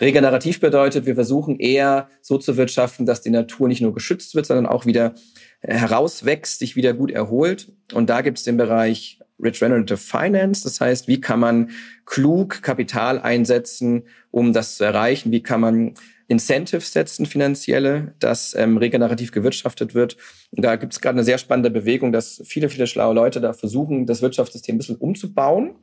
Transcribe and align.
Regenerativ 0.00 0.60
bedeutet, 0.60 1.06
wir 1.06 1.14
versuchen 1.14 1.58
eher 1.58 2.08
so 2.22 2.38
zu 2.38 2.56
wirtschaften, 2.56 3.06
dass 3.06 3.20
die 3.20 3.30
Natur 3.30 3.68
nicht 3.68 3.80
nur 3.80 3.92
geschützt 3.92 4.34
wird, 4.34 4.46
sondern 4.46 4.66
auch 4.66 4.86
wieder 4.86 5.14
herauswächst, 5.60 6.60
sich 6.60 6.76
wieder 6.76 6.94
gut 6.94 7.10
erholt. 7.10 7.72
Und 7.92 8.08
da 8.08 8.20
gibt 8.20 8.38
es 8.38 8.44
den 8.44 8.56
Bereich 8.56 9.18
Regenerative 9.40 9.96
Finance. 9.96 10.62
Das 10.64 10.80
heißt, 10.80 11.08
wie 11.08 11.20
kann 11.20 11.40
man 11.40 11.70
klug 12.06 12.62
Kapital 12.62 13.18
einsetzen, 13.18 14.04
um 14.30 14.52
das 14.52 14.76
zu 14.76 14.84
erreichen? 14.84 15.32
Wie 15.32 15.42
kann 15.42 15.60
man 15.60 15.94
Incentives 16.28 16.92
setzen, 16.92 17.24
finanzielle, 17.24 18.14
dass 18.18 18.54
ähm, 18.54 18.76
regenerativ 18.76 19.32
gewirtschaftet 19.32 19.94
wird. 19.94 20.18
Und 20.50 20.62
da 20.62 20.76
gibt 20.76 20.92
es 20.92 21.00
gerade 21.00 21.14
eine 21.14 21.24
sehr 21.24 21.38
spannende 21.38 21.70
Bewegung, 21.70 22.12
dass 22.12 22.42
viele, 22.44 22.68
viele 22.68 22.86
schlaue 22.86 23.14
Leute 23.14 23.40
da 23.40 23.54
versuchen, 23.54 24.04
das 24.04 24.20
Wirtschaftssystem 24.20 24.74
ein 24.74 24.78
bisschen 24.78 24.96
umzubauen. 24.96 25.76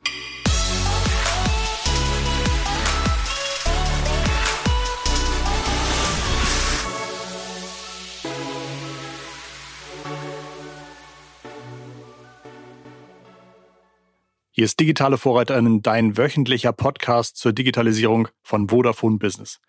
Hier 14.58 14.64
ist 14.64 14.80
Digitale 14.80 15.18
Vorreiterin, 15.18 15.82
dein 15.82 16.16
wöchentlicher 16.16 16.72
Podcast 16.72 17.36
zur 17.36 17.52
Digitalisierung 17.52 18.28
von 18.42 18.70
Vodafone 18.70 19.18
Business. 19.18 19.60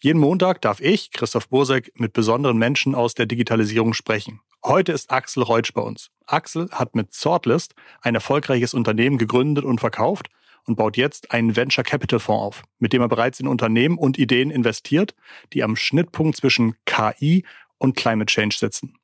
Jeden 0.00 0.20
Montag 0.20 0.60
darf 0.60 0.80
ich, 0.80 1.10
Christoph 1.10 1.48
Bursek, 1.48 1.90
mit 1.98 2.12
besonderen 2.12 2.56
Menschen 2.56 2.94
aus 2.94 3.14
der 3.14 3.26
Digitalisierung 3.26 3.92
sprechen. 3.92 4.38
Heute 4.64 4.92
ist 4.92 5.10
Axel 5.10 5.42
Reutsch 5.42 5.72
bei 5.72 5.82
uns. 5.82 6.12
Axel 6.26 6.68
hat 6.70 6.94
mit 6.94 7.12
Sortlist 7.12 7.74
ein 8.02 8.14
erfolgreiches 8.14 8.72
Unternehmen 8.72 9.18
gegründet 9.18 9.64
und 9.64 9.80
verkauft 9.80 10.28
und 10.64 10.76
baut 10.76 10.96
jetzt 10.96 11.32
einen 11.32 11.56
Venture 11.56 11.82
Capital 11.82 12.20
Fonds 12.20 12.44
auf, 12.44 12.62
mit 12.78 12.92
dem 12.92 13.02
er 13.02 13.08
bereits 13.08 13.40
in 13.40 13.48
Unternehmen 13.48 13.98
und 13.98 14.16
Ideen 14.16 14.52
investiert, 14.52 15.16
die 15.54 15.64
am 15.64 15.74
Schnittpunkt 15.74 16.36
zwischen 16.36 16.76
KI 16.84 17.44
und 17.78 17.96
Climate 17.96 18.32
Change 18.32 18.54
sitzen. 18.56 18.94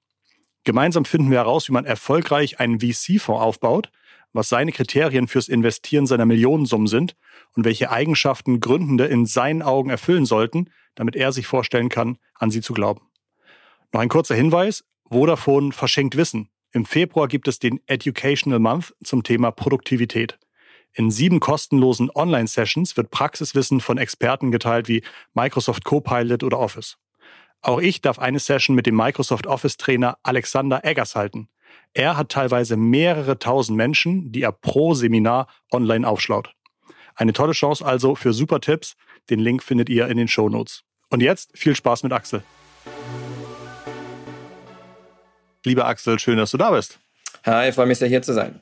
Gemeinsam 0.62 1.04
finden 1.04 1.32
wir 1.32 1.38
heraus, 1.38 1.66
wie 1.66 1.72
man 1.72 1.84
erfolgreich 1.84 2.60
einen 2.60 2.78
VC-Fonds 2.78 3.42
aufbaut– 3.42 3.90
was 4.32 4.48
seine 4.48 4.72
Kriterien 4.72 5.28
fürs 5.28 5.48
Investieren 5.48 6.06
seiner 6.06 6.26
Millionensummen 6.26 6.86
sind 6.86 7.16
und 7.54 7.64
welche 7.64 7.90
Eigenschaften 7.90 8.60
Gründende 8.60 9.06
in 9.06 9.26
seinen 9.26 9.62
Augen 9.62 9.90
erfüllen 9.90 10.26
sollten, 10.26 10.70
damit 10.94 11.16
er 11.16 11.32
sich 11.32 11.46
vorstellen 11.46 11.88
kann, 11.88 12.18
an 12.34 12.50
sie 12.50 12.60
zu 12.60 12.72
glauben. 12.72 13.02
Noch 13.92 14.00
ein 14.00 14.08
kurzer 14.08 14.34
Hinweis. 14.34 14.84
Vodafone 15.10 15.72
verschenkt 15.72 16.16
Wissen. 16.16 16.48
Im 16.72 16.86
Februar 16.86 17.28
gibt 17.28 17.48
es 17.48 17.58
den 17.58 17.80
Educational 17.86 18.58
Month 18.58 18.94
zum 19.04 19.22
Thema 19.22 19.50
Produktivität. 19.50 20.38
In 20.94 21.10
sieben 21.10 21.40
kostenlosen 21.40 22.10
Online-Sessions 22.14 22.96
wird 22.96 23.10
Praxiswissen 23.10 23.80
von 23.80 23.98
Experten 23.98 24.50
geteilt 24.50 24.88
wie 24.88 25.02
Microsoft 25.34 25.84
Copilot 25.84 26.42
oder 26.42 26.58
Office. 26.58 26.98
Auch 27.62 27.80
ich 27.80 28.00
darf 28.00 28.18
eine 28.18 28.38
Session 28.38 28.74
mit 28.74 28.86
dem 28.86 28.96
Microsoft 28.96 29.46
Office 29.46 29.76
Trainer 29.76 30.18
Alexander 30.22 30.84
Eggers 30.84 31.14
halten. 31.14 31.48
Er 31.94 32.16
hat 32.16 32.30
teilweise 32.30 32.76
mehrere 32.76 33.38
tausend 33.38 33.76
Menschen, 33.76 34.32
die 34.32 34.42
er 34.42 34.52
pro 34.52 34.94
Seminar 34.94 35.46
online 35.70 36.06
aufschlaut. 36.08 36.54
Eine 37.14 37.32
tolle 37.32 37.52
Chance 37.52 37.84
also 37.84 38.14
für 38.14 38.32
super 38.32 38.60
Tipps. 38.60 38.96
Den 39.28 39.40
Link 39.40 39.62
findet 39.62 39.88
ihr 39.88 40.08
in 40.08 40.16
den 40.16 40.28
Show 40.28 40.48
Notes. 40.48 40.84
Und 41.10 41.22
jetzt 41.22 41.50
viel 41.54 41.76
Spaß 41.76 42.02
mit 42.04 42.12
Axel. 42.12 42.42
Lieber 45.64 45.86
Axel, 45.86 46.18
schön, 46.18 46.38
dass 46.38 46.50
du 46.50 46.56
da 46.56 46.70
bist. 46.70 46.98
Hi, 47.44 47.68
ich 47.68 47.74
freue 47.74 47.86
mich 47.86 47.98
sehr, 47.98 48.08
hier 48.08 48.22
zu 48.22 48.32
sein. 48.32 48.60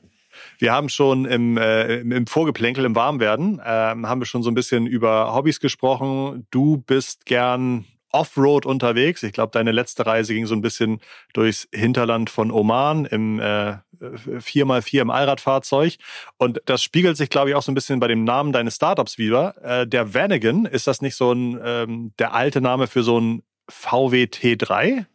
Wir 0.59 0.73
haben 0.73 0.89
schon 0.89 1.25
im, 1.25 1.57
äh, 1.57 1.99
im 1.99 2.27
Vorgeplänkel, 2.27 2.85
im 2.85 2.95
Warmwerden, 2.95 3.59
äh, 3.59 3.63
haben 3.63 4.21
wir 4.21 4.25
schon 4.25 4.43
so 4.43 4.51
ein 4.51 4.53
bisschen 4.53 4.85
über 4.85 5.33
Hobbys 5.33 5.59
gesprochen. 5.59 6.45
Du 6.51 6.77
bist 6.77 7.25
gern 7.25 7.85
Offroad 8.11 8.65
unterwegs. 8.65 9.23
Ich 9.23 9.33
glaube, 9.33 9.51
deine 9.51 9.71
letzte 9.71 10.05
Reise 10.05 10.33
ging 10.33 10.45
so 10.45 10.55
ein 10.55 10.61
bisschen 10.61 10.99
durchs 11.33 11.67
Hinterland 11.73 12.29
von 12.29 12.51
Oman 12.51 13.05
im 13.05 13.39
äh, 13.39 13.77
4x4 14.01 15.01
im 15.01 15.09
Allradfahrzeug. 15.09 15.97
Und 16.37 16.61
das 16.65 16.83
spiegelt 16.83 17.17
sich, 17.17 17.29
glaube 17.29 17.49
ich, 17.49 17.55
auch 17.55 17.61
so 17.63 17.71
ein 17.71 17.75
bisschen 17.75 17.99
bei 17.99 18.07
dem 18.07 18.23
Namen 18.23 18.51
deines 18.51 18.75
Startups 18.75 19.17
wieder. 19.17 19.55
Äh, 19.63 19.87
der 19.87 20.13
Vanagon, 20.13 20.65
ist 20.65 20.87
das 20.87 21.01
nicht 21.01 21.15
so 21.15 21.31
ein 21.31 21.59
ähm, 21.63 22.13
der 22.19 22.33
alte 22.33 22.61
Name 22.61 22.87
für 22.87 23.03
so 23.03 23.19
ein 23.19 23.43
VW 23.69 24.23
T3? 24.23 25.05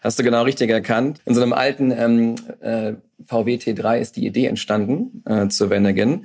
Hast 0.00 0.18
du 0.18 0.22
genau 0.22 0.42
richtig 0.42 0.70
erkannt. 0.70 1.20
In 1.24 1.34
so 1.34 1.42
einem 1.42 1.52
alten 1.52 1.90
ähm, 1.90 2.36
äh, 2.60 2.94
VW 3.26 3.56
T3 3.56 3.98
ist 3.98 4.16
die 4.16 4.26
Idee 4.26 4.46
entstanden 4.46 5.22
äh, 5.26 5.48
zu 5.48 5.70
Vanagon 5.70 6.24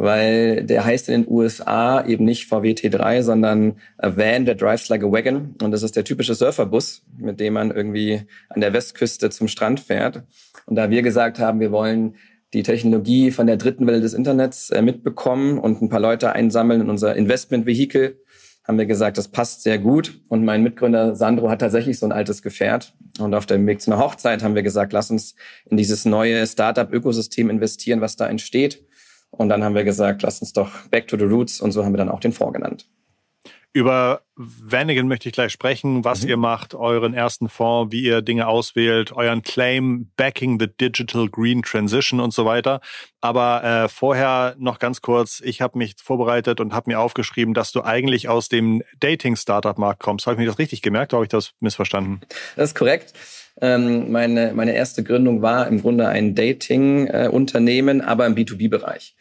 weil 0.00 0.64
der 0.64 0.86
heißt 0.86 1.10
in 1.10 1.22
den 1.22 1.30
USA 1.30 2.02
eben 2.06 2.24
nicht 2.24 2.46
VW 2.46 2.72
T3, 2.72 3.22
sondern 3.22 3.76
a 3.98 4.16
Van 4.16 4.46
that 4.46 4.58
drives 4.58 4.88
like 4.88 5.02
a 5.02 5.12
wagon. 5.12 5.54
Und 5.62 5.72
das 5.72 5.82
ist 5.82 5.94
der 5.94 6.04
typische 6.04 6.34
Surferbus, 6.34 7.02
mit 7.18 7.38
dem 7.38 7.52
man 7.52 7.70
irgendwie 7.70 8.22
an 8.48 8.62
der 8.62 8.72
Westküste 8.72 9.28
zum 9.28 9.46
Strand 9.46 9.78
fährt. 9.78 10.22
Und 10.64 10.76
da 10.76 10.88
wir 10.88 11.02
gesagt 11.02 11.38
haben, 11.38 11.60
wir 11.60 11.70
wollen 11.70 12.14
die 12.54 12.62
Technologie 12.62 13.30
von 13.30 13.46
der 13.46 13.58
dritten 13.58 13.86
Welle 13.86 14.00
des 14.00 14.14
Internets 14.14 14.70
äh, 14.70 14.80
mitbekommen 14.80 15.58
und 15.58 15.82
ein 15.82 15.90
paar 15.90 16.00
Leute 16.00 16.32
einsammeln 16.32 16.80
in 16.80 16.88
unser 16.88 17.14
Investmentvehikel, 17.14 18.18
haben 18.66 18.78
wir 18.78 18.86
gesagt, 18.86 19.18
das 19.18 19.28
passt 19.28 19.62
sehr 19.62 19.78
gut. 19.78 20.18
Und 20.28 20.46
mein 20.46 20.62
Mitgründer 20.62 21.14
Sandro 21.14 21.50
hat 21.50 21.60
tatsächlich 21.60 21.98
so 21.98 22.06
ein 22.06 22.12
altes 22.12 22.40
Gefährt. 22.40 22.94
Und 23.18 23.34
auf 23.34 23.44
dem 23.44 23.66
Weg 23.66 23.82
zu 23.82 23.92
einer 23.92 24.02
Hochzeit 24.02 24.42
haben 24.42 24.54
wir 24.54 24.62
gesagt, 24.62 24.94
lass 24.94 25.10
uns 25.10 25.34
in 25.66 25.76
dieses 25.76 26.06
neue 26.06 26.46
Startup-Ökosystem 26.46 27.50
investieren, 27.50 28.00
was 28.00 28.16
da 28.16 28.26
entsteht. 28.26 28.86
Und 29.30 29.48
dann 29.48 29.64
haben 29.64 29.74
wir 29.74 29.84
gesagt, 29.84 30.22
lass 30.22 30.40
uns 30.40 30.52
doch 30.52 30.86
back 30.88 31.08
to 31.08 31.16
the 31.16 31.24
roots 31.24 31.60
und 31.60 31.72
so 31.72 31.84
haben 31.84 31.92
wir 31.92 31.98
dann 31.98 32.08
auch 32.08 32.20
den 32.20 32.32
Fonds 32.32 32.54
genannt. 32.54 32.86
Über 33.72 34.22
Vanagon 34.34 35.06
möchte 35.06 35.28
ich 35.28 35.32
gleich 35.32 35.52
sprechen, 35.52 36.04
was 36.04 36.24
mhm. 36.24 36.30
ihr 36.30 36.36
macht, 36.36 36.74
euren 36.74 37.14
ersten 37.14 37.48
Fonds, 37.48 37.92
wie 37.92 38.02
ihr 38.02 38.20
Dinge 38.20 38.48
auswählt, 38.48 39.12
euren 39.12 39.42
Claim, 39.42 40.10
Backing 40.16 40.58
the 40.58 40.66
Digital 40.66 41.28
Green 41.28 41.62
Transition 41.62 42.18
und 42.18 42.34
so 42.34 42.44
weiter. 42.44 42.80
Aber 43.20 43.62
äh, 43.62 43.88
vorher 43.88 44.56
noch 44.58 44.80
ganz 44.80 45.02
kurz, 45.02 45.40
ich 45.44 45.60
habe 45.60 45.78
mich 45.78 45.94
vorbereitet 46.02 46.58
und 46.58 46.74
habe 46.74 46.90
mir 46.90 46.98
aufgeschrieben, 46.98 47.54
dass 47.54 47.70
du 47.70 47.84
eigentlich 47.84 48.28
aus 48.28 48.48
dem 48.48 48.82
Dating-Startup-Markt 48.98 50.00
kommst. 50.00 50.26
Habe 50.26 50.34
ich 50.34 50.40
mir 50.40 50.46
das 50.46 50.58
richtig 50.58 50.82
gemerkt 50.82 51.12
oder 51.12 51.18
habe 51.18 51.26
ich 51.26 51.30
das 51.30 51.52
missverstanden? 51.60 52.22
Das 52.56 52.70
ist 52.70 52.74
korrekt. 52.74 53.14
Ähm, 53.60 54.10
meine, 54.10 54.52
meine 54.54 54.74
erste 54.74 55.02
Gründung 55.02 55.42
war 55.42 55.68
im 55.68 55.80
Grunde 55.80 56.08
ein 56.08 56.34
Dating-Unternehmen, 56.34 58.00
aber 58.00 58.26
im 58.26 58.34
B2B-Bereich. 58.34 59.16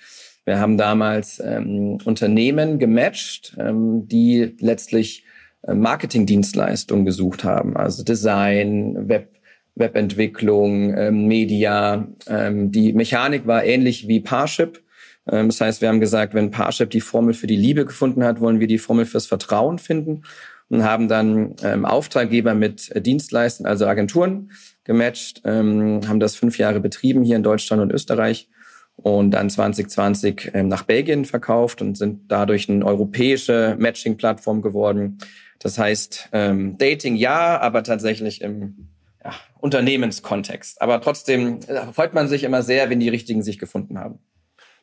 Wir 0.45 0.59
haben 0.59 0.77
damals 0.77 1.39
ähm, 1.45 1.99
Unternehmen 2.05 2.79
gematcht, 2.79 3.55
ähm, 3.59 4.07
die 4.07 4.55
letztlich 4.59 5.23
äh, 5.61 5.73
Marketingdienstleistungen 5.73 7.05
gesucht 7.05 7.43
haben, 7.43 7.77
also 7.77 8.03
Design, 8.03 9.07
Web, 9.07 9.29
Webentwicklung, 9.75 10.97
ähm, 10.97 11.27
Media. 11.27 12.07
Ähm, 12.27 12.71
die 12.71 12.93
Mechanik 12.93 13.45
war 13.45 13.63
ähnlich 13.63 14.07
wie 14.07 14.21
Parship. 14.21 14.81
Ähm, 15.29 15.49
das 15.49 15.61
heißt, 15.61 15.81
wir 15.81 15.89
haben 15.89 15.99
gesagt, 15.99 16.33
wenn 16.33 16.49
Parship 16.49 16.89
die 16.89 17.01
Formel 17.01 17.33
für 17.33 17.47
die 17.47 17.55
Liebe 17.55 17.85
gefunden 17.85 18.23
hat, 18.23 18.41
wollen 18.41 18.59
wir 18.59 18.67
die 18.67 18.77
Formel 18.77 19.05
fürs 19.05 19.27
Vertrauen 19.27 19.77
finden 19.77 20.23
und 20.69 20.83
haben 20.83 21.07
dann 21.07 21.55
ähm, 21.63 21.85
Auftraggeber 21.85 22.53
mit 22.53 22.91
äh, 22.95 23.01
Dienstleistern, 23.01 23.65
also 23.65 23.85
Agenturen, 23.87 24.51
gematcht, 24.83 25.41
ähm, 25.45 26.01
haben 26.07 26.19
das 26.19 26.35
fünf 26.35 26.57
Jahre 26.57 26.79
betrieben 26.79 27.23
hier 27.23 27.35
in 27.35 27.43
Deutschland 27.43 27.81
und 27.81 27.91
Österreich 27.91 28.49
und 28.95 29.31
dann 29.31 29.49
2020 29.49 30.51
ähm, 30.53 30.67
nach 30.67 30.83
Belgien 30.83 31.25
verkauft 31.25 31.81
und 31.81 31.97
sind 31.97 32.31
dadurch 32.31 32.69
eine 32.69 32.85
europäische 32.85 33.75
Matching-Plattform 33.79 34.61
geworden. 34.61 35.19
Das 35.59 35.77
heißt, 35.77 36.29
ähm, 36.31 36.77
Dating 36.77 37.15
ja, 37.15 37.59
aber 37.59 37.83
tatsächlich 37.83 38.41
im 38.41 38.89
ja, 39.23 39.33
Unternehmenskontext. 39.59 40.81
Aber 40.81 41.01
trotzdem 41.01 41.59
äh, 41.67 41.91
freut 41.93 42.13
man 42.13 42.27
sich 42.27 42.43
immer 42.43 42.61
sehr, 42.61 42.89
wenn 42.89 42.99
die 42.99 43.09
Richtigen 43.09 43.43
sich 43.43 43.57
gefunden 43.57 43.99
haben. 43.99 44.19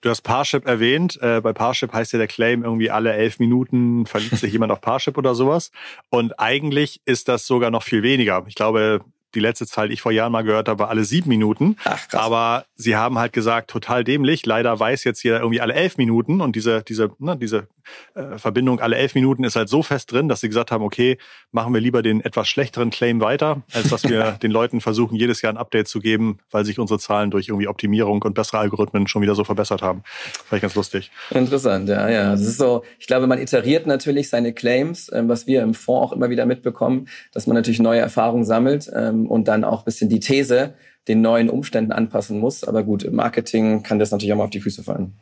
Du 0.01 0.11
hast 0.11 0.23
Parship 0.23 0.67
erwähnt. 0.67 1.19
Äh, 1.23 1.41
bei 1.41 1.53
Parship 1.53 1.93
heißt 1.93 2.13
ja 2.13 2.19
der 2.19 2.29
Claim 2.29 2.63
irgendwie 2.63 2.91
alle 2.91 3.13
elf 3.13 3.39
Minuten 3.39 4.07
verliebt 4.07 4.37
sich 4.37 4.53
jemand 4.53 4.73
auf 4.73 4.81
Parship 4.81 5.19
oder 5.19 5.35
sowas. 5.35 5.71
Und 6.11 6.39
eigentlich 6.39 7.01
ist 7.05 7.29
das 7.29 7.47
sogar 7.47 7.71
noch 7.71 7.83
viel 7.83 8.03
weniger. 8.03 8.45
Ich 8.47 8.55
glaube, 8.55 9.01
die 9.35 9.41
letzte 9.41 9.67
Zahl, 9.67 9.89
die 9.89 9.95
ich 9.95 10.03
vor 10.03 10.13
Jahren 10.13 10.33
mal 10.33 10.43
gehört 10.43 10.69
habe, 10.69 10.81
war 10.81 10.89
alle 10.89 11.05
sieben 11.05 11.29
Minuten. 11.29 11.77
Ach, 11.85 12.09
krass. 12.09 12.21
Aber 12.21 12.65
sie 12.75 12.97
haben 12.97 13.19
halt 13.19 13.33
gesagt, 13.33 13.71
total 13.71 14.03
dämlich. 14.03 14.47
Leider 14.47 14.79
weiß 14.79 15.05
jetzt 15.05 15.23
jeder 15.23 15.41
irgendwie 15.41 15.61
alle 15.61 15.75
elf 15.75 15.99
Minuten 15.99 16.41
und 16.41 16.57
diese, 16.57 16.83
diese, 16.83 17.11
ne, 17.19 17.37
diese 17.37 17.69
äh, 18.15 18.39
Verbindung 18.39 18.81
alle 18.81 18.97
elf 18.97 19.15
Minuten 19.15 19.45
ist 19.45 19.57
halt 19.57 19.69
so 19.69 19.83
fest 19.83 20.13
drin, 20.13 20.29
dass 20.29 20.41
sie 20.41 20.49
gesagt 20.49 20.71
haben, 20.71 20.85
okay, 20.85 21.19
machen 21.53 21.73
wir 21.73 21.81
lieber 21.81 22.03
den 22.03 22.21
etwas 22.21 22.49
schlechteren 22.49 22.91
Claim 22.91 23.21
weiter, 23.21 23.63
als 23.73 23.89
dass 23.89 24.05
wir 24.05 24.33
den 24.43 24.51
Leuten 24.51 24.81
versuchen, 24.81 25.17
jedes 25.17 25.43
Jahr 25.43 25.53
ein 25.53 25.57
Update 25.57 25.89
zu 25.89 26.01
geben, 26.01 26.39
weil 26.51 26.65
sich 26.65 26.79
unsere 26.79 26.99
Zahlen 26.99 27.31
durch 27.31 27.49
irgendwie 27.49 27.69
Optimierung 27.69 28.23
und 28.23 28.35
bessere 28.35 28.59
Algorithmen 28.59 29.07
schon 29.07 29.23
wieder 29.23 29.35
so 29.35 29.45
verbessert 29.45 29.83
haben. 29.83 30.03
Fand 30.05 30.59
ich 30.59 30.63
ganz 30.63 30.75
lustig. 30.75 31.11
Interessant, 31.31 31.89
ja, 31.89 32.09
ja. 32.09 32.33
Das 32.33 32.43
ist 32.43 32.59
so, 32.59 32.83
ich 32.99 33.07
glaube, 33.07 33.27
man 33.27 33.39
iteriert 33.39 33.87
natürlich 33.87 34.29
seine 34.29 34.53
Claims, 34.53 35.11
ähm, 35.13 35.29
was 35.29 35.47
wir 35.47 35.63
im 35.63 35.75
Fonds 35.75 35.97
auch 35.97 36.13
immer 36.13 36.31
wieder 36.31 36.47
mitbekommen, 36.47 37.09
dass 37.33 37.47
man 37.47 37.55
natürlich 37.55 37.81
neue 37.81 38.01
Erfahrungen 38.01 38.45
sammelt 38.45 38.91
ähm, 38.95 39.27
und 39.27 39.49
dann 39.49 39.65
auch 39.65 39.87
bisschen 39.87 40.11
die 40.11 40.21
These 40.21 40.75
den 41.09 41.21
neuen 41.21 41.49
Umständen 41.49 41.93
anpassen 41.93 42.39
muss. 42.39 42.65
Aber 42.65 42.83
gut, 42.83 43.05
im 43.05 43.15
Marketing 43.15 43.83
kann 43.83 43.99
das 43.99 44.11
natürlich 44.11 44.33
auch 44.33 44.37
mal 44.37 44.45
auf 44.45 44.51
die 44.51 44.61
Füße 44.61 44.83
fallen. 44.83 45.15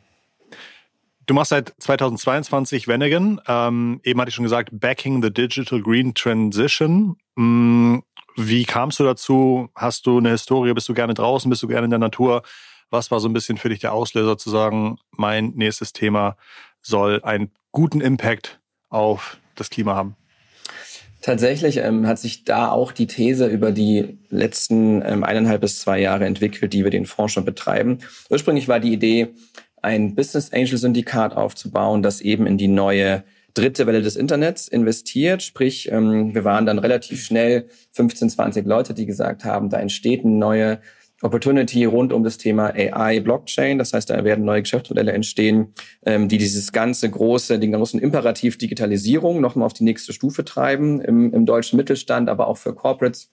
Du 1.25 1.33
machst 1.33 1.49
seit 1.49 1.73
2022 1.79 2.87
Venegan. 2.87 3.41
Ähm, 3.47 3.99
eben 4.03 4.21
hatte 4.21 4.29
ich 4.29 4.35
schon 4.35 4.43
gesagt, 4.43 4.69
Backing 4.71 5.23
the 5.23 5.33
Digital 5.33 5.81
Green 5.81 6.13
Transition. 6.13 7.17
Mm, 7.35 7.99
wie 8.35 8.65
kamst 8.65 8.99
du 8.99 9.03
dazu? 9.03 9.69
Hast 9.73 10.05
du 10.05 10.19
eine 10.19 10.29
Historie? 10.29 10.73
Bist 10.73 10.87
du 10.87 10.93
gerne 10.93 11.15
draußen? 11.15 11.49
Bist 11.49 11.63
du 11.63 11.67
gerne 11.67 11.85
in 11.85 11.89
der 11.89 11.99
Natur? 11.99 12.43
Was 12.91 13.09
war 13.09 13.19
so 13.19 13.27
ein 13.27 13.33
bisschen 13.33 13.57
für 13.57 13.69
dich 13.69 13.79
der 13.79 13.93
Auslöser 13.93 14.37
zu 14.37 14.51
sagen, 14.51 14.97
mein 15.11 15.53
nächstes 15.55 15.93
Thema 15.93 16.37
soll 16.81 17.21
einen 17.23 17.51
guten 17.71 18.01
Impact 18.01 18.59
auf 18.89 19.37
das 19.55 19.71
Klima 19.71 19.95
haben? 19.95 20.15
Tatsächlich 21.21 21.77
ähm, 21.77 22.05
hat 22.05 22.19
sich 22.19 22.43
da 22.43 22.69
auch 22.69 22.91
die 22.91 23.07
These 23.07 23.47
über 23.47 23.71
die 23.71 24.19
letzten 24.29 25.01
ähm, 25.01 25.23
eineinhalb 25.23 25.61
bis 25.61 25.79
zwei 25.79 25.99
Jahre 25.99 26.25
entwickelt, 26.25 26.71
die 26.71 26.83
wir 26.83 26.91
den 26.91 27.07
Fonds 27.07 27.33
schon 27.33 27.45
betreiben. 27.45 27.97
Ursprünglich 28.29 28.67
war 28.67 28.79
die 28.79 28.93
Idee, 28.93 29.33
ein 29.85 30.15
Business 30.15 30.51
Angel 30.51 30.77
Syndikat 30.77 31.37
aufzubauen, 31.37 32.01
das 32.01 32.19
eben 32.19 32.47
in 32.47 32.57
die 32.57 32.67
neue 32.67 33.23
dritte 33.53 33.85
Welle 33.87 34.01
des 34.01 34.15
Internets 34.15 34.67
investiert. 34.67 35.43
Sprich, 35.43 35.89
ähm, 35.91 36.33
wir 36.33 36.43
waren 36.43 36.65
dann 36.65 36.79
relativ 36.79 37.23
schnell 37.23 37.67
15, 37.91 38.31
20 38.31 38.65
Leute, 38.65 38.93
die 38.93 39.05
gesagt 39.05 39.45
haben, 39.45 39.69
da 39.69 39.79
entsteht 39.79 40.25
eine 40.25 40.33
neue 40.33 40.79
Opportunity 41.21 41.85
rund 41.85 42.11
um 42.11 42.23
das 42.23 42.37
Thema 42.37 42.73
AI, 42.75 43.21
Blockchain. 43.21 43.77
Das 43.77 43.93
heißt, 43.93 44.09
da 44.09 44.23
werden 44.25 44.43
neue 44.43 44.63
Geschäftsmodelle 44.63 45.13
entstehen, 45.13 45.73
ähm, 46.05 46.27
die 46.27 46.39
dieses 46.39 46.71
ganze 46.73 47.09
große, 47.09 47.57
den 47.59 47.71
großen 47.71 47.99
Imperativ 47.99 48.57
Digitalisierung 48.57 49.39
nochmal 49.39 49.67
auf 49.67 49.73
die 49.73 49.85
nächste 49.85 50.11
Stufe 50.13 50.43
treiben 50.43 50.99
im, 50.99 51.31
im 51.31 51.45
deutschen 51.45 51.77
Mittelstand, 51.77 52.27
aber 52.27 52.47
auch 52.47 52.57
für 52.57 52.73
Corporates. 52.73 53.31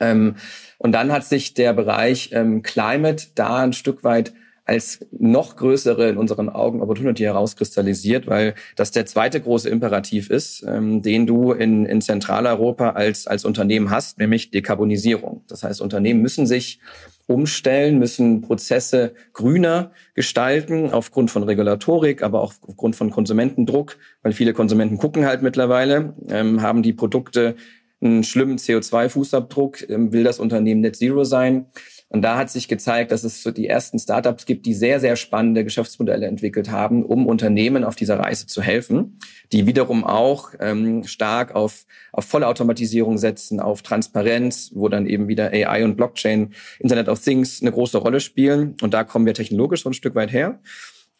Ähm, 0.00 0.36
und 0.78 0.92
dann 0.92 1.12
hat 1.12 1.24
sich 1.24 1.52
der 1.52 1.74
Bereich 1.74 2.30
Climate 2.62 3.26
da 3.34 3.58
ein 3.58 3.74
Stück 3.74 4.04
weit 4.04 4.32
als 4.64 5.04
noch 5.10 5.56
größere 5.56 6.08
in 6.08 6.16
unseren 6.16 6.48
Augen 6.48 6.82
Opportunity 6.82 7.24
herauskristallisiert, 7.24 8.28
weil 8.28 8.54
das 8.76 8.92
der 8.92 9.06
zweite 9.06 9.40
große 9.40 9.68
Imperativ 9.68 10.30
ist, 10.30 10.64
ähm, 10.66 11.02
den 11.02 11.26
du 11.26 11.52
in, 11.52 11.84
in 11.84 12.00
Zentraleuropa 12.00 12.90
als, 12.90 13.26
als 13.26 13.44
Unternehmen 13.44 13.90
hast, 13.90 14.18
nämlich 14.18 14.50
Dekarbonisierung. 14.50 15.42
Das 15.48 15.64
heißt, 15.64 15.80
Unternehmen 15.80 16.22
müssen 16.22 16.46
sich 16.46 16.80
umstellen, 17.26 17.98
müssen 17.98 18.40
Prozesse 18.40 19.14
grüner 19.32 19.92
gestalten, 20.14 20.90
aufgrund 20.90 21.30
von 21.30 21.42
Regulatorik, 21.42 22.22
aber 22.22 22.40
auch 22.40 22.54
aufgrund 22.66 22.94
von 22.94 23.10
Konsumentendruck, 23.10 23.96
weil 24.22 24.32
viele 24.32 24.52
Konsumenten 24.52 24.98
gucken 24.98 25.24
halt 25.24 25.42
mittlerweile, 25.42 26.14
ähm, 26.28 26.62
haben 26.62 26.82
die 26.82 26.92
Produkte 26.92 27.56
einen 28.00 28.24
schlimmen 28.24 28.58
CO2-Fußabdruck, 28.58 29.88
ähm, 29.88 30.12
will 30.12 30.24
das 30.24 30.40
Unternehmen 30.40 30.80
Net 30.80 30.96
Zero 30.96 31.24
sein. 31.24 31.66
Und 32.12 32.20
da 32.20 32.36
hat 32.36 32.50
sich 32.50 32.68
gezeigt, 32.68 33.10
dass 33.10 33.24
es 33.24 33.42
so 33.42 33.50
die 33.50 33.66
ersten 33.66 33.98
Startups 33.98 34.44
gibt, 34.44 34.66
die 34.66 34.74
sehr, 34.74 35.00
sehr 35.00 35.16
spannende 35.16 35.64
Geschäftsmodelle 35.64 36.26
entwickelt 36.26 36.70
haben, 36.70 37.06
um 37.06 37.26
Unternehmen 37.26 37.84
auf 37.84 37.96
dieser 37.96 38.18
Reise 38.18 38.46
zu 38.46 38.60
helfen, 38.60 39.18
die 39.50 39.66
wiederum 39.66 40.04
auch 40.04 40.50
ähm, 40.60 41.04
stark 41.04 41.54
auf, 41.54 41.86
auf 42.12 42.26
Vollautomatisierung 42.26 43.16
setzen, 43.16 43.60
auf 43.60 43.80
Transparenz, 43.80 44.72
wo 44.74 44.90
dann 44.90 45.06
eben 45.06 45.26
wieder 45.26 45.52
AI 45.54 45.84
und 45.84 45.96
Blockchain, 45.96 46.52
Internet 46.80 47.08
of 47.08 47.18
Things 47.18 47.62
eine 47.62 47.72
große 47.72 47.96
Rolle 47.96 48.20
spielen. 48.20 48.76
Und 48.82 48.92
da 48.92 49.04
kommen 49.04 49.24
wir 49.24 49.32
technologisch 49.32 49.82
so 49.82 49.88
ein 49.88 49.94
Stück 49.94 50.14
weit 50.14 50.34
her. 50.34 50.60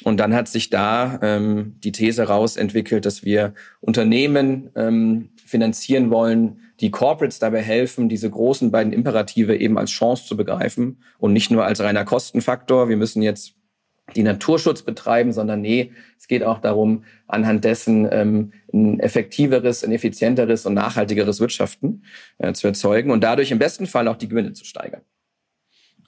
Und 0.05 0.21
dann 0.21 0.35
hat 0.35 0.49
sich 0.49 0.69
da 0.69 1.19
ähm, 1.23 1.77
die 1.83 1.93
These 1.93 2.25
rausentwickelt, 2.25 3.07
dass 3.07 3.25
wir 3.25 3.55
Unternehmen 3.81 4.69
ähm, 4.77 5.31
finanzieren 5.53 6.11
wollen, 6.11 6.73
die 6.81 6.91
Corporates 6.91 7.39
dabei 7.39 7.61
helfen, 7.61 8.09
diese 8.09 8.31
großen 8.31 8.71
beiden 8.71 8.93
Imperative 8.93 9.55
eben 9.55 9.77
als 9.77 9.91
Chance 9.91 10.27
zu 10.27 10.35
begreifen 10.35 11.03
und 11.19 11.35
nicht 11.35 11.51
nur 11.51 11.67
als 11.67 11.81
reiner 11.81 12.07
Kostenfaktor. 12.07 12.89
Wir 12.89 12.97
müssen 12.97 13.21
jetzt 13.21 13.55
die 14.17 14.23
Naturschutz 14.23 14.81
betreiben, 14.81 15.33
sondern 15.33 15.61
nee, 15.61 15.93
es 16.19 16.27
geht 16.27 16.43
auch 16.43 16.59
darum, 16.59 17.05
anhand 17.27 17.65
dessen 17.65 18.09
ähm, 18.11 18.53
ein 18.73 18.99
effektiveres, 18.99 19.85
ein 19.85 19.93
effizienteres 19.93 20.65
und 20.65 20.73
nachhaltigeres 20.73 21.39
Wirtschaften 21.39 22.05
äh, 22.39 22.55
zu 22.55 22.67
erzeugen 22.67 23.11
und 23.11 23.23
dadurch 23.23 23.51
im 23.51 23.59
besten 23.59 23.87
Fall 23.87 24.09
auch 24.09 24.17
die 24.17 24.29
Gewinne 24.29 24.55
zu 24.55 24.65
steigern. 24.65 25.03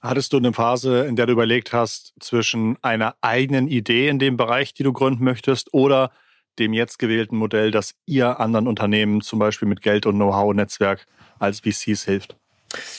Hattest 0.00 0.32
du 0.32 0.38
eine 0.38 0.54
Phase, 0.54 1.04
in 1.04 1.16
der 1.16 1.26
du 1.26 1.32
überlegt 1.32 1.74
hast, 1.74 2.14
zwischen 2.18 2.78
einer 2.82 3.14
eigenen 3.20 3.68
Idee 3.68 4.08
in 4.08 4.18
dem 4.18 4.38
Bereich, 4.38 4.72
die 4.72 4.82
du 4.82 4.92
gründen 4.94 5.22
möchtest, 5.22 5.72
oder 5.74 6.10
dem 6.58 6.72
jetzt 6.72 6.98
gewählten 6.98 7.36
Modell, 7.36 7.70
dass 7.70 7.94
ihr 8.06 8.40
anderen 8.40 8.66
Unternehmen 8.66 9.20
zum 9.20 9.38
Beispiel 9.38 9.68
mit 9.68 9.82
Geld 9.82 10.06
und 10.06 10.16
Know-how-Netzwerk 10.16 11.06
als 11.38 11.60
VCs 11.60 12.04
hilft? 12.04 12.36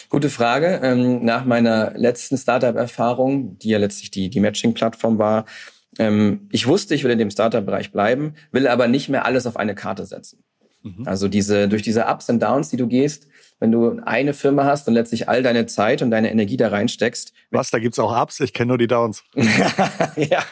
Gute 0.09 0.29
Frage. 0.29 0.79
Ähm, 0.83 1.25
nach 1.25 1.45
meiner 1.45 1.91
letzten 1.97 2.37
Startup-Erfahrung, 2.37 3.57
die 3.59 3.69
ja 3.69 3.77
letztlich 3.77 4.11
die, 4.11 4.29
die 4.29 4.39
Matching-Plattform 4.39 5.17
war, 5.17 5.45
ähm, 5.97 6.47
ich 6.51 6.67
wusste, 6.67 6.95
ich 6.95 7.03
will 7.03 7.11
in 7.11 7.19
dem 7.19 7.31
Startup-Bereich 7.31 7.91
bleiben, 7.91 8.35
will 8.51 8.67
aber 8.67 8.87
nicht 8.87 9.09
mehr 9.09 9.25
alles 9.25 9.45
auf 9.45 9.57
eine 9.57 9.75
Karte 9.75 10.05
setzen. 10.05 10.43
Mhm. 10.83 11.07
Also 11.07 11.27
diese, 11.27 11.67
durch 11.67 11.81
diese 11.81 12.05
Ups 12.05 12.29
und 12.29 12.41
Downs, 12.41 12.69
die 12.69 12.77
du 12.77 12.87
gehst, 12.87 13.27
wenn 13.59 13.71
du 13.71 13.99
eine 14.03 14.33
Firma 14.33 14.65
hast 14.65 14.87
und 14.87 14.93
letztlich 14.93 15.29
all 15.29 15.41
deine 15.41 15.65
Zeit 15.65 16.01
und 16.01 16.11
deine 16.11 16.31
Energie 16.31 16.57
da 16.57 16.67
reinsteckst. 16.67 17.33
Was, 17.51 17.71
da 17.71 17.79
gibt's 17.79 17.99
auch 17.99 18.21
Ups? 18.21 18.39
Ich 18.39 18.53
kenne 18.53 18.69
nur 18.69 18.77
die 18.77 18.87
Downs. 18.87 19.23
ja, 20.15 20.43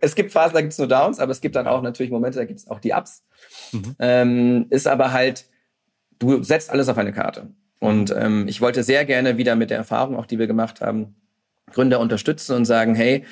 es 0.00 0.14
gibt 0.14 0.32
Phasen, 0.32 0.54
da 0.54 0.60
gibt's 0.62 0.78
nur 0.78 0.88
Downs, 0.88 1.18
aber 1.18 1.32
es 1.32 1.40
gibt 1.40 1.54
dann 1.56 1.66
auch 1.66 1.82
natürlich 1.82 2.10
Momente, 2.10 2.38
da 2.38 2.44
gibt's 2.44 2.68
auch 2.68 2.80
die 2.80 2.92
Ups. 2.92 3.24
Mhm. 3.72 3.96
Ähm, 3.98 4.66
ist 4.70 4.86
aber 4.86 5.12
halt, 5.12 5.44
du 6.18 6.42
setzt 6.42 6.70
alles 6.70 6.88
auf 6.88 6.98
eine 6.98 7.12
Karte. 7.12 7.48
Und 7.78 8.14
ähm, 8.16 8.48
ich 8.48 8.60
wollte 8.60 8.82
sehr 8.82 9.04
gerne 9.04 9.36
wieder 9.36 9.54
mit 9.54 9.70
der 9.70 9.76
Erfahrung, 9.76 10.16
auch 10.16 10.26
die 10.26 10.38
wir 10.38 10.46
gemacht 10.46 10.80
haben, 10.80 11.14
Gründer 11.72 12.00
unterstützen 12.00 12.56
und 12.56 12.64
sagen, 12.64 12.94
hey, 12.94 13.24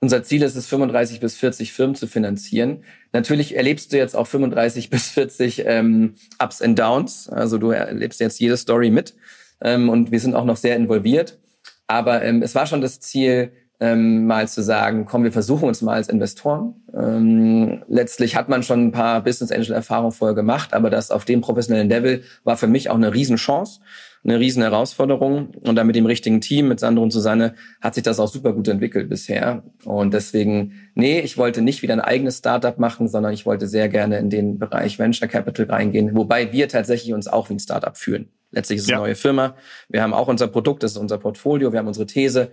unser 0.00 0.22
Ziel 0.22 0.42
ist 0.42 0.56
es, 0.56 0.66
35 0.66 1.20
bis 1.20 1.36
40 1.36 1.72
Firmen 1.72 1.96
zu 1.96 2.06
finanzieren. 2.06 2.84
Natürlich 3.12 3.56
erlebst 3.56 3.92
du 3.92 3.96
jetzt 3.96 4.14
auch 4.14 4.26
35 4.26 4.90
bis 4.90 5.10
40 5.10 5.64
ähm, 5.66 6.14
Ups 6.42 6.62
and 6.62 6.78
Downs. 6.78 7.28
Also 7.28 7.58
du 7.58 7.70
erlebst 7.70 8.20
jetzt 8.20 8.40
jede 8.40 8.56
Story 8.56 8.90
mit. 8.90 9.14
Ähm, 9.60 9.88
und 9.88 10.12
wir 10.12 10.20
sind 10.20 10.34
auch 10.34 10.44
noch 10.44 10.56
sehr 10.56 10.76
involviert. 10.76 11.38
Aber 11.86 12.22
ähm, 12.22 12.42
es 12.42 12.54
war 12.54 12.66
schon 12.66 12.80
das 12.80 13.00
Ziel, 13.00 13.52
ähm, 13.80 14.26
mal 14.26 14.48
zu 14.48 14.62
sagen, 14.62 15.04
komm, 15.04 15.24
wir 15.24 15.32
versuchen 15.32 15.68
uns 15.68 15.82
mal 15.82 15.94
als 15.94 16.08
Investoren. 16.08 16.74
Ähm, 16.92 17.84
letztlich 17.88 18.34
hat 18.34 18.48
man 18.48 18.62
schon 18.62 18.88
ein 18.88 18.92
paar 18.92 19.22
Business 19.22 19.52
Angel 19.52 19.72
Erfahrungen 19.72 20.12
vorher 20.12 20.34
gemacht, 20.34 20.74
aber 20.74 20.90
das 20.90 21.10
auf 21.10 21.24
dem 21.24 21.40
professionellen 21.40 21.88
Level 21.88 22.22
war 22.44 22.56
für 22.56 22.66
mich 22.66 22.90
auch 22.90 22.96
eine 22.96 23.14
Riesenchance 23.14 23.80
eine 24.28 24.40
riesen 24.40 24.62
Herausforderung. 24.62 25.48
Und 25.62 25.76
dann 25.76 25.86
mit 25.86 25.96
dem 25.96 26.06
richtigen 26.06 26.40
Team, 26.40 26.68
mit 26.68 26.80
Sandro 26.80 27.02
und 27.02 27.10
Susanne, 27.10 27.54
hat 27.80 27.94
sich 27.94 28.02
das 28.02 28.20
auch 28.20 28.28
super 28.28 28.52
gut 28.52 28.68
entwickelt 28.68 29.08
bisher. 29.08 29.62
Und 29.84 30.14
deswegen, 30.14 30.90
nee, 30.94 31.20
ich 31.20 31.38
wollte 31.38 31.62
nicht 31.62 31.82
wieder 31.82 31.94
ein 31.94 32.00
eigenes 32.00 32.38
Startup 32.38 32.78
machen, 32.78 33.08
sondern 33.08 33.32
ich 33.32 33.46
wollte 33.46 33.66
sehr 33.66 33.88
gerne 33.88 34.18
in 34.18 34.30
den 34.30 34.58
Bereich 34.58 34.98
Venture 34.98 35.28
Capital 35.28 35.66
reingehen, 35.66 36.14
wobei 36.14 36.52
wir 36.52 36.68
tatsächlich 36.68 37.12
uns 37.12 37.28
auch 37.28 37.48
wie 37.48 37.54
ein 37.54 37.60
Startup 37.60 37.96
fühlen. 37.96 38.28
Letztlich 38.50 38.78
ist 38.78 38.84
es 38.84 38.90
ja. 38.90 38.96
eine 38.96 39.06
neue 39.06 39.14
Firma. 39.14 39.56
Wir 39.88 40.02
haben 40.02 40.14
auch 40.14 40.28
unser 40.28 40.48
Produkt, 40.48 40.82
das 40.82 40.92
ist 40.92 40.98
unser 40.98 41.18
Portfolio, 41.18 41.72
wir 41.72 41.78
haben 41.78 41.88
unsere 41.88 42.06
These. 42.06 42.50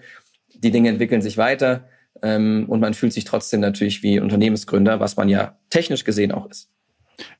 Die 0.53 0.71
Dinge 0.71 0.89
entwickeln 0.89 1.21
sich 1.21 1.37
weiter. 1.37 1.87
Ähm, 2.21 2.65
und 2.67 2.79
man 2.79 2.93
fühlt 2.93 3.13
sich 3.13 3.25
trotzdem 3.25 3.59
natürlich 3.59 4.01
wie 4.01 4.19
Unternehmensgründer, 4.19 4.99
was 4.99 5.17
man 5.17 5.29
ja 5.29 5.57
technisch 5.69 6.05
gesehen 6.05 6.31
auch 6.31 6.49
ist. 6.49 6.69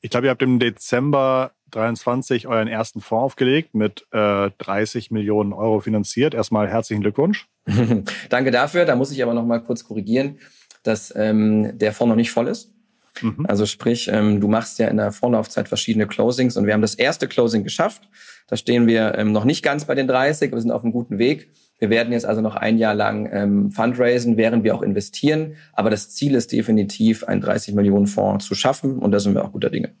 Ich 0.00 0.10
glaube, 0.10 0.26
ihr 0.26 0.30
habt 0.30 0.42
im 0.42 0.58
Dezember 0.58 1.52
23 1.70 2.46
euren 2.46 2.68
ersten 2.68 3.00
Fonds 3.00 3.24
aufgelegt 3.24 3.74
mit 3.74 4.06
äh, 4.12 4.50
30 4.58 5.10
Millionen 5.10 5.52
Euro 5.52 5.80
finanziert. 5.80 6.34
Erstmal 6.34 6.68
herzlichen 6.68 7.02
Glückwunsch. 7.02 7.48
Danke 8.28 8.50
dafür. 8.50 8.84
Da 8.84 8.96
muss 8.96 9.10
ich 9.10 9.22
aber 9.22 9.34
noch 9.34 9.44
mal 9.44 9.58
kurz 9.58 9.84
korrigieren, 9.84 10.38
dass 10.82 11.12
ähm, 11.16 11.76
der 11.78 11.92
Fonds 11.92 12.10
noch 12.10 12.16
nicht 12.16 12.30
voll 12.30 12.48
ist. 12.48 12.72
Mhm. 13.22 13.46
Also 13.46 13.66
sprich, 13.66 14.08
ähm, 14.12 14.40
du 14.40 14.48
machst 14.48 14.78
ja 14.78 14.88
in 14.88 14.96
der 14.96 15.12
Vorlaufzeit 15.12 15.68
verschiedene 15.68 16.06
Closings 16.06 16.56
und 16.56 16.66
wir 16.66 16.74
haben 16.74 16.82
das 16.82 16.94
erste 16.94 17.28
Closing 17.28 17.64
geschafft. 17.64 18.08
Da 18.48 18.56
stehen 18.56 18.86
wir 18.86 19.16
ähm, 19.16 19.32
noch 19.32 19.44
nicht 19.44 19.62
ganz 19.62 19.86
bei 19.86 19.94
den 19.94 20.06
30, 20.06 20.52
wir 20.52 20.60
sind 20.60 20.70
auf 20.70 20.82
einem 20.82 20.92
guten 20.92 21.18
Weg. 21.18 21.50
Wir 21.78 21.90
werden 21.90 22.12
jetzt 22.12 22.24
also 22.24 22.40
noch 22.40 22.56
ein 22.56 22.78
Jahr 22.78 22.94
lang 22.94 23.28
ähm, 23.32 23.70
fundraisen, 23.70 24.36
während 24.36 24.64
wir 24.64 24.74
auch 24.74 24.82
investieren. 24.82 25.56
Aber 25.72 25.90
das 25.90 26.10
Ziel 26.10 26.34
ist 26.34 26.52
definitiv, 26.52 27.24
einen 27.24 27.42
30 27.42 27.74
Millionen 27.74 28.06
Fonds 28.06 28.46
zu 28.46 28.54
schaffen 28.54 28.98
und 28.98 29.10
da 29.10 29.20
sind 29.20 29.34
wir 29.34 29.44
auch 29.44 29.52
guter 29.52 29.70
Dinge. 29.70 29.92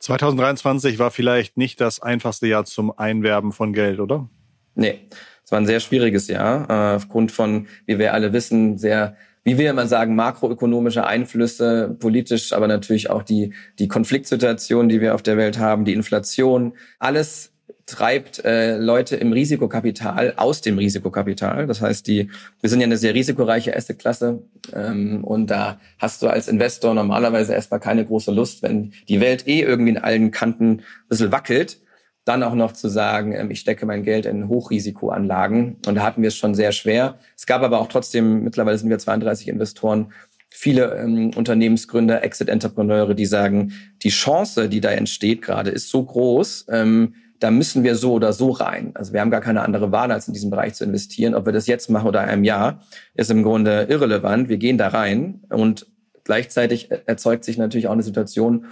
2023 0.00 0.98
war 0.98 1.10
vielleicht 1.10 1.56
nicht 1.56 1.80
das 1.80 2.00
einfachste 2.00 2.46
Jahr 2.46 2.64
zum 2.64 2.96
Einwerben 2.96 3.52
von 3.52 3.72
Geld, 3.72 4.00
oder? 4.00 4.28
Nee, 4.74 5.00
es 5.44 5.52
war 5.52 5.58
ein 5.58 5.66
sehr 5.66 5.80
schwieriges 5.80 6.28
Jahr, 6.28 6.68
äh, 6.68 6.96
aufgrund 6.96 7.32
von, 7.32 7.68
wie 7.86 7.98
wir 7.98 8.14
alle 8.14 8.32
wissen, 8.32 8.78
sehr 8.78 9.16
wie 9.42 9.56
wir 9.56 9.70
immer 9.70 9.86
sagen, 9.86 10.14
makroökonomische 10.16 11.06
Einflüsse, 11.06 11.96
politisch, 11.98 12.52
aber 12.52 12.68
natürlich 12.68 13.08
auch 13.08 13.22
die, 13.22 13.54
die 13.78 13.88
Konfliktsituation, 13.88 14.88
die 14.88 15.00
wir 15.00 15.14
auf 15.14 15.22
der 15.22 15.36
Welt 15.36 15.58
haben, 15.58 15.84
die 15.84 15.94
Inflation, 15.94 16.74
alles 16.98 17.49
treibt 17.90 18.44
äh, 18.44 18.76
Leute 18.76 19.16
im 19.16 19.32
Risikokapital 19.32 20.34
aus 20.36 20.60
dem 20.60 20.78
Risikokapital. 20.78 21.66
Das 21.66 21.80
heißt, 21.80 22.06
die 22.06 22.30
wir 22.60 22.70
sind 22.70 22.80
ja 22.80 22.86
eine 22.86 22.96
sehr 22.96 23.14
risikoreiche 23.14 23.76
Assetklasse 23.76 24.42
ähm, 24.74 25.24
und 25.24 25.48
da 25.48 25.80
hast 25.98 26.22
du 26.22 26.28
als 26.28 26.48
Investor 26.48 26.94
normalerweise 26.94 27.52
erstmal 27.52 27.80
keine 27.80 28.04
große 28.04 28.30
Lust, 28.30 28.62
wenn 28.62 28.92
die 29.08 29.20
Welt 29.20 29.46
eh 29.46 29.60
irgendwie 29.60 29.90
in 29.90 29.98
allen 29.98 30.30
Kanten 30.30 30.70
ein 30.70 31.08
bisschen 31.08 31.32
wackelt, 31.32 31.78
dann 32.24 32.42
auch 32.42 32.54
noch 32.54 32.72
zu 32.72 32.88
sagen, 32.88 33.32
ähm, 33.32 33.50
ich 33.50 33.60
stecke 33.60 33.86
mein 33.86 34.04
Geld 34.04 34.26
in 34.26 34.48
Hochrisikoanlagen. 34.48 35.78
Und 35.86 35.94
da 35.96 36.02
hatten 36.02 36.22
wir 36.22 36.28
es 36.28 36.36
schon 36.36 36.54
sehr 36.54 36.72
schwer. 36.72 37.18
Es 37.36 37.46
gab 37.46 37.62
aber 37.62 37.80
auch 37.80 37.88
trotzdem, 37.88 38.44
mittlerweile 38.44 38.78
sind 38.78 38.90
wir 38.90 38.98
32 38.98 39.48
Investoren, 39.48 40.12
viele 40.48 40.96
ähm, 40.96 41.30
Unternehmensgründer, 41.34 42.22
Exit-Entrepreneure, 42.22 43.14
die 43.14 43.26
sagen, 43.26 43.72
die 44.02 44.10
Chance, 44.10 44.68
die 44.68 44.80
da 44.80 44.90
entsteht 44.90 45.42
gerade, 45.42 45.70
ist 45.70 45.88
so 45.88 46.04
groß, 46.04 46.66
ähm, 46.70 47.14
da 47.40 47.50
müssen 47.50 47.82
wir 47.82 47.96
so 47.96 48.12
oder 48.12 48.32
so 48.32 48.50
rein. 48.50 48.92
Also 48.94 49.12
wir 49.12 49.20
haben 49.20 49.30
gar 49.30 49.40
keine 49.40 49.62
andere 49.62 49.90
Wahl, 49.90 50.12
als 50.12 50.28
in 50.28 50.34
diesen 50.34 50.50
Bereich 50.50 50.74
zu 50.74 50.84
investieren. 50.84 51.34
Ob 51.34 51.46
wir 51.46 51.52
das 51.52 51.66
jetzt 51.66 51.88
machen 51.90 52.06
oder 52.06 52.22
in 52.22 52.28
einem 52.28 52.44
Jahr, 52.44 52.82
ist 53.14 53.30
im 53.30 53.42
Grunde 53.42 53.86
irrelevant. 53.88 54.48
Wir 54.48 54.58
gehen 54.58 54.78
da 54.78 54.88
rein 54.88 55.40
und 55.48 55.86
gleichzeitig 56.24 56.90
erzeugt 57.06 57.44
sich 57.44 57.56
natürlich 57.56 57.88
auch 57.88 57.92
eine 57.92 58.02
Situation 58.02 58.66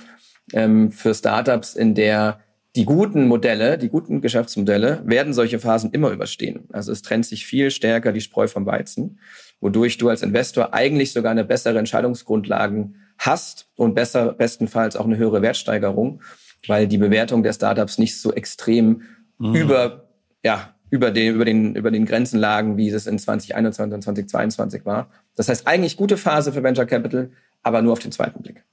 ähm, 0.52 0.92
für 0.92 1.14
Startups, 1.14 1.74
in 1.74 1.94
der 1.94 2.40
die 2.76 2.84
guten 2.84 3.26
Modelle, 3.26 3.78
die 3.78 3.88
guten 3.88 4.20
Geschäftsmodelle 4.20 5.02
werden 5.04 5.32
solche 5.32 5.58
Phasen 5.58 5.90
immer 5.90 6.10
überstehen. 6.10 6.68
Also 6.70 6.92
es 6.92 7.02
trennt 7.02 7.26
sich 7.26 7.46
viel 7.46 7.70
stärker 7.70 8.12
die 8.12 8.20
Spreu 8.20 8.46
vom 8.46 8.66
Weizen, 8.66 9.18
wodurch 9.60 9.96
du 9.96 10.10
als 10.10 10.22
Investor 10.22 10.74
eigentlich 10.74 11.12
sogar 11.12 11.32
eine 11.32 11.44
bessere 11.44 11.78
Entscheidungsgrundlagen 11.78 12.96
hast 13.18 13.68
und 13.74 13.94
besser, 13.94 14.34
bestenfalls 14.34 14.94
auch 14.94 15.06
eine 15.06 15.16
höhere 15.16 15.42
Wertsteigerung 15.42 16.20
weil 16.66 16.88
die 16.88 16.98
Bewertung 16.98 17.42
der 17.42 17.52
Startups 17.52 17.98
nicht 17.98 18.20
so 18.20 18.32
extrem 18.32 19.02
mhm. 19.38 19.54
über, 19.54 20.08
ja, 20.42 20.74
über 20.90 21.10
den, 21.10 21.34
über 21.34 21.44
den, 21.44 21.74
über 21.74 21.90
den 21.90 22.06
Grenzen 22.06 22.38
lagen, 22.38 22.76
wie 22.76 22.88
es 22.88 23.06
in 23.06 23.18
2021 23.18 23.94
und 23.94 24.02
2022 24.02 24.86
war. 24.86 25.08
Das 25.36 25.48
heißt, 25.48 25.66
eigentlich 25.66 25.96
gute 25.96 26.16
Phase 26.16 26.52
für 26.52 26.62
Venture 26.62 26.86
Capital, 26.86 27.30
aber 27.62 27.82
nur 27.82 27.92
auf 27.92 27.98
den 27.98 28.12
zweiten 28.12 28.42
Blick. 28.42 28.64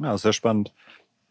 Ja, 0.00 0.16
sehr 0.18 0.32
spannend. 0.32 0.72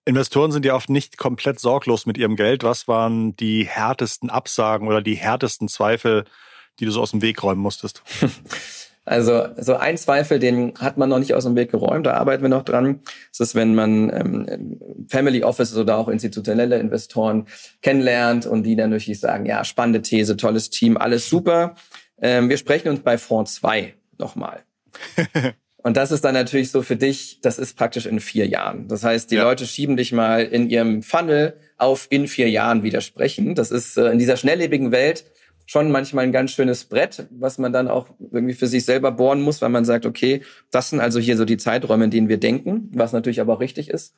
Investoren 0.05 0.51
sind 0.51 0.65
ja 0.65 0.75
oft 0.75 0.89
nicht 0.89 1.17
komplett 1.17 1.59
sorglos 1.59 2.05
mit 2.05 2.17
ihrem 2.17 2.35
Geld. 2.35 2.63
Was 2.63 2.87
waren 2.87 3.35
die 3.35 3.65
härtesten 3.65 4.29
Absagen 4.29 4.87
oder 4.87 5.01
die 5.01 5.15
härtesten 5.15 5.67
Zweifel, 5.67 6.25
die 6.79 6.85
du 6.85 6.91
so 6.91 7.01
aus 7.01 7.11
dem 7.11 7.21
Weg 7.21 7.41
räumen 7.41 7.61
musstest? 7.61 8.03
Also 9.05 9.47
so 9.57 9.75
ein 9.75 9.97
Zweifel, 9.97 10.39
den 10.39 10.73
hat 10.79 10.97
man 10.97 11.09
noch 11.09 11.19
nicht 11.19 11.35
aus 11.35 11.43
dem 11.43 11.55
Weg 11.55 11.71
geräumt, 11.71 12.07
da 12.07 12.15
arbeiten 12.15 12.41
wir 12.41 12.49
noch 12.49 12.65
dran. 12.65 13.01
Das 13.29 13.49
ist, 13.49 13.55
wenn 13.55 13.75
man 13.75 14.09
ähm, 14.09 14.79
Family 15.07 15.43
Offices 15.43 15.77
oder 15.77 15.97
auch 15.97 16.07
institutionelle 16.07 16.79
Investoren 16.79 17.45
kennenlernt 17.83 18.47
und 18.47 18.63
die 18.63 18.75
dann 18.75 18.89
natürlich 18.89 19.19
sagen, 19.19 19.45
ja, 19.45 19.63
spannende 19.63 20.01
These, 20.01 20.37
tolles 20.37 20.71
Team, 20.71 20.97
alles 20.97 21.29
super. 21.29 21.75
Ähm, 22.19 22.49
wir 22.49 22.57
sprechen 22.57 22.89
uns 22.89 23.01
bei 23.01 23.19
Fonds 23.19 23.55
2 23.55 23.93
nochmal. 24.17 24.63
Und 25.85 25.97
das 25.97 26.11
ist 26.11 26.25
dann 26.25 26.33
natürlich 26.33 26.71
so 26.71 26.81
für 26.81 26.95
dich, 26.95 27.41
das 27.41 27.59
ist 27.59 27.77
praktisch 27.77 28.07
in 28.07 28.19
vier 28.19 28.47
Jahren. 28.47 28.87
Das 28.87 29.03
heißt, 29.03 29.29
die 29.29 29.35
ja. 29.35 29.43
Leute 29.43 29.67
schieben 29.67 29.97
dich 29.97 30.11
mal 30.11 30.43
in 30.43 30.67
ihrem 30.67 31.03
Funnel 31.03 31.59
auf 31.77 32.07
in 32.09 32.27
vier 32.27 32.49
Jahren 32.49 32.81
widersprechen. 32.81 33.53
Das 33.53 33.69
ist 33.69 33.95
äh, 33.95 34.09
in 34.09 34.17
dieser 34.17 34.35
schnelllebigen 34.35 34.91
Welt 34.91 35.25
schon 35.65 35.91
manchmal 35.91 36.25
ein 36.25 36.31
ganz 36.31 36.51
schönes 36.51 36.85
Brett, 36.85 37.27
was 37.31 37.57
man 37.57 37.73
dann 37.73 37.87
auch 37.87 38.09
irgendwie 38.19 38.53
für 38.53 38.67
sich 38.67 38.85
selber 38.85 39.11
bohren 39.11 39.41
muss, 39.41 39.61
weil 39.61 39.69
man 39.69 39.85
sagt, 39.85 40.05
okay, 40.05 40.41
das 40.71 40.89
sind 40.91 40.99
also 40.99 41.19
hier 41.19 41.37
so 41.37 41.45
die 41.45 41.57
Zeiträume, 41.57 42.05
in 42.05 42.11
denen 42.11 42.29
wir 42.29 42.37
denken, 42.37 42.91
was 42.93 43.13
natürlich 43.13 43.41
aber 43.41 43.53
auch 43.53 43.59
richtig 43.59 43.89
ist. 43.89 44.15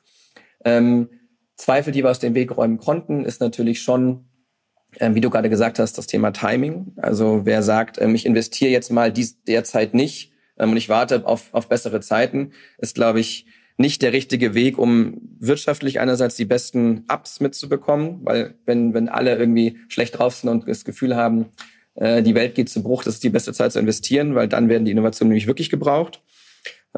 Ähm, 0.64 1.08
Zweifel, 1.56 1.92
die 1.92 2.04
wir 2.04 2.10
aus 2.10 2.20
dem 2.20 2.34
Weg 2.34 2.56
räumen 2.56 2.78
konnten, 2.78 3.24
ist 3.24 3.40
natürlich 3.40 3.82
schon, 3.82 4.26
ähm, 4.98 5.14
wie 5.14 5.20
du 5.20 5.30
gerade 5.30 5.50
gesagt 5.50 5.78
hast, 5.78 5.98
das 5.98 6.06
Thema 6.06 6.32
Timing. 6.32 6.92
Also 6.96 7.44
wer 7.44 7.62
sagt, 7.62 8.00
ähm, 8.00 8.14
ich 8.14 8.26
investiere 8.26 8.70
jetzt 8.70 8.92
mal 8.92 9.12
dies 9.12 9.42
derzeit 9.42 9.94
nicht 9.94 10.32
ähm, 10.58 10.70
und 10.70 10.76
ich 10.76 10.88
warte 10.88 11.26
auf, 11.26 11.52
auf 11.52 11.68
bessere 11.68 12.00
Zeiten, 12.00 12.52
ist, 12.78 12.94
glaube 12.94 13.20
ich, 13.20 13.46
nicht 13.78 14.02
der 14.02 14.12
richtige 14.12 14.54
Weg, 14.54 14.76
um 14.76 15.14
wirtschaftlich 15.38 16.00
einerseits 16.00 16.34
die 16.34 16.44
besten 16.44 17.04
Ups 17.10 17.40
mitzubekommen, 17.40 18.18
weil 18.24 18.54
wenn, 18.66 18.92
wenn 18.92 19.08
alle 19.08 19.36
irgendwie 19.36 19.78
schlecht 19.88 20.18
drauf 20.18 20.34
sind 20.34 20.50
und 20.50 20.68
das 20.68 20.84
Gefühl 20.84 21.16
haben, 21.16 21.46
äh, 21.94 22.22
die 22.22 22.34
Welt 22.34 22.56
geht 22.56 22.68
zu 22.68 22.82
Bruch, 22.82 23.04
das 23.04 23.14
ist 23.14 23.24
die 23.24 23.30
beste 23.30 23.52
Zeit 23.52 23.72
zu 23.72 23.78
investieren, 23.78 24.34
weil 24.34 24.48
dann 24.48 24.68
werden 24.68 24.84
die 24.84 24.90
Innovationen 24.90 25.30
nämlich 25.30 25.46
wirklich 25.46 25.70
gebraucht. 25.70 26.20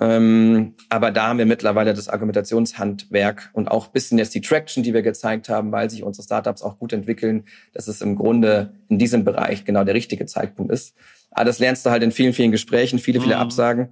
Ähm, 0.00 0.74
aber 0.88 1.10
da 1.10 1.28
haben 1.28 1.38
wir 1.38 1.44
mittlerweile 1.44 1.92
das 1.92 2.08
Argumentationshandwerk 2.08 3.50
und 3.52 3.70
auch 3.70 3.88
bisschen 3.88 4.16
jetzt 4.18 4.34
die 4.34 4.40
Traction, 4.40 4.82
die 4.82 4.94
wir 4.94 5.02
gezeigt 5.02 5.50
haben, 5.50 5.72
weil 5.72 5.90
sich 5.90 6.02
unsere 6.02 6.24
Startups 6.24 6.62
auch 6.62 6.78
gut 6.78 6.94
entwickeln, 6.94 7.44
dass 7.74 7.88
es 7.88 8.00
im 8.00 8.16
Grunde 8.16 8.72
in 8.88 8.98
diesem 8.98 9.24
Bereich 9.24 9.66
genau 9.66 9.84
der 9.84 9.94
richtige 9.94 10.24
Zeitpunkt 10.24 10.72
ist. 10.72 10.94
Aber 11.30 11.44
das 11.44 11.58
lernst 11.58 11.84
du 11.84 11.90
halt 11.90 12.02
in 12.02 12.12
vielen, 12.12 12.32
vielen 12.32 12.52
Gesprächen, 12.52 12.98
viele, 12.98 13.20
viele 13.20 13.34
mhm. 13.34 13.42
Absagen. 13.42 13.88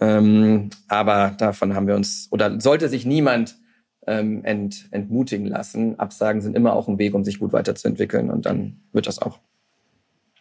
Ähm, 0.00 0.70
aber 0.88 1.34
davon 1.38 1.74
haben 1.74 1.86
wir 1.86 1.94
uns, 1.94 2.28
oder 2.30 2.60
sollte 2.60 2.88
sich 2.88 3.04
niemand 3.04 3.56
ähm, 4.06 4.44
ent, 4.44 4.88
entmutigen 4.90 5.46
lassen. 5.46 5.98
Absagen 5.98 6.40
sind 6.40 6.56
immer 6.56 6.74
auch 6.74 6.88
ein 6.88 6.98
Weg, 6.98 7.14
um 7.14 7.24
sich 7.24 7.38
gut 7.38 7.52
weiterzuentwickeln 7.52 8.30
und 8.30 8.46
dann 8.46 8.80
wird 8.92 9.06
das 9.06 9.20
auch. 9.20 9.38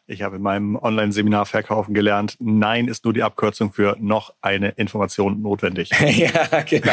Ich 0.08 0.24
habe 0.24 0.38
in 0.38 0.42
meinem 0.42 0.76
Online-Seminar 0.76 1.46
Verkaufen 1.46 1.94
gelernt, 1.94 2.36
Nein 2.40 2.88
ist 2.88 3.06
nur 3.06 3.14
die 3.14 3.24
Abkürzung 3.24 3.72
für 3.72 3.96
noch 4.00 4.34
eine 4.42 4.70
Information 4.72 5.42
notwendig. 5.42 5.90
ja, 6.02 6.64
genau. 6.64 6.92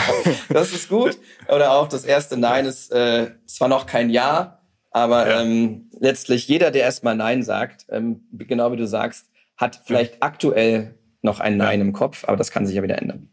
Das 0.50 0.72
ist 0.72 0.88
gut. 0.88 1.18
Oder 1.48 1.72
auch 1.72 1.88
das 1.88 2.04
erste 2.04 2.36
Nein 2.36 2.66
ist 2.66 2.92
äh, 2.92 3.32
zwar 3.46 3.68
noch 3.68 3.86
kein 3.86 4.10
Ja, 4.10 4.60
aber 4.90 5.28
ja. 5.28 5.40
ähm, 5.42 5.90
letztlich 5.98 6.46
jeder, 6.46 6.70
der 6.70 6.82
erstmal 6.82 7.16
Nein 7.16 7.42
sagt, 7.42 7.86
ähm, 7.88 8.28
genau 8.32 8.70
wie 8.72 8.76
du 8.76 8.86
sagst, 8.86 9.26
hat 9.56 9.80
vielleicht 9.84 10.12
ja. 10.14 10.18
aktuell 10.20 10.97
noch 11.22 11.40
ein 11.40 11.56
Nein 11.56 11.80
ja. 11.80 11.86
im 11.86 11.92
Kopf, 11.92 12.24
aber 12.24 12.36
das 12.36 12.50
kann 12.50 12.66
sich 12.66 12.76
ja 12.76 12.82
wieder 12.82 12.98
ändern. 12.98 13.30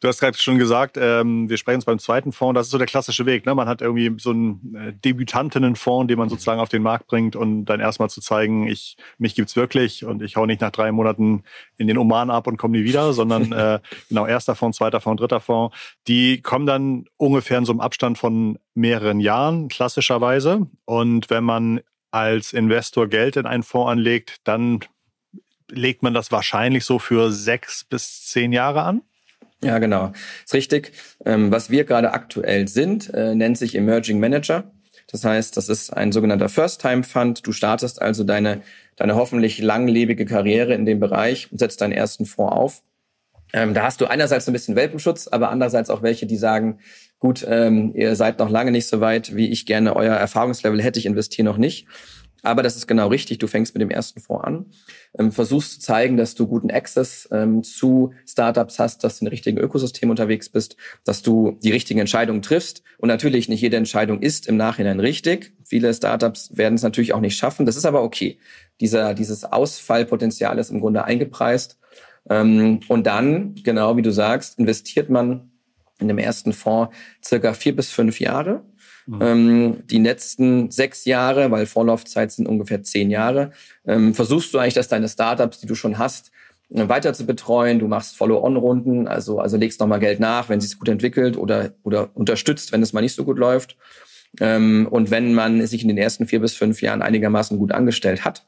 Du 0.00 0.08
hast 0.08 0.20
gerade 0.20 0.36
schon 0.36 0.58
gesagt, 0.58 0.96
ähm, 1.00 1.48
wir 1.48 1.56
sprechen 1.56 1.76
uns 1.76 1.84
beim 1.84 1.98
zweiten 1.98 2.32
Fonds. 2.32 2.58
Das 2.58 2.66
ist 2.66 2.70
so 2.70 2.78
der 2.78 2.86
klassische 2.86 3.26
Weg. 3.26 3.46
Ne? 3.46 3.54
Man 3.54 3.68
hat 3.68 3.80
irgendwie 3.80 4.14
so 4.18 4.30
einen 4.30 4.74
äh, 4.74 4.92
Debütantinnenfonds, 4.92 6.08
den 6.08 6.18
man 6.18 6.28
sozusagen 6.28 6.60
auf 6.60 6.68
den 6.68 6.82
Markt 6.82 7.06
bringt 7.06 7.36
und 7.36 7.64
dann 7.66 7.80
erstmal 7.80 8.10
zu 8.10 8.20
zeigen, 8.20 8.68
ich 8.68 8.96
mich 9.18 9.34
gibt's 9.34 9.56
wirklich 9.56 10.04
und 10.04 10.22
ich 10.22 10.36
hau 10.36 10.46
nicht 10.46 10.60
nach 10.60 10.70
drei 10.70 10.92
Monaten 10.92 11.44
in 11.76 11.86
den 11.86 11.98
Oman 11.98 12.30
ab 12.30 12.46
und 12.46 12.56
komme 12.56 12.78
nie 12.78 12.84
wieder, 12.84 13.12
sondern 13.12 13.52
äh, 13.52 13.80
genau 14.08 14.26
erster 14.26 14.54
Fonds, 14.54 14.78
zweiter 14.78 15.00
Fonds, 15.00 15.20
dritter 15.20 15.40
Fonds. 15.40 15.76
Die 16.06 16.40
kommen 16.42 16.66
dann 16.66 17.06
ungefähr 17.16 17.58
in 17.58 17.64
so 17.64 17.72
einem 17.72 17.80
Abstand 17.80 18.18
von 18.18 18.58
mehreren 18.74 19.20
Jahren 19.20 19.68
klassischerweise. 19.68 20.66
Und 20.84 21.30
wenn 21.30 21.44
man 21.44 21.80
als 22.10 22.52
Investor 22.52 23.08
Geld 23.08 23.36
in 23.36 23.46
einen 23.46 23.62
Fonds 23.62 23.90
anlegt, 23.90 24.36
dann 24.44 24.80
legt 25.72 26.02
man 26.02 26.14
das 26.14 26.30
wahrscheinlich 26.30 26.84
so 26.84 26.98
für 26.98 27.32
sechs 27.32 27.84
bis 27.84 28.26
zehn 28.26 28.52
Jahre 28.52 28.82
an? 28.82 29.02
Ja, 29.62 29.78
genau. 29.78 30.12
Ist 30.44 30.54
richtig. 30.54 30.92
Ähm, 31.24 31.52
was 31.52 31.70
wir 31.70 31.84
gerade 31.84 32.12
aktuell 32.12 32.68
sind, 32.68 33.12
äh, 33.14 33.34
nennt 33.34 33.58
sich 33.58 33.74
Emerging 33.74 34.18
Manager. 34.18 34.72
Das 35.10 35.24
heißt, 35.24 35.56
das 35.56 35.68
ist 35.68 35.90
ein 35.90 36.10
sogenannter 36.10 36.48
First-Time-Fund. 36.48 37.46
Du 37.46 37.52
startest 37.52 38.00
also 38.02 38.24
deine, 38.24 38.62
deine 38.96 39.14
hoffentlich 39.14 39.58
langlebige 39.60 40.24
Karriere 40.24 40.74
in 40.74 40.86
dem 40.86 41.00
Bereich 41.00 41.52
und 41.52 41.58
setzt 41.58 41.80
deinen 41.80 41.92
ersten 41.92 42.26
Fonds 42.26 42.52
auf. 42.52 42.82
Ähm, 43.52 43.74
da 43.74 43.82
hast 43.82 44.00
du 44.00 44.06
einerseits 44.06 44.48
ein 44.48 44.52
bisschen 44.52 44.76
Welpenschutz, 44.76 45.28
aber 45.28 45.50
andererseits 45.50 45.90
auch 45.90 46.02
welche, 46.02 46.26
die 46.26 46.38
sagen, 46.38 46.78
gut, 47.18 47.44
ähm, 47.46 47.92
ihr 47.94 48.16
seid 48.16 48.38
noch 48.38 48.48
lange 48.48 48.72
nicht 48.72 48.86
so 48.86 49.00
weit, 49.00 49.36
wie 49.36 49.50
ich 49.50 49.66
gerne 49.66 49.94
euer 49.94 50.14
Erfahrungslevel 50.14 50.82
hätte, 50.82 50.98
ich 50.98 51.06
investiere 51.06 51.44
noch 51.44 51.58
nicht. 51.58 51.86
Aber 52.42 52.62
das 52.62 52.76
ist 52.76 52.88
genau 52.88 53.08
richtig. 53.08 53.38
Du 53.38 53.46
fängst 53.46 53.74
mit 53.74 53.80
dem 53.80 53.90
ersten 53.90 54.20
Fonds 54.20 54.44
an, 54.44 54.66
ähm, 55.18 55.30
versuchst 55.30 55.74
zu 55.74 55.80
zeigen, 55.80 56.16
dass 56.16 56.34
du 56.34 56.48
guten 56.48 56.70
Access 56.70 57.28
ähm, 57.30 57.62
zu 57.62 58.12
Startups 58.26 58.78
hast, 58.78 59.04
dass 59.04 59.18
du 59.18 59.24
in 59.24 59.28
im 59.28 59.30
richtigen 59.30 59.58
Ökosystem 59.58 60.10
unterwegs 60.10 60.48
bist, 60.48 60.76
dass 61.04 61.22
du 61.22 61.58
die 61.62 61.70
richtigen 61.70 62.00
Entscheidungen 62.00 62.42
triffst. 62.42 62.82
Und 62.98 63.08
natürlich 63.08 63.48
nicht 63.48 63.60
jede 63.60 63.76
Entscheidung 63.76 64.20
ist 64.20 64.48
im 64.48 64.56
Nachhinein 64.56 64.98
richtig. 64.98 65.54
Viele 65.64 65.94
Startups 65.94 66.56
werden 66.56 66.74
es 66.74 66.82
natürlich 66.82 67.14
auch 67.14 67.20
nicht 67.20 67.36
schaffen. 67.36 67.64
Das 67.64 67.76
ist 67.76 67.86
aber 67.86 68.02
okay. 68.02 68.38
Dieser, 68.80 69.14
dieses 69.14 69.44
Ausfallpotenzial 69.44 70.58
ist 70.58 70.70
im 70.70 70.80
Grunde 70.80 71.04
eingepreist. 71.04 71.78
Ähm, 72.28 72.80
und 72.88 73.06
dann, 73.06 73.54
genau 73.62 73.96
wie 73.96 74.02
du 74.02 74.12
sagst, 74.12 74.58
investiert 74.58 75.10
man 75.10 75.52
in 75.98 76.08
dem 76.08 76.18
ersten 76.18 76.52
Fonds 76.52 76.94
circa 77.24 77.54
vier 77.54 77.74
bis 77.74 77.90
fünf 77.90 78.20
Jahre. 78.20 78.64
Ähm, 79.20 79.86
die 79.88 79.98
letzten 79.98 80.70
sechs 80.70 81.04
Jahre, 81.04 81.50
weil 81.50 81.66
Vorlaufzeit 81.66 82.30
sind 82.30 82.46
ungefähr 82.46 82.82
zehn 82.82 83.10
Jahre, 83.10 83.50
ähm, 83.86 84.14
versuchst 84.14 84.54
du 84.54 84.58
eigentlich, 84.58 84.74
dass 84.74 84.88
deine 84.88 85.08
Startups, 85.08 85.58
die 85.60 85.66
du 85.66 85.74
schon 85.74 85.98
hast, 85.98 86.30
äh, 86.70 86.88
weiter 86.88 87.12
zu 87.12 87.26
betreuen. 87.26 87.78
Du 87.78 87.88
machst 87.88 88.16
Follow-on-Runden, 88.16 89.08
also, 89.08 89.40
also 89.40 89.56
legst 89.56 89.80
nochmal 89.80 90.00
Geld 90.00 90.20
nach, 90.20 90.48
wenn 90.48 90.58
es 90.58 90.78
gut 90.78 90.88
entwickelt 90.88 91.36
oder, 91.36 91.72
oder 91.82 92.10
unterstützt, 92.14 92.72
wenn 92.72 92.82
es 92.82 92.92
mal 92.92 93.00
nicht 93.00 93.14
so 93.14 93.24
gut 93.24 93.38
läuft. 93.38 93.76
Ähm, 94.40 94.86
und 94.90 95.10
wenn 95.10 95.34
man 95.34 95.66
sich 95.66 95.82
in 95.82 95.88
den 95.88 95.98
ersten 95.98 96.26
vier 96.26 96.40
bis 96.40 96.54
fünf 96.54 96.80
Jahren 96.80 97.02
einigermaßen 97.02 97.58
gut 97.58 97.72
angestellt 97.72 98.24
hat, 98.24 98.46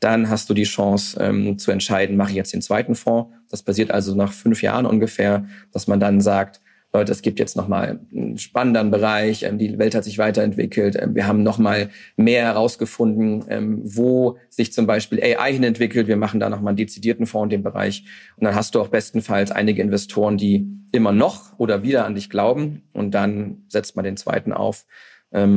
dann 0.00 0.28
hast 0.28 0.48
du 0.50 0.54
die 0.54 0.64
Chance 0.64 1.18
ähm, 1.20 1.58
zu 1.58 1.70
entscheiden, 1.70 2.16
mache 2.16 2.30
ich 2.30 2.36
jetzt 2.36 2.52
den 2.52 2.62
zweiten 2.62 2.94
Fonds. 2.94 3.30
Das 3.50 3.62
passiert 3.62 3.90
also 3.90 4.14
nach 4.14 4.32
fünf 4.32 4.62
Jahren 4.62 4.86
ungefähr, 4.86 5.46
dass 5.72 5.86
man 5.86 6.00
dann 6.00 6.20
sagt, 6.20 6.60
Leute, 6.92 7.12
es 7.12 7.22
gibt 7.22 7.38
jetzt 7.38 7.56
nochmal 7.56 8.00
einen 8.14 8.38
spannenderen 8.38 8.90
Bereich, 8.90 9.42
ähm, 9.42 9.58
die 9.58 9.78
Welt 9.78 9.94
hat 9.94 10.04
sich 10.04 10.18
weiterentwickelt, 10.18 10.96
ähm, 11.00 11.14
wir 11.14 11.26
haben 11.26 11.42
nochmal 11.42 11.90
mehr 12.16 12.44
herausgefunden, 12.44 13.44
ähm, 13.48 13.82
wo 13.84 14.38
sich 14.48 14.72
zum 14.72 14.86
Beispiel 14.86 15.22
AI 15.22 15.52
hin 15.52 15.64
entwickelt, 15.64 16.08
wir 16.08 16.16
machen 16.16 16.40
da 16.40 16.48
nochmal 16.48 16.70
einen 16.70 16.78
dezidierten 16.78 17.26
Fonds 17.26 17.52
in 17.52 17.60
dem 17.60 17.62
Bereich 17.62 18.04
und 18.36 18.44
dann 18.44 18.54
hast 18.54 18.74
du 18.74 18.80
auch 18.80 18.88
bestenfalls 18.88 19.50
einige 19.50 19.82
Investoren, 19.82 20.38
die 20.38 20.68
immer 20.92 21.12
noch 21.12 21.58
oder 21.58 21.82
wieder 21.82 22.06
an 22.06 22.14
dich 22.14 22.30
glauben 22.30 22.82
und 22.92 23.10
dann 23.12 23.64
setzt 23.68 23.96
man 23.96 24.04
den 24.04 24.16
zweiten 24.16 24.52
auf. 24.52 24.86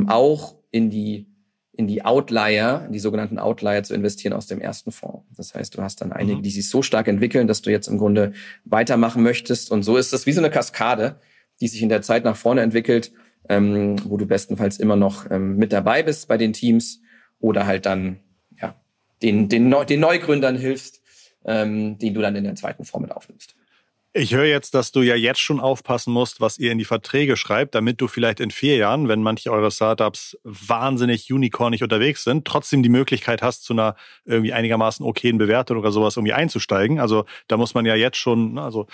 auch 0.07 0.55
in 0.71 0.89
die 0.89 1.28
in 1.79 1.87
die 1.87 2.03
Outlier, 2.03 2.83
in 2.87 2.91
die 2.91 2.99
sogenannten 2.99 3.39
Outlier 3.39 3.83
zu 3.83 3.93
investieren 3.93 4.33
aus 4.33 4.47
dem 4.47 4.59
ersten 4.59 4.91
Fonds. 4.91 5.23
Das 5.37 5.55
heißt, 5.55 5.77
du 5.77 5.81
hast 5.81 6.01
dann 6.01 6.11
einige, 6.11 6.39
mhm. 6.39 6.43
die 6.43 6.49
sich 6.49 6.69
so 6.69 6.81
stark 6.81 7.07
entwickeln, 7.07 7.47
dass 7.47 7.61
du 7.61 7.71
jetzt 7.71 7.87
im 7.87 7.97
Grunde 7.97 8.33
weitermachen 8.65 9.23
möchtest. 9.23 9.71
Und 9.71 9.83
so 9.83 9.95
ist 9.95 10.11
das 10.11 10.25
wie 10.25 10.33
so 10.33 10.41
eine 10.41 10.49
Kaskade, 10.49 11.21
die 11.61 11.69
sich 11.69 11.81
in 11.81 11.87
der 11.87 12.01
Zeit 12.01 12.25
nach 12.25 12.35
vorne 12.35 12.63
entwickelt, 12.63 13.13
ähm, 13.47 13.95
wo 14.03 14.17
du 14.17 14.25
bestenfalls 14.25 14.77
immer 14.77 14.97
noch 14.97 15.31
ähm, 15.31 15.55
mit 15.55 15.71
dabei 15.71 16.03
bist 16.03 16.27
bei 16.27 16.35
den 16.35 16.51
Teams 16.51 16.99
oder 17.39 17.65
halt 17.65 17.85
dann 17.85 18.19
ja 18.61 18.75
den, 19.21 19.47
den, 19.47 19.69
Neu 19.69 19.85
den 19.85 20.01
Neugründern 20.01 20.57
hilfst, 20.57 21.01
ähm, 21.45 21.97
den 21.97 22.13
du 22.13 22.19
dann 22.19 22.35
in 22.35 22.43
der 22.43 22.55
zweiten 22.55 22.83
Form 22.83 23.03
mit 23.03 23.13
aufnimmst. 23.13 23.55
Ich 24.11 24.33
höre 24.33 24.45
jetzt, 24.45 24.73
dass 24.73 24.91
du 24.91 25.01
ja 25.01 25.15
jetzt 25.15 25.39
schon 25.39 25.59
aufpassen 25.59 26.11
musst, 26.11 26.41
was 26.41 26.57
ihr 26.57 26.71
in 26.71 26.79
die 26.79 26.85
Verträge 26.85 27.37
schreibt, 27.37 27.75
damit 27.75 28.01
du 28.01 28.07
vielleicht 28.07 28.39
in 28.39 28.49
vier 28.49 28.75
Jahren, 28.75 29.07
wenn 29.07 29.21
manche 29.21 29.51
eure 29.51 29.69
Startups 29.69 30.35
wahnsinnig 30.43 31.31
unicornig 31.31 31.83
unterwegs 31.83 32.23
sind, 32.23 32.45
trotzdem 32.45 32.81
die 32.81 32.89
Möglichkeit 32.89 33.43
hast, 33.43 33.65
zu 33.65 33.73
einer 33.73 33.95
irgendwie 34.25 34.51
einigermaßen 34.51 35.05
okayen 35.05 35.37
Bewertung 35.37 35.77
oder 35.77 35.91
sowas 35.91 36.17
irgendwie 36.17 36.33
einzusteigen. 36.33 36.99
Also 36.99 37.25
da 37.47 37.57
muss 37.57 37.75
man 37.75 37.85
ja 37.85 37.93
jetzt 37.93 38.17
schon, 38.17 38.53
ne, 38.53 38.63
also 38.63 38.87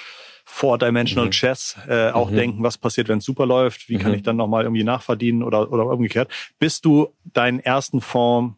Four-Dimensional 0.44 1.28
mhm. 1.28 1.32
Chess 1.32 1.78
äh, 1.88 2.12
auch 2.12 2.30
mhm. 2.30 2.36
denken, 2.36 2.64
was 2.64 2.78
passiert, 2.78 3.08
wenn 3.08 3.20
es 3.20 3.26
super 3.26 3.46
läuft, 3.46 3.88
wie 3.88 3.96
mhm. 3.96 4.02
kann 4.02 4.14
ich 4.14 4.24
dann 4.24 4.36
nochmal 4.36 4.64
irgendwie 4.64 4.84
nachverdienen 4.84 5.44
oder, 5.44 5.72
oder 5.72 5.86
umgekehrt. 5.86 6.30
Bis 6.60 6.82
du 6.82 7.14
deinen 7.24 7.62
ersten 7.62 8.02
Fonds 8.02 8.56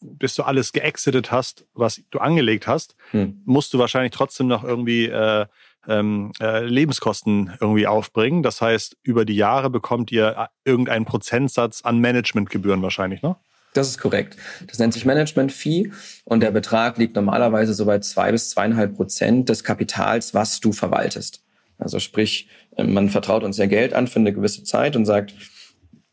bis 0.00 0.34
du 0.34 0.42
alles 0.42 0.72
geexitet 0.72 1.30
hast, 1.30 1.66
was 1.74 2.02
du 2.10 2.18
angelegt 2.18 2.66
hast, 2.66 2.96
hm. 3.10 3.42
musst 3.44 3.72
du 3.72 3.78
wahrscheinlich 3.78 4.12
trotzdem 4.12 4.46
noch 4.46 4.64
irgendwie 4.64 5.06
äh, 5.06 5.46
ähm, 5.86 6.32
äh, 6.40 6.64
Lebenskosten 6.64 7.52
irgendwie 7.60 7.86
aufbringen. 7.86 8.42
Das 8.42 8.60
heißt, 8.60 8.96
über 9.02 9.24
die 9.24 9.36
Jahre 9.36 9.70
bekommt 9.70 10.10
ihr 10.12 10.36
äh, 10.36 10.46
irgendeinen 10.68 11.04
Prozentsatz 11.04 11.82
an 11.82 12.00
Managementgebühren 12.00 12.82
wahrscheinlich, 12.82 13.22
ne? 13.22 13.36
Das 13.74 13.88
ist 13.88 13.98
korrekt. 13.98 14.36
Das 14.66 14.78
nennt 14.78 14.94
sich 14.94 15.04
Management 15.04 15.52
Fee 15.52 15.92
und 16.24 16.40
der 16.40 16.50
Betrag 16.50 16.96
liegt 16.96 17.14
normalerweise 17.14 17.74
so 17.74 17.84
bei 17.84 17.98
zwei 18.00 18.32
bis 18.32 18.50
zweieinhalb 18.50 18.96
Prozent 18.96 19.48
des 19.48 19.62
Kapitals, 19.62 20.34
was 20.34 20.60
du 20.60 20.72
verwaltest. 20.72 21.42
Also 21.78 22.00
sprich, 22.00 22.48
äh, 22.76 22.84
man 22.84 23.08
vertraut 23.08 23.44
uns 23.44 23.56
ja 23.56 23.66
Geld 23.66 23.94
an 23.94 24.08
für 24.08 24.18
eine 24.18 24.32
gewisse 24.32 24.64
Zeit 24.64 24.96
und 24.96 25.04
sagt, 25.04 25.34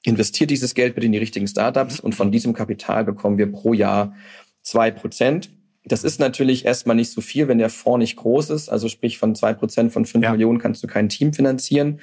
investiert 0.03 0.51
dieses 0.51 0.75
Geld 0.75 0.95
bitte 0.95 1.07
in 1.07 1.11
die 1.11 1.17
richtigen 1.17 1.47
Startups 1.47 1.99
und 1.99 2.13
von 2.13 2.31
diesem 2.31 2.53
Kapital 2.53 3.03
bekommen 3.03 3.37
wir 3.37 3.51
pro 3.51 3.73
Jahr 3.73 4.15
zwei 4.61 4.91
Prozent. 4.91 5.49
Das 5.85 6.03
ist 6.03 6.19
natürlich 6.19 6.65
erstmal 6.65 6.95
nicht 6.95 7.11
so 7.11 7.21
viel, 7.21 7.47
wenn 7.47 7.59
der 7.59 7.69
Fonds 7.69 7.99
nicht 7.99 8.15
groß 8.15 8.49
ist. 8.49 8.69
Also 8.69 8.89
sprich 8.89 9.17
von 9.17 9.35
zwei 9.35 9.53
Prozent 9.53 9.93
von 9.93 10.05
fünf 10.05 10.23
ja. 10.23 10.31
Millionen 10.31 10.59
kannst 10.59 10.83
du 10.83 10.87
kein 10.87 11.09
Team 11.09 11.33
finanzieren. 11.33 11.99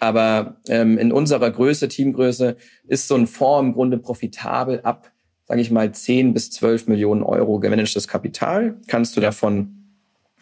Aber 0.00 0.56
ähm, 0.68 0.98
in 0.98 1.12
unserer 1.12 1.50
Größe, 1.50 1.88
Teamgröße, 1.88 2.56
ist 2.88 3.06
so 3.08 3.14
ein 3.14 3.26
Fonds 3.26 3.68
im 3.68 3.72
Grunde 3.74 3.98
profitabel 3.98 4.80
ab, 4.80 5.12
sage 5.44 5.60
ich 5.60 5.70
mal, 5.70 5.92
zehn 5.92 6.34
bis 6.34 6.50
zwölf 6.50 6.88
Millionen 6.88 7.22
Euro 7.22 7.60
gemanagtes 7.60 8.08
Kapital. 8.08 8.80
Kannst 8.88 9.16
du 9.16 9.20
davon 9.20 9.82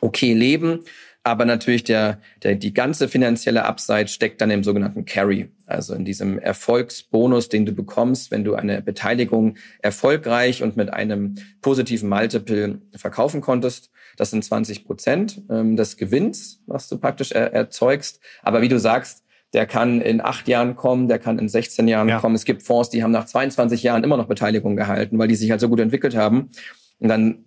okay 0.01 0.33
leben. 0.33 0.81
Aber 1.23 1.45
natürlich 1.45 1.85
der, 1.85 2.19
der, 2.43 2.55
die 2.55 2.73
ganze 2.73 3.07
finanzielle 3.07 3.65
Upside 3.65 4.09
steckt 4.09 4.41
dann 4.41 4.51
im 4.51 4.65
sogenannten 4.65 5.05
Carry, 5.05 5.51
also 5.67 5.95
in 5.95 6.07
diesem 6.07 6.39
Erfolgsbonus, 6.39 7.51
den 7.51 7.67
du 7.67 7.73
bekommst, 7.73 8.31
wenn 8.31 8.43
du 8.43 8.55
eine 8.55 8.81
Beteiligung 8.81 9.57
erfolgreich 9.81 10.63
und 10.63 10.77
mit 10.79 10.91
einem 10.93 11.35
positiven 11.61 12.09
Multiple 12.09 12.81
verkaufen 12.97 13.43
konntest. 13.43 13.91
Das 14.17 14.31
sind 14.31 14.45
20 14.45 14.87
Prozent 14.87 15.43
ähm, 15.51 15.77
des 15.77 15.99
Gewinns, 15.99 16.63
was 16.67 16.89
du 16.89 16.97
praktisch 16.97 17.33
er, 17.33 17.53
erzeugst. 17.53 18.21
Aber 18.43 18.63
wie 18.63 18.69
du 18.69 18.79
sagst, 18.79 19.23
der 19.53 19.67
kann 19.67 20.01
in 20.01 20.21
acht 20.21 20.49
Jahren 20.49 20.75
kommen, 20.75 21.09
der 21.09 21.19
kann 21.19 21.39
in 21.39 21.49
16 21.49 21.87
Jahren 21.87 22.09
ja. 22.09 22.19
kommen. 22.19 22.35
Es 22.35 22.45
gibt 22.45 22.63
Fonds, 22.63 22.89
die 22.89 23.03
haben 23.03 23.11
nach 23.11 23.27
22 23.27 23.83
Jahren 23.83 24.05
immer 24.05 24.17
noch 24.17 24.27
Beteiligung 24.27 24.77
gehalten, 24.77 25.19
weil 25.19 25.29
die 25.29 25.35
sich 25.35 25.51
halt 25.51 25.61
so 25.61 25.69
gut 25.69 25.81
entwickelt 25.81 26.17
haben. 26.17 26.51
Und 26.99 27.09
dann 27.09 27.45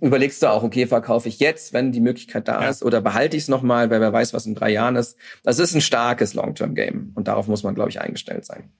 überlegst 0.00 0.42
du 0.42 0.50
auch, 0.50 0.62
okay, 0.62 0.86
verkaufe 0.86 1.28
ich 1.28 1.38
jetzt, 1.38 1.72
wenn 1.72 1.92
die 1.92 2.00
Möglichkeit 2.00 2.48
da 2.48 2.62
ja. 2.62 2.68
ist, 2.68 2.82
oder 2.82 3.00
behalte 3.00 3.36
ich 3.36 3.44
es 3.44 3.48
nochmal, 3.48 3.90
weil 3.90 4.00
wer 4.00 4.12
weiß, 4.12 4.34
was 4.34 4.46
in 4.46 4.54
drei 4.54 4.70
Jahren 4.70 4.96
ist. 4.96 5.16
Das 5.42 5.58
ist 5.58 5.74
ein 5.74 5.80
starkes 5.80 6.34
Long-Term-Game 6.34 7.12
und 7.14 7.28
darauf 7.28 7.48
muss 7.48 7.62
man, 7.62 7.74
glaube 7.74 7.90
ich, 7.90 8.00
eingestellt 8.00 8.44
sein. 8.44 8.70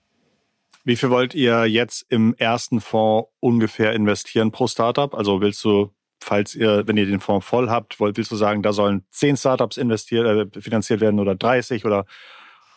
Wie 0.85 0.95
viel 0.95 1.09
wollt 1.09 1.35
ihr 1.35 1.65
jetzt 1.65 2.05
im 2.09 2.33
ersten 2.35 2.79
Fonds 2.79 3.29
ungefähr 3.39 3.93
investieren 3.93 4.51
pro 4.51 4.67
Startup? 4.67 5.13
Also 5.13 5.41
willst 5.41 5.63
du, 5.63 5.91
falls 6.21 6.55
ihr, 6.55 6.87
wenn 6.87 6.97
ihr 6.97 7.05
den 7.05 7.19
Fonds 7.19 7.45
voll 7.45 7.69
habt, 7.69 7.99
wollt, 7.99 8.17
willst 8.17 8.31
du 8.31 8.35
sagen, 8.35 8.63
da 8.63 8.71
sollen 8.71 9.03
zehn 9.11 9.35
Startups 9.35 9.77
investiert, 9.77 10.55
äh, 10.55 10.61
finanziert 10.61 11.01
werden 11.01 11.19
oder 11.19 11.35
30 11.35 11.85
oder 11.85 12.05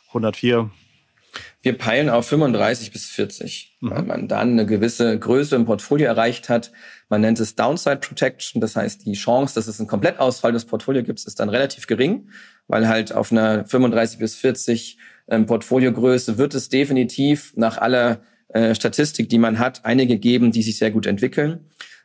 104? 0.08 0.70
Wir 1.62 1.78
peilen 1.78 2.10
auf 2.10 2.26
35 2.26 2.90
bis 2.90 3.06
40, 3.06 3.78
mhm. 3.80 3.90
weil 3.90 4.02
man 4.02 4.28
dann 4.28 4.52
eine 4.52 4.66
gewisse 4.66 5.16
Größe 5.18 5.54
im 5.54 5.64
Portfolio 5.64 6.08
erreicht 6.08 6.48
hat. 6.48 6.72
Man 7.08 7.20
nennt 7.20 7.38
es 7.38 7.54
Downside 7.54 7.98
Protection, 7.98 8.60
das 8.60 8.74
heißt, 8.74 9.06
die 9.06 9.12
Chance, 9.12 9.54
dass 9.54 9.68
es 9.68 9.78
einen 9.78 9.88
Komplettausfall 9.88 10.52
des 10.52 10.64
Portfolios 10.64 11.06
gibt, 11.06 11.24
ist 11.24 11.38
dann 11.38 11.48
relativ 11.48 11.86
gering, 11.86 12.28
weil 12.66 12.88
halt 12.88 13.12
auf 13.12 13.30
einer 13.30 13.64
35 13.64 14.18
bis 14.18 14.34
40 14.34 14.98
ähm, 15.28 15.46
Portfoliogröße 15.46 16.36
wird 16.36 16.54
es 16.54 16.68
definitiv 16.68 17.52
nach 17.54 17.78
aller 17.78 18.22
äh, 18.48 18.74
Statistik, 18.74 19.28
die 19.28 19.38
man 19.38 19.60
hat, 19.60 19.84
einige 19.84 20.18
geben, 20.18 20.50
die 20.50 20.62
sich 20.62 20.78
sehr 20.78 20.90
gut 20.90 21.06
entwickeln. 21.06 21.60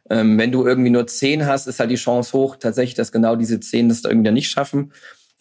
Ähm, 0.09 0.37
wenn 0.37 0.51
du 0.51 0.65
irgendwie 0.65 0.91
nur 0.91 1.07
10 1.07 1.45
hast, 1.45 1.67
ist 1.67 1.79
halt 1.79 1.91
die 1.91 1.95
Chance 1.95 2.33
hoch, 2.33 2.55
tatsächlich, 2.55 2.95
dass 2.95 3.11
genau 3.11 3.35
diese 3.35 3.59
10 3.59 3.89
das 3.89 4.03
da 4.03 4.09
irgendwie 4.09 4.31
nicht 4.31 4.49
schaffen. 4.49 4.93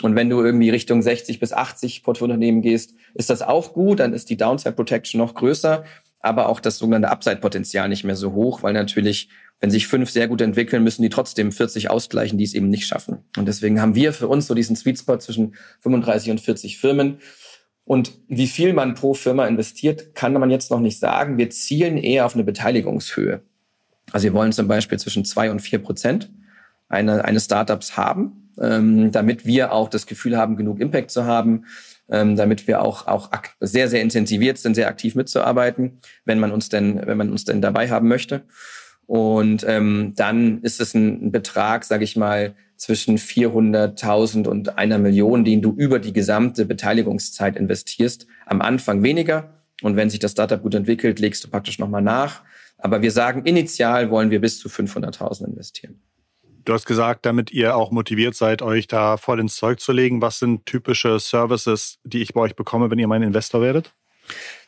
Und 0.03 0.15
wenn 0.15 0.29
du 0.29 0.43
irgendwie 0.43 0.71
Richtung 0.71 1.01
60 1.01 1.41
bis 1.41 1.53
80 1.53 2.03
Portfoliounternehmen 2.03 2.61
gehst, 2.61 2.95
ist 3.15 3.31
das 3.31 3.43
auch 3.43 3.73
gut, 3.73 4.01
dann 4.01 4.13
ist 4.13 4.29
die 4.29 4.37
Downside 4.37 4.75
Protection 4.75 5.19
noch 5.19 5.35
größer, 5.35 5.85
aber 6.21 6.49
auch 6.49 6.61
das 6.61 6.79
sogenannte 6.79 7.09
Upside-Potenzial 7.09 7.89
nicht 7.89 8.05
mehr 8.05 8.17
so 8.17 8.33
hoch, 8.33 8.63
weil 8.63 8.75
natürlich, 8.75 9.31
wenn 9.61 9.71
sich 9.71 9.87
fünf 9.87 10.11
sehr 10.11 10.29
gut 10.29 10.43
entwickeln, 10.43 10.83
müssen 10.83 11.03
die 11.03 11.09
trotzdem 11.09 11.51
40 11.51 11.89
ausgleichen, 11.89 12.37
die 12.37 12.45
es 12.45 12.53
eben 12.53 12.69
nicht 12.69 12.87
schaffen. 12.87 13.25
Und 13.39 13.47
deswegen 13.47 13.81
haben 13.81 13.95
wir 13.95 14.13
für 14.13 14.29
uns 14.29 14.47
so 14.47 14.55
diesen 14.55 14.77
Sweet 14.77 14.99
Spot 14.99 15.17
zwischen 15.19 15.55
35 15.81 16.31
und 16.31 16.41
40 16.41 16.79
Firmen. 16.79 17.19
Und 17.85 18.19
wie 18.29 18.49
viel 18.49 18.73
man 18.73 18.95
pro 18.95 19.15
Firma 19.15 19.47
investiert, 19.47 20.15
kann 20.15 20.33
man 20.35 20.51
jetzt 20.51 20.71
noch 20.71 20.81
nicht 20.81 20.99
sagen. 20.99 21.39
Wir 21.39 21.49
zielen 21.51 21.97
eher 21.97 22.27
auf 22.27 22.35
eine 22.35 22.45
Beteiligungshöhe. 22.45 23.43
Also 24.13 24.25
wir 24.25 24.35
wollen 24.35 24.53
zum 24.53 24.69
Beispiel 24.69 24.99
zwischen 24.99 25.25
zwei 25.25 25.51
und 25.51 25.61
vier 25.61 25.79
Prozent 25.79 26.31
eine, 26.89 27.25
eines 27.25 27.47
Startups 27.47 27.97
haben 27.97 28.46
ähm, 28.61 29.13
damit 29.13 29.47
wir 29.47 29.73
auch 29.73 29.89
das 29.89 30.07
Gefühl 30.07 30.37
haben, 30.37 30.57
genug 30.57 30.81
Impact 30.81 31.11
zu 31.11 31.25
haben, 31.25 31.65
ähm, 32.09 32.37
damit 32.37 32.67
wir 32.67 32.83
auch, 32.83 33.07
auch 33.07 33.31
sehr, 33.61 33.89
sehr 33.89 34.03
intensiviert 34.03 34.59
sind, 34.59 34.75
sehr 34.75 34.89
aktiv 34.89 35.15
mitzuarbeiten, 35.15 35.99
wenn 36.25 36.39
man 36.39 36.53
uns 36.53 36.69
denn, 36.69 37.01
wenn 37.07 37.19
man 37.19 37.31
uns 37.31 37.45
denn 37.45 37.61
dabei 37.61 37.91
haben 37.91 38.09
möchte. 38.09 38.43
Und 39.07 39.65
ähm, 39.69 40.15
dann 40.17 40.63
ist 40.63 40.81
es 40.81 40.95
ein, 40.95 41.27
ein 41.27 41.33
Betrag, 41.33 41.85
sage 41.85 42.05
ich 42.05 42.17
mal, 42.17 42.55
zwischen 42.77 43.19
400.000 43.19 44.47
und 44.47 44.79
einer 44.79 44.99
Million, 44.99 45.45
den 45.45 45.63
du 45.63 45.73
über 45.73 45.99
die 45.99 46.13
gesamte 46.13 46.67
Beteiligungszeit 46.67 47.57
investierst. 47.57 48.27
Am 48.45 48.61
Anfang 48.61 49.03
weniger. 49.03 49.63
Und 49.83 49.97
wenn 49.97 50.11
sich 50.11 50.19
das 50.19 50.33
Startup 50.33 50.63
gut 50.63 50.75
entwickelt, 50.75 51.19
legst 51.19 51.45
du 51.45 51.49
praktisch 51.49 51.79
nochmal 51.79 52.03
nach. 52.03 52.43
Aber 52.79 53.03
wir 53.03 53.11
sagen, 53.11 53.45
initial 53.45 54.11
wollen 54.11 54.31
wir 54.31 54.41
bis 54.41 54.59
zu 54.59 54.69
500.000 54.69 55.47
investieren. 55.47 56.01
Du 56.67 56.73
hast 56.73 56.85
gesagt, 56.85 57.25
damit 57.25 57.53
ihr 57.53 57.77
auch 57.77 57.93
motiviert 57.93 58.35
seid, 58.35 58.61
euch 58.61 58.89
da 58.89 59.19
voll 59.19 59.39
ins 59.39 59.55
Zeug 59.55 59.79
zu 59.79 59.93
legen. 59.93 60.21
Was 60.21 60.41
sind 60.41 60.67
typische 60.67 61.21
Services, 61.21 61.99
die 62.03 62.21
ich 62.21 62.35
bei 62.35 62.41
euch 62.41 62.57
bekomme, 62.57 62.91
wenn 62.91 62.99
ihr 62.99 63.07
mein 63.07 63.23
Investor 63.23 63.63
werdet? 63.63 63.95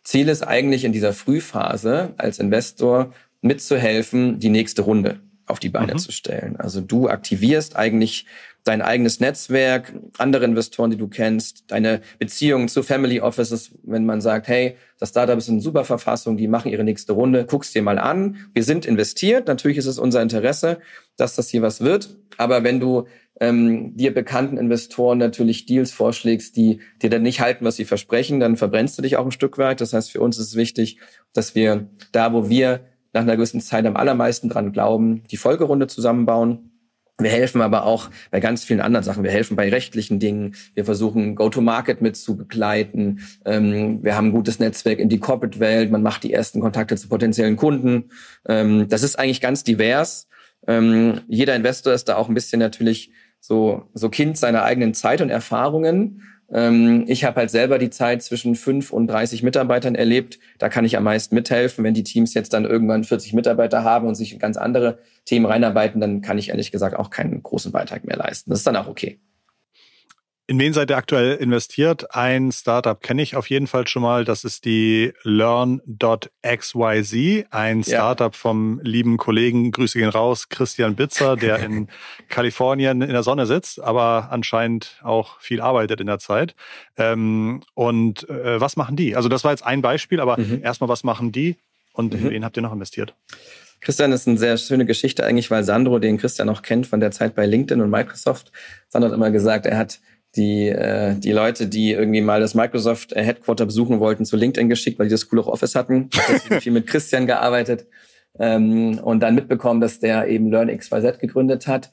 Ziel 0.05 0.29
ist 0.29 0.43
eigentlich 0.43 0.85
in 0.85 0.93
dieser 0.93 1.13
Frühphase 1.13 2.15
als 2.17 2.39
Investor 2.39 3.13
mitzuhelfen, 3.41 4.39
die 4.39 4.49
nächste 4.49 4.83
Runde 4.83 5.19
auf 5.47 5.59
die 5.59 5.71
Beine 5.71 5.95
mhm. 5.95 5.99
zu 5.99 6.13
stellen. 6.13 6.55
Also 6.57 6.81
du 6.81 7.09
aktivierst 7.09 7.75
eigentlich 7.75 8.27
dein 8.69 8.83
eigenes 8.83 9.19
Netzwerk, 9.19 9.95
andere 10.19 10.45
Investoren, 10.45 10.91
die 10.91 10.99
du 10.99 11.09
kennst, 11.09 11.71
deine 11.71 12.03
Beziehungen 12.19 12.69
zu 12.69 12.83
Family 12.83 13.21
Offices, 13.21 13.71
wenn 13.83 14.05
man 14.05 14.21
sagt, 14.21 14.47
hey, 14.47 14.77
das 14.99 15.09
Startup 15.09 15.39
ist 15.39 15.49
in 15.49 15.61
super 15.61 15.85
Verfassung, 15.85 16.37
die 16.37 16.49
machen 16.49 16.71
ihre 16.71 16.85
nächste 16.85 17.15
Runde, 17.15 17.47
guck's 17.49 17.73
dir 17.73 17.83
mal 17.83 17.99
an. 17.99 18.37
Wir 18.53 18.65
sind 18.65 18.85
investiert, 18.85 19.49
natürlich 19.49 19.79
ist 19.79 19.87
es 19.87 19.99
unser 19.99 20.21
Interesse, 20.21 20.81
dass 21.17 21.35
das 21.35 21.49
hier 21.49 21.63
was 21.63 21.81
wird. 21.81 22.17
Aber 22.37 22.63
wenn 22.63 22.79
du 22.79 23.07
ähm, 23.41 23.97
dir 23.97 24.13
bekannten 24.13 24.59
Investoren 24.59 25.17
natürlich 25.19 25.65
Deals 25.65 25.93
vorschlägst, 25.93 26.57
die 26.57 26.81
dir 27.01 27.09
dann 27.09 27.23
nicht 27.23 27.41
halten, 27.41 27.65
was 27.65 27.77
sie 27.77 27.85
versprechen, 27.87 28.39
dann 28.39 28.57
verbrennst 28.57 28.99
du 28.99 29.03
dich 29.03 29.17
auch 29.17 29.25
ein 29.25 29.33
Stück 29.33 29.57
weit. 29.57 29.81
Das 29.81 29.95
heißt, 29.95 30.11
für 30.11 30.21
uns 30.21 30.39
ist 30.39 30.49
es 30.49 30.57
wichtig, 30.57 30.99
dass 31.33 31.55
wir 31.55 31.89
da, 32.13 32.33
wo 32.35 32.49
wir 32.51 32.81
nach 33.15 33.23
einer 33.23 33.37
gewissen 33.37 33.61
Zeit 33.61 33.87
am 33.87 33.97
allermeisten 33.97 34.51
dran 34.51 34.73
glauben, 34.73 35.23
die 35.31 35.39
Folgerunde 35.39 35.87
zusammenbauen. 35.87 36.78
Wir 37.21 37.31
helfen 37.31 37.61
aber 37.63 37.85
auch 37.85 38.11
bei 38.31 38.39
ganz 38.39 38.63
vielen 38.63 38.81
anderen 38.81 39.03
Sachen. 39.03 39.25
Wir 39.25 39.33
helfen 39.33 39.57
bei 39.57 39.69
rechtlichen 39.69 40.21
Dingen. 40.21 40.55
Wir 40.75 40.85
versuchen 40.85 41.35
Go-to-Market 41.35 42.01
mit 42.01 42.17
zu 42.17 42.37
begleiten. 42.37 43.21
Ähm, 43.45 44.05
wir 44.05 44.15
haben 44.15 44.29
ein 44.29 44.33
gutes 44.33 44.61
Netzwerk 44.61 45.01
in 45.01 45.09
die 45.09 45.19
Corporate-Welt. 45.19 45.91
Man 45.91 46.03
macht 46.03 46.23
die 46.23 46.33
ersten 46.33 46.61
Kontakte 46.61 46.97
zu 46.97 47.09
potenziellen 47.09 47.57
Kunden. 47.57 48.11
Ähm, 48.47 48.87
das 48.89 49.03
ist 49.03 49.19
eigentlich 49.19 49.41
ganz 49.41 49.65
divers. 49.65 50.29
Ähm, 50.69 51.23
jeder 51.27 51.57
Investor 51.57 51.93
ist 51.93 52.09
da 52.09 52.15
auch 52.17 52.29
ein 52.29 52.35
bisschen 52.35 52.61
natürlich 52.61 53.11
so, 53.41 53.89
so 53.95 54.11
Kind 54.11 54.39
seiner 54.39 54.63
eigenen 54.63 54.95
Zeit 54.95 55.21
und 55.21 55.31
Erfahrungen. 55.31 56.23
Ähm, 56.51 57.05
ich 57.07 57.25
habe 57.25 57.37
halt 57.37 57.51
selber 57.51 57.79
die 57.79 57.91
Zeit 57.91 58.23
zwischen 58.23 58.55
fünf 58.55 58.93
und 58.93 59.07
30 59.07 59.43
Mitarbeitern 59.43 59.95
erlebt. 59.95 60.39
Da 60.59 60.69
kann 60.69 60.85
ich 60.85 60.97
am 60.97 61.05
meisten 61.05 61.35
mithelfen. 61.35 61.85
Wenn 61.85 61.95
die 61.95 62.05
Teams 62.05 62.35
jetzt 62.35 62.53
dann 62.53 62.65
irgendwann 62.65 63.05
40 63.05 63.35
Mitarbeiter 63.35 63.85
haben 63.85 64.09
und 64.09 64.15
sich 64.15 64.33
in 64.33 64.39
ganz 64.39 64.57
andere 64.57 64.99
Themen 65.25 65.47
reinarbeiten, 65.47 66.01
dann 66.01 66.23
kann 66.23 66.39
ich 66.39 66.51
ehrlich 66.51 66.73
gesagt 66.73 66.97
auch 66.97 67.11
keinen 67.11 67.43
großen 67.43 67.73
Beitrag 67.73 68.05
mehr 68.05 68.17
leisten. 68.17 68.51
Das 68.51 68.61
ist 68.61 68.67
dann 68.67 68.77
auch 68.77 68.89
okay. 68.89 69.21
In 70.51 70.59
wen 70.59 70.73
seid 70.73 70.89
ihr 70.89 70.97
aktuell 70.97 71.35
investiert? 71.35 72.15
Ein 72.15 72.53
Startup 72.53 72.99
kenne 73.03 73.21
ich 73.21 73.37
auf 73.37 73.51
jeden 73.51 73.67
Fall 73.67 73.87
schon 73.87 74.01
mal. 74.01 74.25
Das 74.25 74.45
ist 74.45 74.65
die 74.65 75.13
Learn.xyz, 75.23 75.85
ein 77.51 77.85
Startup 77.85 78.33
ja. 78.33 78.39
vom 78.39 78.81
lieben 78.83 79.19
Kollegen, 79.19 79.73
Grüße 79.73 79.99
gehen 79.99 80.09
raus, 80.09 80.49
Christian 80.49 80.97
Bitzer, 80.97 81.37
der 81.37 81.59
in 81.65 81.89
Kalifornien 82.31 83.03
in 83.03 83.11
der 83.11 83.23
Sonne 83.23 83.45
sitzt, 83.45 83.79
aber 83.83 84.29
anscheinend 84.31 84.99
auch 85.03 85.39
viel 85.39 85.61
arbeitet 85.61 86.01
in 86.01 86.07
der 86.07 86.19
Zeit. 86.19 86.55
Ähm, 86.97 87.61
und 87.75 88.27
äh, 88.31 88.59
was 88.59 88.77
machen 88.77 88.97
die? 88.97 89.17
Also 89.17 89.29
das 89.29 89.45
war 89.45 89.51
jetzt 89.51 89.67
ein 89.67 89.83
Beispiel, 89.83 90.19
aber 90.19 90.41
mhm. 90.41 90.63
erstmal, 90.63 90.89
was 90.89 91.05
machen 91.05 91.31
die 91.31 91.57
und 91.93 92.15
mhm. 92.15 92.21
in 92.21 92.31
wen 92.31 92.45
habt 92.47 92.57
ihr 92.57 92.63
noch 92.63 92.73
investiert? 92.73 93.15
Christian 93.83 94.13
ist 94.13 94.27
eine 94.27 94.39
sehr 94.39 94.57
schöne 94.57 94.87
Geschichte 94.87 95.27
eigentlich, 95.27 95.51
weil 95.51 95.63
Sandro, 95.63 95.99
den 95.99 96.17
Christian 96.17 96.49
auch 96.49 96.63
kennt 96.63 96.87
von 96.87 97.01
der 97.01 97.11
Zeit 97.11 97.35
bei 97.35 97.45
LinkedIn 97.45 97.83
und 97.83 97.91
Microsoft, 97.91 98.51
Sandro 98.89 99.11
hat 99.11 99.15
immer 99.15 99.31
gesagt, 99.31 99.67
er 99.67 99.77
hat 99.77 100.01
die, 100.37 100.69
äh, 100.69 101.15
die 101.15 101.33
Leute, 101.33 101.67
die 101.67 101.93
irgendwie 101.93 102.21
mal 102.21 102.41
das 102.41 102.55
Microsoft 102.55 103.13
äh, 103.13 103.23
Headquarter 103.23 103.67
besuchen 103.67 104.01
wollten, 104.01 104.25
zu 104.25 104.37
LinkedIn 104.37 104.69
geschickt, 104.69 104.99
weil 104.99 105.07
die 105.07 105.13
das 105.13 105.29
coole 105.29 105.45
Office 105.47 105.75
hatten. 105.75 106.11
Deswegen 106.29 106.61
viel 106.61 106.73
mit 106.73 106.87
Christian 106.87 107.27
gearbeitet 107.27 107.87
ähm, 108.39 108.99
und 108.99 109.21
dann 109.21 109.35
mitbekommen, 109.35 109.81
dass 109.81 110.01
der 110.01 110.29
eben 110.29 110.51
LearnXYZ 110.51 111.19
gegründet 111.19 111.67
hat. 111.67 111.91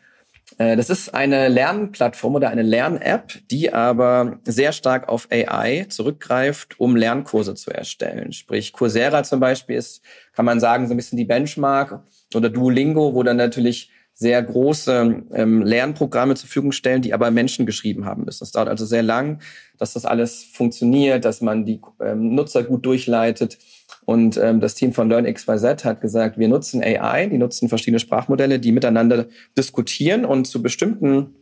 Äh, 0.58 0.76
das 0.76 0.90
ist 0.90 1.14
eine 1.14 1.48
Lernplattform 1.48 2.36
oder 2.36 2.50
eine 2.50 2.62
Lern-App, 2.62 3.34
die 3.50 3.74
aber 3.74 4.40
sehr 4.44 4.72
stark 4.72 5.10
auf 5.10 5.28
AI 5.32 5.86
zurückgreift, 5.90 6.80
um 6.80 6.96
Lernkurse 6.96 7.56
zu 7.56 7.72
erstellen. 7.72 8.32
Sprich, 8.32 8.74
Coursera 8.74 9.24
zum 9.24 9.40
Beispiel 9.40 9.78
ist, 9.78 10.04
kann 10.34 10.46
man 10.46 10.60
sagen, 10.60 10.88
so 10.88 10.94
ein 10.94 10.98
bisschen 10.98 11.18
die 11.18 11.26
Benchmark 11.26 12.04
oder 12.34 12.50
Duolingo, 12.50 13.14
wo 13.14 13.24
dann 13.24 13.38
natürlich 13.38 13.92
sehr 14.18 14.42
große 14.42 15.24
ähm, 15.34 15.62
Lernprogramme 15.62 16.36
zur 16.36 16.48
Verfügung 16.48 16.72
stellen, 16.72 17.02
die 17.02 17.14
aber 17.14 17.32
Menschen 17.32 17.66
geschrieben 17.66 18.06
haben 18.06 18.24
müssen. 18.24 18.46
Es 18.46 18.54
dauert 18.54 18.70
also 18.70 18.86
sehr 18.86 19.04
lang, 19.04 19.42
dass 19.78 19.94
das 19.94 20.06
alles 20.06 20.44
funktioniert, 20.44 21.26
dass 21.26 21.42
man 21.42 21.66
die 21.66 21.82
ähm, 22.00 22.34
Nutzer 22.34 22.64
gut 22.64 22.86
durchleitet. 22.86 23.58
Und 24.06 24.38
ähm, 24.38 24.62
das 24.62 24.76
Team 24.76 24.94
von 24.94 25.10
LearnXYZ 25.10 25.84
hat 25.84 26.00
gesagt, 26.00 26.38
wir 26.40 26.48
nutzen 26.48 26.82
AI, 26.82 27.28
die 27.28 27.38
nutzen 27.38 27.68
verschiedene 27.68 28.00
Sprachmodelle, 28.00 28.60
die 28.60 28.72
miteinander 28.72 29.26
diskutieren 29.58 30.24
und 30.24 30.46
zu 30.46 30.62
bestimmten 30.62 31.36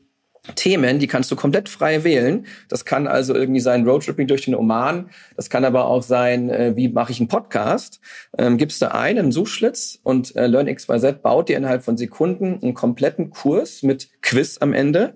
Themen, 0.55 0.99
die 0.99 1.07
kannst 1.07 1.31
du 1.31 1.37
komplett 1.37 1.69
frei 1.69 2.03
wählen. 2.03 2.45
Das 2.67 2.83
kann 2.83 3.07
also 3.07 3.33
irgendwie 3.33 3.61
sein 3.61 3.87
Roadtripping 3.87 4.27
durch 4.27 4.43
den 4.43 4.55
Oman. 4.55 5.09
Das 5.37 5.49
kann 5.49 5.63
aber 5.63 5.85
auch 5.85 6.03
sein, 6.03 6.49
äh, 6.49 6.75
wie 6.75 6.89
mache 6.89 7.13
ich 7.13 7.19
einen 7.21 7.29
Podcast? 7.29 8.01
Ähm, 8.37 8.57
gibst 8.57 8.81
du 8.81 8.93
einen 8.93 9.31
Suchschlitz 9.31 9.99
und 10.03 10.35
äh, 10.35 10.47
LearnXYZ 10.47 11.21
baut 11.21 11.47
dir 11.47 11.55
innerhalb 11.55 11.83
von 11.83 11.95
Sekunden 11.95 12.59
einen 12.61 12.73
kompletten 12.73 13.29
Kurs 13.29 13.83
mit 13.83 14.09
Quiz 14.21 14.57
am 14.59 14.73
Ende, 14.73 15.15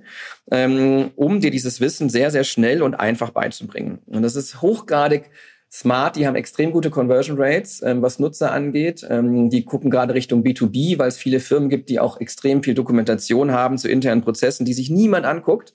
ähm, 0.50 1.12
um 1.18 1.42
dir 1.42 1.52
dieses 1.52 1.82
Wissen 1.82 2.10
sehr, 2.10 2.32
sehr 2.32 2.46
schnell 2.46 2.82
und 2.82 2.96
einfach 2.96 3.32
beizubringen. 3.32 4.00
Und 4.06 4.22
das 4.22 4.38
ist 4.38 4.62
hochgradig 4.62 5.30
Smart, 5.72 6.16
die 6.16 6.26
haben 6.26 6.36
extrem 6.36 6.72
gute 6.72 6.90
Conversion 6.90 7.38
Rates, 7.40 7.82
ähm, 7.82 8.02
was 8.02 8.20
Nutzer 8.20 8.52
angeht. 8.52 9.06
Ähm, 9.10 9.50
die 9.50 9.66
gucken 9.66 9.90
gerade 9.92 10.14
Richtung 10.14 10.44
B2B, 10.44 10.98
weil 10.98 11.10
es 11.10 11.18
viele 11.18 11.40
Firmen 11.40 11.70
gibt, 11.70 11.90
die 11.90 12.00
auch 12.00 12.22
extrem 12.22 12.64
viel 12.64 12.74
Dokumentation 12.74 13.52
haben 13.52 13.78
zu 13.78 13.90
internen 13.90 14.22
Prozessen, 14.22 14.66
die 14.66 14.74
sich 14.74 14.90
niemand 14.90 15.26
anguckt. 15.26 15.74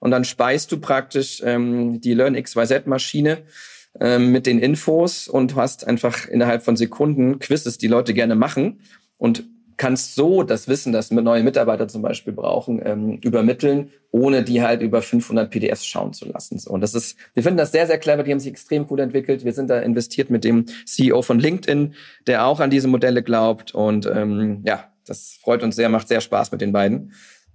Und 0.00 0.10
dann 0.10 0.24
speist 0.24 0.72
du 0.72 0.80
praktisch 0.80 1.40
ähm, 1.44 2.00
die 2.00 2.14
Learn 2.14 2.40
XYZ-Maschine 2.40 3.38
ähm, 4.00 4.32
mit 4.32 4.46
den 4.46 4.58
Infos 4.58 5.28
und 5.28 5.54
hast 5.54 5.86
einfach 5.86 6.26
innerhalb 6.26 6.62
von 6.62 6.76
Sekunden 6.76 7.38
Quizzes, 7.38 7.78
die 7.78 7.88
Leute 7.88 8.14
gerne 8.14 8.34
machen 8.34 8.80
und 9.18 9.44
kannst 9.78 10.16
so 10.16 10.42
das 10.42 10.68
Wissen, 10.68 10.92
das 10.92 11.10
neue 11.10 11.42
Mitarbeiter 11.42 11.88
zum 11.88 12.02
Beispiel 12.02 12.32
brauchen, 12.32 12.82
ähm, 12.84 13.18
übermitteln, 13.22 13.90
ohne 14.10 14.42
die 14.42 14.60
halt 14.60 14.82
über 14.82 15.00
500 15.00 15.50
PDFs 15.50 15.86
schauen 15.86 16.12
zu 16.12 16.26
lassen. 16.26 16.58
So, 16.58 16.70
und 16.70 16.80
das 16.80 16.94
ist, 16.94 17.16
wir 17.32 17.42
finden 17.42 17.58
das 17.58 17.72
sehr, 17.72 17.86
sehr 17.86 17.98
clever. 17.98 18.24
Die 18.24 18.32
haben 18.32 18.40
sich 18.40 18.50
extrem 18.50 18.86
gut 18.86 19.00
entwickelt. 19.00 19.44
Wir 19.44 19.52
sind 19.52 19.70
da 19.70 19.78
investiert 19.78 20.30
mit 20.30 20.44
dem 20.44 20.66
CEO 20.84 21.22
von 21.22 21.38
LinkedIn, 21.38 21.94
der 22.26 22.44
auch 22.44 22.60
an 22.60 22.70
diese 22.70 22.88
Modelle 22.88 23.22
glaubt. 23.22 23.74
Und 23.74 24.06
ähm, 24.06 24.62
ja, 24.66 24.92
das 25.06 25.38
freut 25.40 25.62
uns 25.62 25.76
sehr, 25.76 25.88
macht 25.88 26.08
sehr 26.08 26.20
Spaß 26.20 26.52
mit 26.52 26.60
den 26.60 26.72
beiden. 26.72 27.12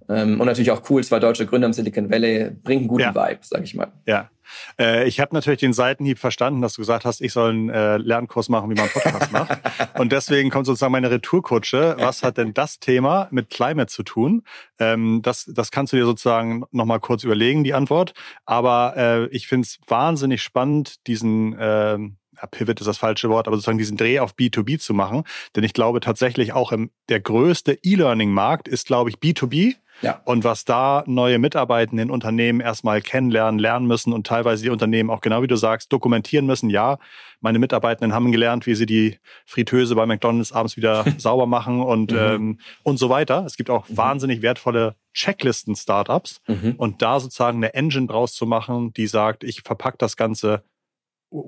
Ähm, 0.08 0.40
und 0.40 0.46
natürlich 0.46 0.70
auch 0.70 0.82
cool, 0.90 1.02
zwei 1.02 1.18
deutsche 1.18 1.46
Gründer 1.46 1.66
im 1.66 1.72
Silicon 1.72 2.10
Valley 2.10 2.50
bringen 2.62 2.82
einen 2.82 2.88
guten 2.88 3.02
ja. 3.02 3.14
Vibe, 3.14 3.40
sag 3.42 3.62
ich 3.62 3.74
mal. 3.74 3.92
Ja. 4.06 4.30
Äh, 4.78 5.06
ich 5.08 5.20
habe 5.20 5.34
natürlich 5.34 5.60
den 5.60 5.72
Seitenhieb 5.72 6.18
verstanden, 6.18 6.60
dass 6.60 6.74
du 6.74 6.82
gesagt 6.82 7.04
hast, 7.04 7.20
ich 7.20 7.32
soll 7.32 7.50
einen 7.50 7.68
äh, 7.70 7.96
Lernkurs 7.96 8.48
machen, 8.48 8.70
wie 8.70 8.74
man 8.74 8.84
einen 8.84 8.92
Podcast 8.92 9.32
macht. 9.32 9.58
Und 9.98 10.12
deswegen 10.12 10.50
kommt 10.50 10.66
sozusagen 10.66 10.92
meine 10.92 11.10
Retourkutsche. 11.10 11.96
Was 11.98 12.22
hat 12.22 12.38
denn 12.38 12.54
das 12.54 12.78
Thema 12.78 13.28
mit 13.30 13.50
Climate 13.50 13.86
zu 13.86 14.02
tun? 14.02 14.42
Ähm, 14.78 15.20
das, 15.22 15.50
das 15.52 15.70
kannst 15.70 15.92
du 15.92 15.96
dir 15.96 16.04
sozusagen 16.04 16.64
nochmal 16.72 17.00
kurz 17.00 17.24
überlegen, 17.24 17.64
die 17.64 17.74
Antwort. 17.74 18.12
Aber 18.44 18.94
äh, 18.96 19.26
ich 19.28 19.46
finde 19.46 19.66
es 19.66 19.78
wahnsinnig 19.86 20.42
spannend, 20.42 21.06
diesen 21.06 21.58
äh, 21.58 21.98
ja, 22.36 22.46
Pivot 22.50 22.80
ist 22.80 22.86
das 22.86 22.98
falsche 22.98 23.30
Wort, 23.30 23.46
aber 23.46 23.56
sozusagen 23.56 23.78
diesen 23.78 23.96
Dreh 23.96 24.18
auf 24.18 24.34
B2B 24.34 24.78
zu 24.78 24.94
machen. 24.94 25.24
Denn 25.54 25.64
ich 25.64 25.72
glaube 25.72 26.00
tatsächlich 26.00 26.52
auch 26.52 26.72
im, 26.72 26.90
der 27.08 27.20
größte 27.20 27.78
E-Learning-Markt 27.82 28.68
ist, 28.68 28.86
glaube 28.86 29.10
ich, 29.10 29.16
B2B. 29.16 29.76
Ja. 30.02 30.20
Und 30.24 30.44
was 30.44 30.64
da 30.64 31.04
neue 31.06 31.38
Mitarbeitende 31.38 32.02
in 32.02 32.10
Unternehmen 32.10 32.60
erstmal 32.60 33.00
kennenlernen, 33.00 33.58
lernen 33.58 33.86
müssen 33.86 34.12
und 34.12 34.26
teilweise 34.26 34.62
die 34.62 34.70
Unternehmen 34.70 35.10
auch 35.10 35.20
genau 35.20 35.42
wie 35.42 35.46
du 35.46 35.56
sagst, 35.56 35.92
dokumentieren 35.92 36.46
müssen. 36.46 36.70
Ja, 36.70 36.98
meine 37.40 37.58
Mitarbeitenden 37.58 38.14
haben 38.14 38.32
gelernt, 38.32 38.66
wie 38.66 38.74
sie 38.74 38.86
die 38.86 39.18
Fritteuse 39.44 39.94
bei 39.94 40.06
McDonalds 40.06 40.52
abends 40.52 40.76
wieder 40.76 41.04
sauber 41.18 41.46
machen 41.46 41.80
und, 41.80 42.12
mhm. 42.12 42.18
ähm, 42.18 42.58
und 42.82 42.98
so 42.98 43.08
weiter. 43.08 43.44
Es 43.46 43.56
gibt 43.56 43.70
auch 43.70 43.88
mhm. 43.88 43.96
wahnsinnig 43.96 44.42
wertvolle 44.42 44.96
Checklisten-Startups 45.12 46.40
mhm. 46.46 46.74
und 46.76 47.02
da 47.02 47.20
sozusagen 47.20 47.58
eine 47.58 47.74
Engine 47.74 48.06
draus 48.06 48.34
zu 48.34 48.46
machen, 48.46 48.92
die 48.92 49.06
sagt, 49.06 49.44
ich 49.44 49.62
verpacke 49.62 49.98
das 49.98 50.16
Ganze 50.16 50.64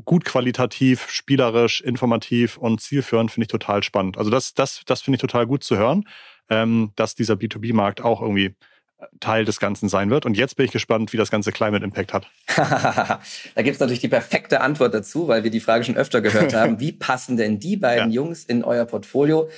gut 0.05 0.25
qualitativ, 0.25 1.09
spielerisch, 1.09 1.81
informativ 1.81 2.57
und 2.57 2.81
zielführend, 2.81 3.31
finde 3.31 3.45
ich 3.45 3.49
total 3.49 3.83
spannend. 3.83 4.19
Also 4.19 4.31
das, 4.31 4.55
das, 4.55 4.83
das 4.87 5.03
finde 5.03 5.17
ich 5.17 5.21
total 5.21 5.47
gut 5.47 5.63
zu 5.63 5.77
hören 5.77 6.05
ähm, 6.49 6.93
dass 6.97 7.15
dieser 7.15 7.35
B2B-Markt 7.35 8.03
auch 8.03 8.21
irgendwie 8.21 8.47
äh, 8.47 9.07
Teil 9.21 9.45
des 9.45 9.61
Ganzen 9.61 9.89
sein 9.89 10.11
wird. 10.11 10.27
Und 10.27 10.37
jetzt 10.37 10.57
bin 10.57 10.67
ich 10.67 10.73
gespannt, 10.73 11.13
wie 11.13 11.17
das 11.17 11.31
ganze 11.31 11.53
Climate 11.53 11.85
Impact 11.85 12.13
hat. 12.13 12.27
da 12.57 13.63
gibt 13.63 13.75
es 13.75 13.81
natürlich 13.81 14.01
die 14.01 14.09
perfekte 14.09 14.61
Antwort 14.61 14.95
dazu, 14.95 15.29
weil 15.29 15.45
wir 15.45 15.51
die 15.51 15.61
Frage 15.61 15.85
schon 15.85 15.97
öfter 15.97 16.21
gehört 16.21 16.55
haben. 16.55 16.81
Wie 16.81 16.93
passen 16.93 17.37
denn 17.37 17.59
die 17.59 17.77
beiden 17.77 18.11
ja. 18.11 18.23
Jungs 18.23 18.45
in 18.45 18.65
euer 18.65 18.85
Portfolio? 18.85 19.49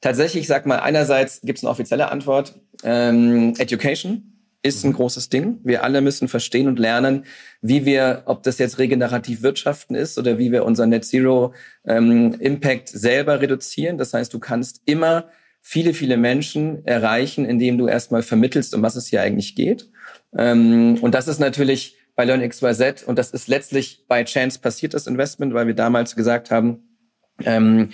Tatsächlich, 0.00 0.42
ich 0.42 0.48
sag 0.48 0.66
mal, 0.66 0.80
einerseits 0.80 1.40
gibt 1.42 1.58
es 1.58 1.64
eine 1.64 1.70
offizielle 1.70 2.10
Antwort. 2.10 2.54
Ähm, 2.82 3.54
Education 3.58 4.31
ist 4.62 4.84
ein 4.84 4.90
mhm. 4.90 4.94
großes 4.94 5.28
Ding. 5.28 5.58
Wir 5.64 5.84
alle 5.84 6.00
müssen 6.00 6.28
verstehen 6.28 6.68
und 6.68 6.78
lernen, 6.78 7.24
wie 7.60 7.84
wir, 7.84 8.22
ob 8.26 8.42
das 8.42 8.58
jetzt 8.58 8.78
regenerativ 8.78 9.42
wirtschaften 9.42 9.94
ist 9.94 10.18
oder 10.18 10.38
wie 10.38 10.52
wir 10.52 10.64
unser 10.64 10.86
Net 10.86 11.04
Zero 11.04 11.52
ähm, 11.84 12.34
Impact 12.38 12.88
selber 12.88 13.40
reduzieren. 13.40 13.98
Das 13.98 14.14
heißt, 14.14 14.32
du 14.32 14.38
kannst 14.38 14.82
immer 14.84 15.28
viele, 15.60 15.94
viele 15.94 16.16
Menschen 16.16 16.84
erreichen, 16.86 17.44
indem 17.44 17.78
du 17.78 17.86
erstmal 17.86 18.22
vermittelst, 18.22 18.74
um 18.74 18.82
was 18.82 18.96
es 18.96 19.06
hier 19.06 19.22
eigentlich 19.22 19.54
geht. 19.54 19.90
Ähm, 20.36 20.98
und 21.00 21.14
das 21.14 21.28
ist 21.28 21.38
natürlich 21.38 21.96
bei 22.14 22.24
Learn 22.24 22.46
XYZ 22.46 23.04
und 23.04 23.18
das 23.18 23.30
ist 23.30 23.48
letztlich 23.48 24.04
bei 24.06 24.24
Chance 24.24 24.60
passiert, 24.60 24.94
das 24.94 25.06
Investment, 25.06 25.54
weil 25.54 25.66
wir 25.66 25.74
damals 25.74 26.14
gesagt 26.14 26.50
haben, 26.50 26.98
ähm, 27.44 27.90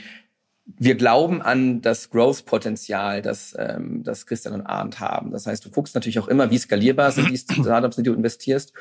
wir 0.76 0.96
glauben 0.96 1.40
an 1.40 1.80
das 1.80 2.10
Growth-Potenzial, 2.10 3.22
das, 3.22 3.54
ähm, 3.58 4.02
das 4.04 4.26
Christian 4.26 4.54
und 4.54 4.66
Arndt 4.66 5.00
haben. 5.00 5.30
Das 5.30 5.46
heißt, 5.46 5.64
du 5.64 5.70
guckst 5.70 5.94
natürlich 5.94 6.18
auch 6.18 6.28
immer, 6.28 6.50
wie 6.50 6.58
skalierbar 6.58 7.10
sind 7.10 7.30
die 7.30 7.38
Startups, 7.62 7.96
in 7.96 8.04
die 8.04 8.10
du 8.10 8.16
investierst. 8.16 8.72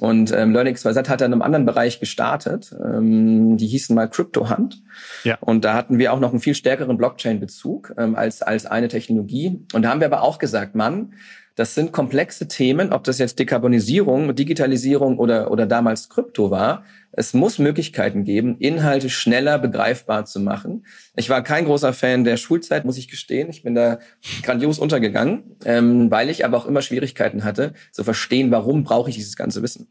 Und 0.00 0.32
ähm, 0.32 0.52
LearnXYZ 0.52 1.08
hat 1.08 1.20
in 1.20 1.32
einem 1.32 1.42
anderen 1.42 1.66
Bereich 1.66 2.00
gestartet. 2.00 2.74
Ähm, 2.82 3.56
die 3.58 3.66
hießen 3.66 3.94
mal 3.94 4.08
Crypto 4.08 4.48
Hunt. 4.48 4.82
Ja. 5.24 5.36
Und 5.40 5.64
da 5.64 5.74
hatten 5.74 5.98
wir 5.98 6.12
auch 6.12 6.20
noch 6.20 6.30
einen 6.30 6.40
viel 6.40 6.54
stärkeren 6.54 6.96
Blockchain-Bezug 6.96 7.94
ähm, 7.98 8.16
als, 8.16 8.42
als 8.42 8.64
eine 8.64 8.88
Technologie. 8.88 9.64
Und 9.74 9.82
da 9.82 9.90
haben 9.90 10.00
wir 10.00 10.06
aber 10.06 10.22
auch 10.22 10.38
gesagt, 10.38 10.74
Mann, 10.74 11.12
das 11.56 11.74
sind 11.74 11.90
komplexe 11.90 12.48
Themen, 12.48 12.92
ob 12.92 13.04
das 13.04 13.18
jetzt 13.18 13.38
Dekarbonisierung, 13.38 14.34
Digitalisierung 14.34 15.18
oder, 15.18 15.50
oder 15.50 15.66
damals 15.66 16.10
Krypto 16.10 16.50
war. 16.50 16.84
Es 17.12 17.32
muss 17.32 17.58
Möglichkeiten 17.58 18.24
geben, 18.24 18.58
Inhalte 18.58 19.08
schneller 19.08 19.58
begreifbar 19.58 20.26
zu 20.26 20.38
machen. 20.38 20.86
Ich 21.16 21.30
war 21.30 21.42
kein 21.42 21.64
großer 21.64 21.94
Fan 21.94 22.24
der 22.24 22.36
Schulzeit, 22.36 22.84
muss 22.84 22.98
ich 22.98 23.08
gestehen. 23.08 23.48
Ich 23.48 23.62
bin 23.62 23.74
da 23.74 24.00
grandios 24.42 24.78
untergegangen, 24.78 25.56
ähm, 25.64 26.10
weil 26.10 26.28
ich 26.28 26.44
aber 26.44 26.58
auch 26.58 26.66
immer 26.66 26.82
Schwierigkeiten 26.82 27.42
hatte, 27.42 27.72
zu 27.90 28.04
verstehen, 28.04 28.50
warum 28.50 28.84
brauche 28.84 29.08
ich 29.08 29.16
dieses 29.16 29.34
ganze 29.34 29.62
Wissen. 29.62 29.88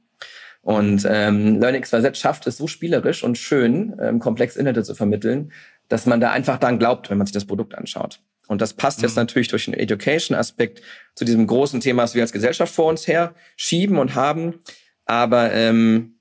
Und 0.61 1.07
ähm, 1.09 1.59
LearnXYZ 1.59 2.17
schafft 2.17 2.45
es 2.45 2.57
so 2.57 2.67
spielerisch 2.67 3.23
und 3.23 3.39
schön, 3.39 3.95
ähm, 3.99 4.19
komplexe 4.19 4.59
Inhalte 4.59 4.83
zu 4.83 4.93
vermitteln, 4.93 5.51
dass 5.87 6.05
man 6.05 6.19
da 6.19 6.31
einfach 6.31 6.57
dann 6.57 6.77
glaubt, 6.77 7.09
wenn 7.09 7.17
man 7.17 7.25
sich 7.25 7.33
das 7.33 7.45
Produkt 7.45 7.75
anschaut. 7.75 8.19
Und 8.47 8.61
das 8.61 8.73
passt 8.73 9.01
jetzt 9.01 9.15
mhm. 9.15 9.21
natürlich 9.21 9.47
durch 9.47 9.65
den 9.65 9.73
Education-Aspekt 9.73 10.81
zu 11.15 11.25
diesem 11.25 11.47
großen 11.47 11.79
Thema, 11.79 12.03
was 12.03 12.15
wir 12.15 12.21
als 12.21 12.31
Gesellschaft 12.31 12.73
vor 12.73 12.87
uns 12.87 13.07
her 13.07 13.33
schieben 13.55 13.97
und 13.97 14.15
haben. 14.15 14.59
Aber 15.05 15.51
ähm, 15.53 16.15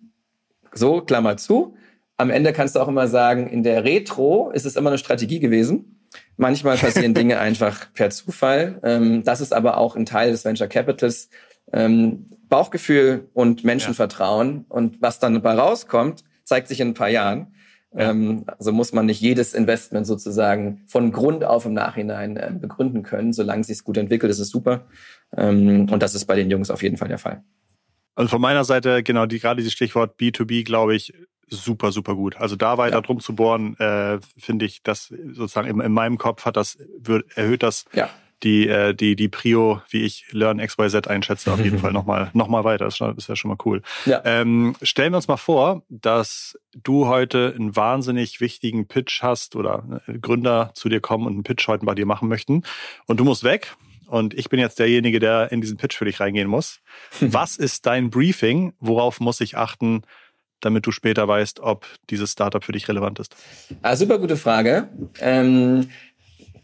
so, 0.73 1.01
Klammer 1.01 1.37
zu. 1.37 1.77
Am 2.17 2.31
Ende 2.31 2.53
kannst 2.53 2.77
du 2.77 2.81
auch 2.81 2.89
immer 2.89 3.09
sagen, 3.09 3.49
in 3.49 3.63
der 3.63 3.85
Retro 3.85 4.51
ist 4.51 4.67
es 4.67 4.77
immer 4.77 4.91
eine 4.91 4.99
Strategie 4.99 5.41
gewesen. 5.41 6.07
Manchmal 6.37 6.77
passieren 6.77 7.15
Dinge 7.15 7.39
einfach 7.39 7.93
per 7.93 8.11
Zufall. 8.11 8.81
Ähm, 8.83 9.25
das 9.25 9.41
ist 9.41 9.53
aber 9.53 9.79
auch 9.79 9.97
ein 9.97 10.07
Teil 10.07 10.31
des 10.31 10.45
Venture 10.45 10.69
Capitals. 10.69 11.29
Ähm, 11.73 12.27
Bauchgefühl 12.49 13.29
und 13.33 13.65
Menschenvertrauen. 13.65 14.67
Ja. 14.69 14.77
Und 14.77 15.03
was 15.03 15.19
dann 15.19 15.35
dabei 15.35 15.55
rauskommt, 15.55 16.25
zeigt 16.45 16.69
sich 16.69 16.81
in 16.81 16.89
ein 16.89 16.95
paar 16.95 17.09
Jahren. 17.09 17.54
Ähm, 17.96 18.44
also 18.46 18.72
muss 18.72 18.92
man 18.92 19.07
nicht 19.07 19.20
jedes 19.20 19.54
Investment 19.54 20.07
sozusagen 20.07 20.83
von 20.87 21.12
Grund 21.12 21.44
auf 21.44 21.64
im 21.66 21.74
Nachhinein 21.74 22.37
äh, 22.37 22.52
begründen 22.52 23.02
können. 23.02 23.33
Solange 23.33 23.61
es 23.61 23.68
sich 23.68 23.85
gut 23.85 23.96
entwickelt, 23.96 24.30
ist 24.30 24.40
es 24.40 24.50
super. 24.50 24.87
Ähm, 25.37 25.88
und 25.90 26.02
das 26.02 26.14
ist 26.14 26.26
bei 26.26 26.35
den 26.35 26.50
Jungs 26.50 26.70
auf 26.70 26.83
jeden 26.83 26.96
Fall 26.96 27.09
der 27.09 27.18
Fall. 27.18 27.42
Also 28.16 28.28
von 28.28 28.40
meiner 28.40 28.64
Seite, 28.64 29.02
genau, 29.02 29.26
die, 29.26 29.40
gerade 29.40 29.59
dieses 29.59 29.72
Stichwort 29.72 30.18
B2B, 30.20 30.64
glaube 30.64 30.94
ich, 30.94 31.12
super, 31.48 31.92
super 31.92 32.14
gut. 32.14 32.37
Also 32.37 32.57
da 32.57 32.78
weiter 32.78 32.96
ja. 32.96 33.00
drum 33.00 33.20
zu 33.20 33.35
bohren, 33.35 33.76
äh, 33.78 34.18
finde 34.38 34.64
ich, 34.66 34.83
das 34.83 35.09
sozusagen 35.33 35.68
in, 35.68 35.80
in, 35.80 35.92
meinem 35.92 36.18
Kopf 36.18 36.44
hat 36.44 36.57
das, 36.57 36.78
wird, 36.98 37.37
erhöht 37.37 37.62
das 37.62 37.85
ja. 37.92 38.09
Die, 38.44 38.68
äh, 38.68 38.94
die, 38.94 39.16
die 39.16 39.28
Prio, 39.28 39.80
wie 39.88 40.02
ich 40.02 40.26
Learn 40.30 40.59
XYZ 40.59 41.09
einschätze, 41.09 41.52
auf 41.52 41.61
jeden 41.61 41.78
Fall 41.80 41.92
nochmal 41.92 42.30
noch 42.35 42.48
mal 42.48 42.64
weiter. 42.64 42.85
Das 42.85 43.00
ist 43.00 43.28
ja 43.28 43.37
schon 43.37 43.48
mal 43.48 43.57
cool. 43.64 43.83
Ja. 44.07 44.22
Ähm, 44.24 44.76
stellen 44.83 45.12
wir 45.12 45.16
uns 45.16 45.28
mal 45.28 45.37
vor, 45.37 45.83
dass 45.88 46.59
du 46.74 47.07
heute 47.07 47.54
einen 47.57 47.74
wahnsinnig 47.74 48.40
wichtigen 48.40 48.87
Pitch 48.87 49.22
hast 49.22 49.57
oder 49.57 50.02
äh, 50.07 50.18
Gründer 50.18 50.70
zu 50.74 50.88
dir 50.88 51.00
kommen 51.00 51.26
und 51.26 51.33
einen 51.33 51.42
Pitch 51.42 51.66
heute 51.66 51.87
bei 51.87 51.94
dir 51.94 52.07
machen 52.07 52.28
möchten 52.28 52.62
und 53.07 53.18
du 53.18 53.24
musst 53.24 53.42
weg 53.42 53.74
und 54.07 54.35
ich 54.35 54.48
bin 54.48 54.61
jetzt 54.61 54.78
derjenige, 54.78 55.18
der 55.18 55.50
in 55.50 55.61
diesen 55.61 55.76
Pitch 55.76 55.96
für 55.96 56.04
dich 56.04 56.20
reingehen 56.20 56.48
muss. 56.48 56.80
Was 57.20 57.57
ist 57.57 57.87
dein 57.87 58.11
Briefing? 58.11 58.74
Worauf 58.78 59.20
muss 59.20 59.40
ich 59.40 59.57
achten, 59.57 60.02
damit 60.61 60.87
du 60.87 60.90
später 60.90 61.26
weißt, 61.26 61.61
ob 61.61 61.87
dieses 62.11 62.33
Startup 62.33 62.62
für 62.62 62.72
dich 62.72 62.88
relevant 62.88 63.18
ist? 63.18 63.35
Ah, 63.83 63.96
super 63.96 64.18
gute 64.18 64.37
Frage. 64.37 64.88
Ähm, 65.20 65.88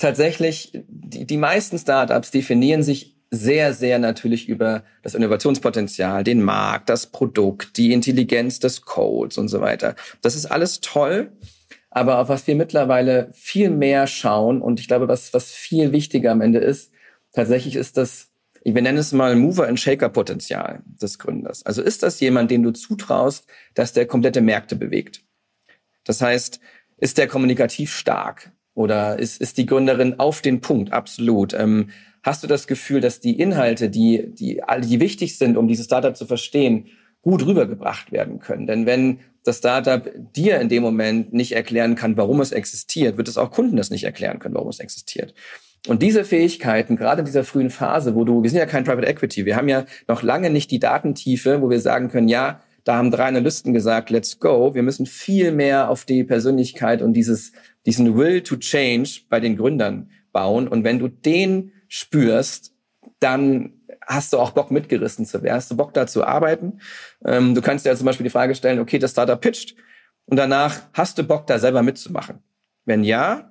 tatsächlich, 0.01 0.73
die, 0.89 1.27
die 1.27 1.37
meisten 1.37 1.79
Startups 1.79 2.31
definieren 2.31 2.83
sich 2.83 3.17
sehr, 3.31 3.73
sehr 3.75 4.01
natürlich 4.01 4.49
über 4.49 4.83
das 5.03 5.15
Innovationspotenzial, 5.15 6.25
den 6.25 6.43
Markt, 6.43 6.89
das 6.89 7.07
Produkt, 7.07 7.77
die 7.77 7.93
Intelligenz 7.93 8.59
des 8.59 8.83
Codes 8.83 9.39
und 9.39 9.49
so 9.49 9.61
weiter. 9.61 9.95
Das 10.21 10.35
ist 10.35 10.47
alles 10.47 10.81
toll. 10.81 11.33
Aber 11.91 12.19
auf 12.19 12.29
was 12.29 12.47
wir 12.47 12.55
mittlerweile 12.55 13.31
viel 13.33 13.71
mehr 13.71 14.07
schauen 14.07 14.63
und 14.63 14.79
ich 14.79 14.87
glaube, 14.87 15.09
was, 15.09 15.35
was 15.35 15.51
viel 15.51 15.93
wichtiger 15.93 16.31
am 16.31 16.41
Ende 16.41 16.61
ist, 16.61 16.93
tatsächlich 17.33 17.75
ist 17.75 17.97
das, 17.97 18.29
wir 18.65 18.81
nennen 18.81 18.99
es 18.99 19.13
mal 19.13 19.35
Mover 19.35 19.67
and 19.67 19.81
Shaker 19.81 20.09
Potenzial 20.09 20.83
des 20.85 21.19
Gründers. 21.19 21.67
Also 21.67 21.83
ist 21.83 22.05
das 22.05 22.21
jemand, 22.21 22.51
dem 22.51 22.63
du 22.63 22.71
zutraust, 22.71 23.47
dass 23.75 23.93
der 23.93 24.07
komplette 24.07 24.41
Märkte 24.41 24.77
bewegt? 24.77 25.25
Das 26.05 26.21
heißt, 26.21 26.61
ist 26.99 27.19
der 27.19 27.27
kommunikativ 27.27 27.93
stark 27.93 28.53
oder 28.81 29.19
ist, 29.19 29.43
ist 29.43 29.59
die 29.59 29.67
Gründerin 29.67 30.19
auf 30.19 30.41
den 30.41 30.63
Punkt? 30.63 30.93
Absolut. 30.93 31.53
Ähm, 31.53 31.91
hast 32.23 32.43
du 32.43 32.47
das 32.47 32.67
Gefühl, 32.67 33.03
dass 33.03 33.21
die 33.21 33.39
Inhalte, 33.39 33.91
die, 33.91 34.35
die, 34.35 34.63
die 34.85 35.01
wichtig 35.01 35.37
sind, 35.37 35.59
um 35.59 35.69
dieses 35.69 35.85
Startup 35.85 36.17
zu 36.17 36.25
verstehen, 36.25 36.87
gut 37.21 37.45
rübergebracht 37.45 38.11
werden 38.11 38.39
können? 38.39 38.67
Denn 38.67 38.87
wenn 38.87 39.21
das 39.45 39.59
Startup 39.59 40.11
dir 40.35 40.59
in 40.61 40.71
dem 40.71 40.83
Moment 40.83 41.35
nicht 41.35 41.53
erklären 41.53 41.95
kann, 41.95 42.17
warum 42.17 42.41
es 42.41 42.53
existiert, 42.53 43.19
wird 43.19 43.29
es 43.29 43.37
auch 43.37 43.51
Kunden 43.51 43.77
das 43.77 43.91
nicht 43.91 44.05
erklären 44.05 44.39
können, 44.39 44.55
warum 44.55 44.71
es 44.71 44.81
existiert. 44.81 45.35
Und 45.87 46.01
diese 46.01 46.25
Fähigkeiten, 46.25 46.97
gerade 46.97 47.21
in 47.21 47.27
dieser 47.27 47.45
frühen 47.45 47.71
Phase, 47.71 48.15
wo 48.15 48.25
du, 48.25 48.43
wir 48.43 48.49
sind 48.49 48.59
ja 48.59 48.67
kein 48.67 48.85
Private 48.85 49.07
Equity, 49.07 49.45
wir 49.45 49.57
haben 49.57 49.69
ja 49.69 49.85
noch 50.09 50.23
lange 50.23 50.49
nicht 50.49 50.71
die 50.71 50.79
Datentiefe, 50.79 51.61
wo 51.61 51.69
wir 51.69 51.81
sagen 51.81 52.09
können, 52.09 52.29
ja, 52.29 52.63
da 52.85 52.97
haben 52.97 53.11
drei 53.11 53.27
Analysten 53.27 53.75
gesagt, 53.75 54.09
let's 54.09 54.39
go. 54.41 54.75
Wir 54.75 54.83
müssen 54.83 55.05
viel 55.05 55.53
mehr 55.53 55.91
auf 55.91 56.05
die 56.07 56.25
Persönlichkeit 56.25 57.03
und 57.03 57.13
dieses, 57.13 57.53
diesen 57.91 58.17
Will 58.17 58.41
to 58.43 58.57
Change 58.57 59.23
bei 59.29 59.41
den 59.41 59.57
Gründern 59.57 60.11
bauen. 60.31 60.69
Und 60.69 60.85
wenn 60.85 61.01
du 61.01 61.09
den 61.09 61.73
spürst, 61.89 62.73
dann 63.19 63.73
hast 64.07 64.33
du 64.33 64.39
auch 64.39 64.53
Bock 64.53 64.71
mitgerissen 64.71 65.27
zu 65.27 65.43
werden. 65.43 65.57
Hast 65.57 65.73
du 65.73 65.77
Bock 65.77 65.93
da 65.93 66.07
zu 66.07 66.25
arbeiten? 66.25 66.79
Ähm, 67.25 67.57
du 67.57 67.61
kannst 67.61 67.85
dir 67.85 67.91
ja 67.91 67.97
zum 67.97 68.07
Beispiel 68.07 68.25
die 68.25 68.31
Frage 68.31 68.55
stellen, 68.55 68.79
okay, 68.79 69.01
das 69.01 69.11
Startup 69.11 69.41
pitcht 69.41 69.75
und 70.27 70.37
danach 70.37 70.83
hast 70.93 71.19
du 71.19 71.25
Bock 71.25 71.49
da 71.49 71.59
selber 71.59 71.83
mitzumachen? 71.83 72.39
Wenn 72.85 73.03
ja, 73.03 73.51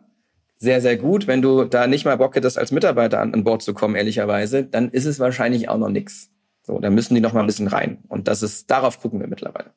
sehr, 0.57 0.79
sehr 0.79 0.95
gut. 0.95 1.27
Wenn 1.27 1.41
du 1.41 1.65
da 1.65 1.87
nicht 1.87 2.05
mal 2.05 2.15
Bock 2.15 2.35
hättest, 2.35 2.57
als 2.57 2.71
Mitarbeiter 2.71 3.19
an, 3.19 3.33
an 3.33 3.43
Bord 3.43 3.61
zu 3.61 3.73
kommen, 3.73 3.95
ehrlicherweise, 3.95 4.63
dann 4.63 4.89
ist 4.89 5.05
es 5.05 5.19
wahrscheinlich 5.19 5.67
auch 5.67 5.77
noch 5.77 5.89
nix. 5.89 6.31
So, 6.63 6.79
dann 6.79 6.93
müssen 6.93 7.13
die 7.13 7.21
noch 7.21 7.33
mal 7.33 7.41
ein 7.41 7.47
bisschen 7.47 7.67
rein. 7.67 7.99
Und 8.07 8.29
das 8.29 8.41
ist, 8.41 8.71
darauf 8.71 9.01
gucken 9.01 9.19
wir 9.19 9.27
mittlerweile. 9.27 9.73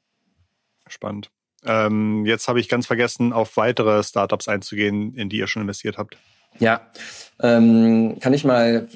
Spannend. 0.87 1.33
Ähm, 1.65 2.27
jetzt 2.27 2.49
habe 2.49 2.61
ich 2.61 2.69
ganz 2.69 2.87
vergessen, 2.87 3.33
auf 3.33 3.57
weitere 3.57 4.03
Startups 4.03 4.49
einzugehen, 4.49 5.15
in 5.15 5.29
die 5.29 5.39
ihr 5.39 5.47
schon 5.47 5.63
investiert 5.63 5.99
habt. 5.99 6.17
Ja, 6.59 6.83
ähm, 7.41 8.19
kann 8.21 8.35
ich 8.35 8.45
mal 8.45 8.87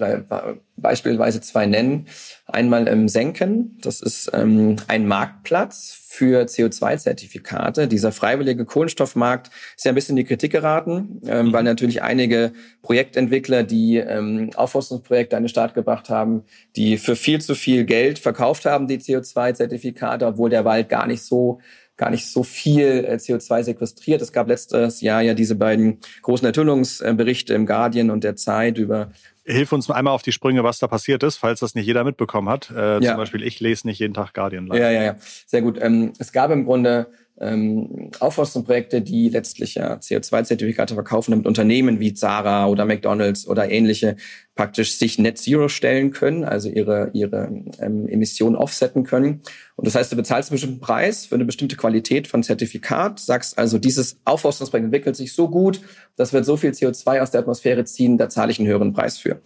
beispielsweise 0.76 1.40
zwei 1.40 1.66
nennen. 1.66 2.06
Einmal 2.46 2.86
im 2.86 3.08
Senken, 3.08 3.76
das 3.80 4.00
ist 4.00 4.30
ähm, 4.34 4.76
ein 4.86 5.08
Marktplatz 5.08 6.06
für 6.08 6.44
CO2-Zertifikate. 6.44 7.88
Dieser 7.88 8.12
freiwillige 8.12 8.64
Kohlenstoffmarkt 8.64 9.50
ist 9.76 9.84
ja 9.84 9.90
ein 9.92 9.94
bisschen 9.94 10.16
in 10.16 10.24
die 10.24 10.28
Kritik 10.28 10.52
geraten, 10.52 11.20
ähm, 11.26 11.52
weil 11.52 11.64
natürlich 11.64 12.02
einige 12.02 12.52
Projektentwickler, 12.82 13.64
die 13.64 13.96
ähm, 13.96 14.50
Aufforstungsprojekte 14.54 15.36
an 15.36 15.42
den 15.42 15.48
Start 15.48 15.74
gebracht 15.74 16.08
haben, 16.08 16.44
die 16.76 16.98
für 16.98 17.16
viel 17.16 17.40
zu 17.40 17.54
viel 17.54 17.84
Geld 17.84 18.18
verkauft 18.18 18.64
haben, 18.64 18.86
die 18.86 18.98
CO2-Zertifikate, 18.98 20.26
obwohl 20.26 20.50
der 20.50 20.64
Wald 20.64 20.88
gar 20.88 21.06
nicht 21.06 21.22
so 21.22 21.60
gar 21.96 22.10
nicht 22.10 22.26
so 22.26 22.42
viel 22.42 23.04
äh, 23.04 23.14
CO2 23.14 23.62
sequestriert. 23.62 24.22
Es 24.22 24.32
gab 24.32 24.48
letztes 24.48 25.00
Jahr 25.00 25.22
ja 25.22 25.34
diese 25.34 25.54
beiden 25.54 25.98
großen 26.22 26.46
Enthüllungsberichte 26.46 27.54
im 27.54 27.66
Guardian 27.66 28.10
und 28.10 28.24
der 28.24 28.36
Zeit 28.36 28.78
über 28.78 29.10
Hilf 29.48 29.72
uns 29.72 29.88
einmal 29.88 30.12
auf 30.12 30.22
die 30.22 30.32
Sprünge, 30.32 30.64
was 30.64 30.80
da 30.80 30.88
passiert 30.88 31.22
ist, 31.22 31.36
falls 31.36 31.60
das 31.60 31.76
nicht 31.76 31.86
jeder 31.86 32.02
mitbekommen 32.02 32.48
hat. 32.48 32.68
Äh, 32.70 32.94
ja. 32.94 33.10
Zum 33.10 33.16
Beispiel, 33.16 33.44
ich 33.44 33.60
lese 33.60 33.86
nicht 33.86 34.00
jeden 34.00 34.12
Tag 34.12 34.34
Guardian. 34.34 34.66
Ja, 34.72 34.90
ja, 34.90 35.04
ja. 35.04 35.16
Sehr 35.46 35.62
gut. 35.62 35.78
Ähm, 35.80 36.12
es 36.18 36.32
gab 36.32 36.50
im 36.50 36.64
Grunde 36.64 37.06
ähm, 37.38 38.10
Aufforstungsprojekte, 38.18 39.02
die 39.02 39.28
letztlich 39.28 39.74
ja 39.74 39.96
CO2-Zertifikate 39.96 40.94
verkaufen, 40.94 41.32
damit 41.32 41.46
Unternehmen 41.46 42.00
wie 42.00 42.14
Zara 42.14 42.66
oder 42.66 42.84
McDonalds 42.86 43.46
oder 43.46 43.70
ähnliche 43.70 44.16
praktisch 44.54 44.96
sich 44.96 45.18
Net 45.18 45.36
Zero 45.36 45.68
stellen 45.68 46.12
können, 46.12 46.44
also 46.44 46.70
ihre, 46.70 47.10
ihre 47.12 47.50
ähm, 47.78 48.08
Emissionen 48.08 48.56
offsetten 48.56 49.04
können. 49.04 49.42
Und 49.76 49.86
das 49.86 49.94
heißt, 49.94 50.10
du 50.10 50.16
bezahlst 50.16 50.50
einen 50.50 50.54
bestimmten 50.54 50.80
Preis 50.80 51.26
für 51.26 51.34
eine 51.34 51.44
bestimmte 51.44 51.76
Qualität 51.76 52.26
von 52.26 52.42
Zertifikat, 52.42 53.20
sagst 53.20 53.58
also, 53.58 53.78
dieses 53.78 54.18
Aufforstungsprojekt 54.24 54.86
entwickelt 54.86 55.16
sich 55.16 55.34
so 55.34 55.48
gut, 55.50 55.82
das 56.16 56.32
wird 56.32 56.46
so 56.46 56.56
viel 56.56 56.70
CO2 56.70 57.20
aus 57.20 57.30
der 57.30 57.42
Atmosphäre 57.42 57.84
ziehen, 57.84 58.16
da 58.16 58.30
zahle 58.30 58.50
ich 58.50 58.58
einen 58.58 58.68
höheren 58.68 58.94
Preis 58.94 59.18
für. 59.18 59.42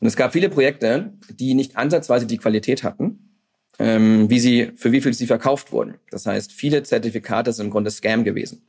Und 0.00 0.06
es 0.06 0.16
gab 0.16 0.34
viele 0.34 0.50
Projekte, 0.50 1.14
die 1.30 1.54
nicht 1.54 1.78
ansatzweise 1.78 2.26
die 2.26 2.36
Qualität 2.36 2.84
hatten 2.84 3.29
ähm, 3.80 4.28
wie 4.28 4.38
sie, 4.38 4.72
für 4.76 4.92
wie 4.92 5.00
viel 5.00 5.14
sie 5.14 5.26
verkauft 5.26 5.72
wurden. 5.72 5.94
Das 6.10 6.26
heißt, 6.26 6.52
viele 6.52 6.82
Zertifikate 6.82 7.52
sind 7.52 7.66
im 7.66 7.70
Grunde 7.70 7.90
Scam 7.90 8.24
gewesen. 8.24 8.62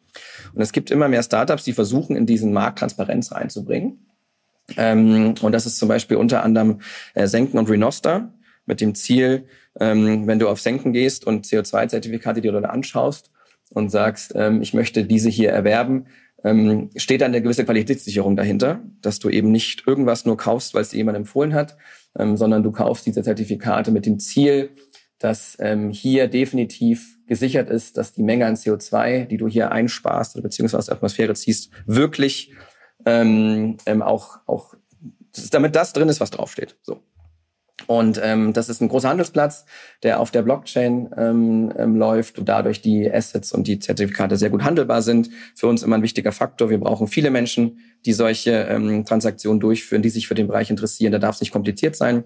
Und 0.56 0.62
es 0.62 0.72
gibt 0.72 0.90
immer 0.90 1.10
mehr 1.10 1.22
Startups, 1.22 1.66
die 1.66 1.74
versuchen, 1.74 2.16
in 2.16 2.26
diesen 2.26 2.54
Markt 2.54 2.80
Transparenz 2.80 3.34
reinzubringen. 3.34 4.08
Ähm, 4.78 5.36
und 5.42 5.52
das 5.52 5.66
ist 5.66 5.78
zum 5.78 5.90
Beispiel 5.90 6.16
unter 6.16 6.44
anderem 6.44 6.80
äh, 7.14 7.28
Senken 7.28 7.60
und 7.60 7.70
Renoster 7.70 8.34
mit 8.66 8.80
dem 8.80 8.96
Ziel, 8.96 9.48
ähm, 9.80 10.28
wenn 10.28 10.40
du 10.40 10.48
auf 10.48 10.62
Senken 10.62 10.94
gehst 10.94 11.28
und 11.28 11.46
CO2-Zertifikate 11.46 12.40
dir 12.40 12.54
dort 12.54 12.66
anschaust 12.66 13.32
und 13.70 13.90
sagst, 13.90 14.32
ähm, 14.36 14.62
ich 14.62 14.74
möchte 14.74 15.04
diese 15.04 15.30
hier 15.30 15.52
erwerben, 15.52 16.06
ähm, 16.46 16.90
steht 16.96 17.20
dann 17.20 17.32
eine 17.32 17.42
gewisse 17.42 17.66
Qualitätssicherung 17.66 18.38
dahinter, 18.38 18.82
dass 19.02 19.20
du 19.20 19.30
eben 19.30 19.52
nicht 19.52 19.86
irgendwas 19.88 20.26
nur 20.26 20.38
kaufst, 20.38 20.74
weil 20.74 20.84
es 20.84 20.90
dir 20.90 20.98
jemand 20.98 21.18
empfohlen 21.18 21.54
hat, 21.54 21.78
ähm, 22.18 22.38
sondern 22.38 22.64
du 22.64 22.72
kaufst 22.72 23.06
diese 23.06 23.24
Zertifikate 23.24 23.92
mit 23.92 24.06
dem 24.06 24.20
Ziel, 24.20 24.72
dass 25.24 25.58
ähm, 25.60 25.90
hier 25.90 26.28
definitiv 26.28 27.18
gesichert 27.28 27.70
ist, 27.70 27.98
dass 27.98 28.14
die 28.14 28.24
Menge 28.24 28.46
an 28.46 28.56
CO2, 28.56 29.26
die 29.26 29.38
du 29.38 29.48
hier 29.48 29.72
einsparst 29.72 30.36
oder 30.36 30.44
beziehungsweise 30.44 30.80
aus 30.80 30.86
der 30.88 30.96
Atmosphäre 30.96 31.34
ziehst, 31.34 31.72
wirklich 31.86 32.54
ähm, 33.06 33.78
ähm, 33.86 34.02
auch, 34.02 34.40
auch 34.46 34.76
damit 35.52 35.76
das 35.76 35.94
drin 35.94 36.10
ist, 36.10 36.20
was 36.20 36.32
draufsteht. 36.32 36.76
So. 36.82 37.02
Und 37.88 38.20
ähm, 38.24 38.54
das 38.54 38.70
ist 38.70 38.82
ein 38.82 38.90
großer 38.90 39.10
Handelsplatz, 39.10 39.66
der 40.04 40.20
auf 40.20 40.32
der 40.32 40.42
Blockchain 40.44 41.10
ähm, 41.18 41.74
ähm, 41.78 41.96
läuft 41.96 42.38
und 42.38 42.48
dadurch 42.48 42.82
die 42.82 43.12
Assets 43.12 43.52
und 43.52 43.68
die 43.68 43.80
Zertifikate 43.80 44.38
sehr 44.38 44.50
gut 44.50 44.64
handelbar 44.64 45.02
sind. 45.02 45.30
Für 45.56 45.68
uns 45.68 45.84
immer 45.84 45.98
ein 45.98 46.04
wichtiger 46.04 46.32
Faktor. 46.32 46.70
Wir 46.70 46.80
brauchen 46.80 47.08
viele 47.08 47.32
Menschen, 47.32 47.80
die 48.06 48.14
solche 48.14 48.52
ähm, 48.52 49.06
Transaktionen 49.06 49.60
durchführen, 49.60 50.02
die 50.02 50.10
sich 50.10 50.28
für 50.28 50.36
den 50.36 50.48
Bereich 50.48 50.70
interessieren. 50.70 51.12
Da 51.12 51.20
darf 51.20 51.36
es 51.36 51.42
nicht 51.42 51.52
kompliziert 51.52 51.96
sein. 51.96 52.24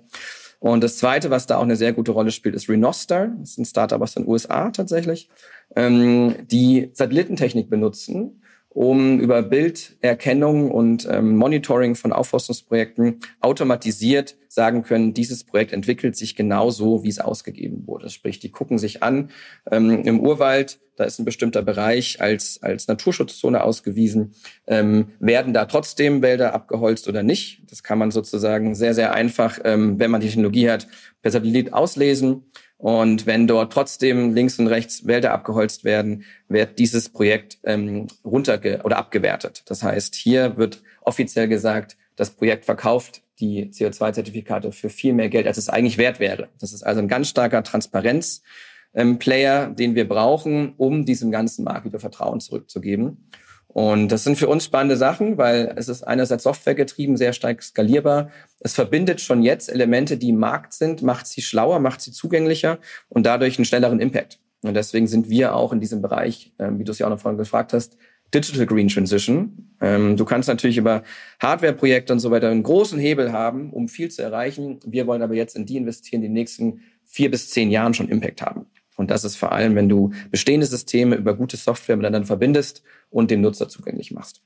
Und 0.65 0.83
das 0.83 0.97
Zweite, 0.97 1.29
was 1.29 1.45
da 1.45 1.57
auch 1.57 1.61
eine 1.61 1.75
sehr 1.75 1.93
gute 1.93 2.11
Rolle 2.11 2.31
spielt, 2.31 2.55
ist 2.55 2.67
Renoster. 2.69 3.27
Das 3.39 3.51
ist 3.51 3.59
ein 3.59 3.65
Startup 3.65 4.01
aus 4.01 4.15
den 4.15 4.27
USA 4.27 4.71
tatsächlich, 4.71 5.29
ähm, 5.75 6.33
die 6.49 6.89
Satellitentechnik 6.91 7.69
benutzen, 7.69 8.41
um 8.75 9.21
über 9.21 9.41
Bilderkennung 9.41 10.69
und 10.69 11.07
ähm, 11.09 11.37
Monitoring 11.37 11.95
von 11.95 12.11
Aufforstungsprojekten 12.11 13.21
automatisiert 13.39 14.35
sagen 14.49 14.83
können, 14.83 15.13
dieses 15.13 15.45
Projekt 15.45 15.71
entwickelt 15.71 16.17
sich 16.17 16.35
genauso, 16.35 17.01
wie 17.03 17.09
es 17.09 17.19
ausgegeben 17.19 17.87
wurde. 17.87 18.09
Sprich, 18.09 18.39
die 18.39 18.51
gucken 18.51 18.77
sich 18.77 19.01
an 19.01 19.29
ähm, 19.71 20.03
im 20.03 20.19
Urwald, 20.19 20.79
da 20.97 21.05
ist 21.05 21.19
ein 21.19 21.25
bestimmter 21.25 21.61
Bereich 21.61 22.21
als, 22.21 22.61
als 22.61 22.87
Naturschutzzone 22.89 23.63
ausgewiesen. 23.63 24.33
Ähm, 24.67 25.07
werden 25.19 25.53
da 25.53 25.65
trotzdem 25.65 26.21
Wälder 26.21 26.53
abgeholzt 26.53 27.07
oder 27.07 27.23
nicht? 27.23 27.61
Das 27.69 27.81
kann 27.81 27.97
man 27.97 28.11
sozusagen 28.11 28.75
sehr, 28.75 28.93
sehr 28.93 29.13
einfach, 29.13 29.59
ähm, 29.63 29.99
wenn 29.99 30.11
man 30.11 30.19
die 30.19 30.27
Technologie 30.27 30.69
hat, 30.69 30.87
per 31.21 31.31
Satellit 31.31 31.73
auslesen. 31.73 32.43
Und 32.77 33.25
wenn 33.25 33.47
dort 33.47 33.71
trotzdem 33.71 34.33
links 34.33 34.59
und 34.59 34.67
rechts 34.67 35.07
Wälder 35.07 35.33
abgeholzt 35.33 35.85
werden, 35.85 36.25
wird 36.49 36.77
dieses 36.77 37.09
Projekt 37.09 37.57
ähm, 37.63 38.07
runterge 38.23 38.81
oder 38.83 38.97
abgewertet. 38.97 39.63
Das 39.67 39.81
heißt, 39.81 40.15
hier 40.15 40.57
wird 40.57 40.83
offiziell 41.01 41.47
gesagt, 41.47 41.95
das 42.15 42.31
Projekt 42.31 42.65
verkauft 42.65 43.21
die 43.39 43.71
CO2-Zertifikate 43.71 44.71
für 44.71 44.89
viel 44.89 45.13
mehr 45.13 45.29
Geld, 45.29 45.47
als 45.47 45.57
es 45.57 45.69
eigentlich 45.69 45.97
wert 45.97 46.19
wäre. 46.19 46.49
Das 46.59 46.73
ist 46.73 46.83
also 46.83 47.01
ein 47.01 47.07
ganz 47.07 47.29
starker 47.29 47.63
Transparenz-Player, 47.63 49.67
ähm, 49.67 49.75
den 49.75 49.95
wir 49.95 50.07
brauchen, 50.07 50.73
um 50.77 51.05
diesem 51.05 51.31
ganzen 51.31 51.63
Markt 51.63 51.85
wieder 51.85 51.99
Vertrauen 51.99 52.39
zurückzugeben. 52.39 53.29
Und 53.75 54.07
das 54.07 54.23
sind 54.23 54.37
für 54.37 54.47
uns 54.47 54.63
spannende 54.63 54.95
Sachen, 54.95 55.37
weil 55.37 55.73
es 55.75 55.89
ist 55.89 56.01
einerseits 56.01 56.43
softwaregetrieben, 56.43 57.17
sehr 57.17 57.33
stark 57.33 57.61
skalierbar. 57.61 58.29
Es 58.61 58.73
verbindet 58.73 59.19
schon 59.19 59.43
jetzt 59.43 59.69
Elemente, 59.69 60.15
die 60.15 60.29
im 60.29 60.37
Markt 60.37 60.71
sind, 60.71 61.01
macht 61.01 61.27
sie 61.27 61.41
schlauer, 61.41 61.79
macht 61.79 61.99
sie 61.99 62.13
zugänglicher 62.13 62.79
und 63.09 63.25
dadurch 63.25 63.57
einen 63.57 63.65
schnelleren 63.65 63.99
Impact. 63.99 64.39
Und 64.61 64.75
deswegen 64.75 65.07
sind 65.07 65.29
wir 65.29 65.53
auch 65.53 65.73
in 65.73 65.81
diesem 65.81 66.01
Bereich, 66.01 66.53
ähm, 66.57 66.79
wie 66.79 66.85
du 66.85 66.93
es 66.93 66.99
ja 66.99 67.07
auch 67.07 67.09
noch 67.09 67.19
vorhin 67.19 67.37
gefragt 67.37 67.73
hast, 67.73 67.97
Digital 68.33 68.65
Green 68.65 68.87
Transition. 68.87 69.75
Ähm, 69.81 70.15
du 70.15 70.23
kannst 70.23 70.47
natürlich 70.47 70.77
über 70.77 71.03
Hardware-Projekte 71.41 72.13
und 72.13 72.19
so 72.19 72.31
weiter 72.31 72.49
einen 72.51 72.63
großen 72.63 72.97
Hebel 72.97 73.33
haben, 73.33 73.73
um 73.73 73.89
viel 73.89 74.09
zu 74.09 74.21
erreichen. 74.21 74.79
Wir 74.85 75.05
wollen 75.05 75.21
aber 75.21 75.33
jetzt 75.33 75.57
in 75.57 75.65
die 75.65 75.75
investieren, 75.75 76.21
die 76.21 76.27
in 76.27 76.31
den 76.31 76.39
nächsten 76.39 76.79
vier 77.03 77.29
bis 77.29 77.49
zehn 77.49 77.69
Jahren 77.69 77.93
schon 77.93 78.07
Impact 78.07 78.41
haben. 78.41 78.67
Und 78.95 79.11
das 79.11 79.25
ist 79.25 79.35
vor 79.35 79.51
allem, 79.51 79.75
wenn 79.75 79.89
du 79.89 80.11
bestehende 80.31 80.65
Systeme 80.65 81.15
über 81.17 81.35
gute 81.35 81.57
Software 81.57 81.97
miteinander 81.97 82.27
verbindest 82.27 82.81
und 83.09 83.31
dem 83.31 83.41
Nutzer 83.41 83.69
zugänglich 83.69 84.11
machst. 84.11 84.41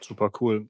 Super 0.00 0.30
cool. 0.40 0.68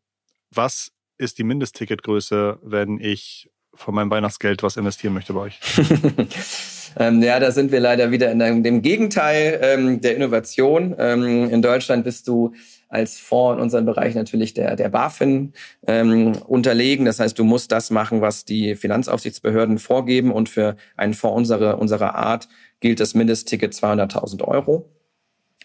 Was 0.51 0.93
ist 1.19 1.39
die 1.39 1.45
Mindestticketgröße, 1.45 2.59
wenn 2.63 3.01
ich 3.01 3.51
von 3.75 3.95
meinem 3.95 4.11
Weihnachtsgeld 4.11 4.63
was 4.63 4.77
investieren 4.77 5.15
möchte 5.15 5.33
bei 5.33 5.41
euch? 5.41 5.61
ähm, 6.99 7.23
ja, 7.23 7.39
da 7.39 7.51
sind 7.51 7.73
wir 7.73 7.81
leider 7.81 8.11
wieder 8.11 8.31
in 8.33 8.63
dem 8.63 8.83
Gegenteil 8.83 9.59
ähm, 9.63 10.01
der 10.01 10.17
Innovation. 10.17 10.95
Ähm, 10.99 11.51
in 11.51 11.63
Deutschland 11.63 12.05
bist 12.05 12.29
du 12.29 12.55
als 12.89 13.19
Fonds 13.19 13.57
in 13.57 13.63
unserem 13.63 13.85
Bereich 13.85 14.15
natürlich 14.15 14.55
der, 14.55 14.77
der 14.77 14.89
BaFin 14.89 15.53
ähm, 15.87 16.33
unterlegen. 16.47 17.05
Das 17.05 17.21
heißt, 17.21 17.39
du 17.39 17.45
musst 17.45 17.73
das 17.73 17.91
machen, 17.91 18.21
was 18.21 18.45
die 18.45 18.77
Finanzaufsichtsbehörden 18.77 19.79
vorgeben. 19.79 20.31
Und 20.31 20.49
für 20.49 20.77
einen 20.97 21.15
Fonds 21.15 21.37
unserer, 21.37 21.79
unserer 21.79 22.15
Art 22.15 22.49
gilt 22.81 23.01
das 23.01 23.15
Mindestticket 23.15 23.73
200.000 23.73 24.43
Euro. 24.45 24.89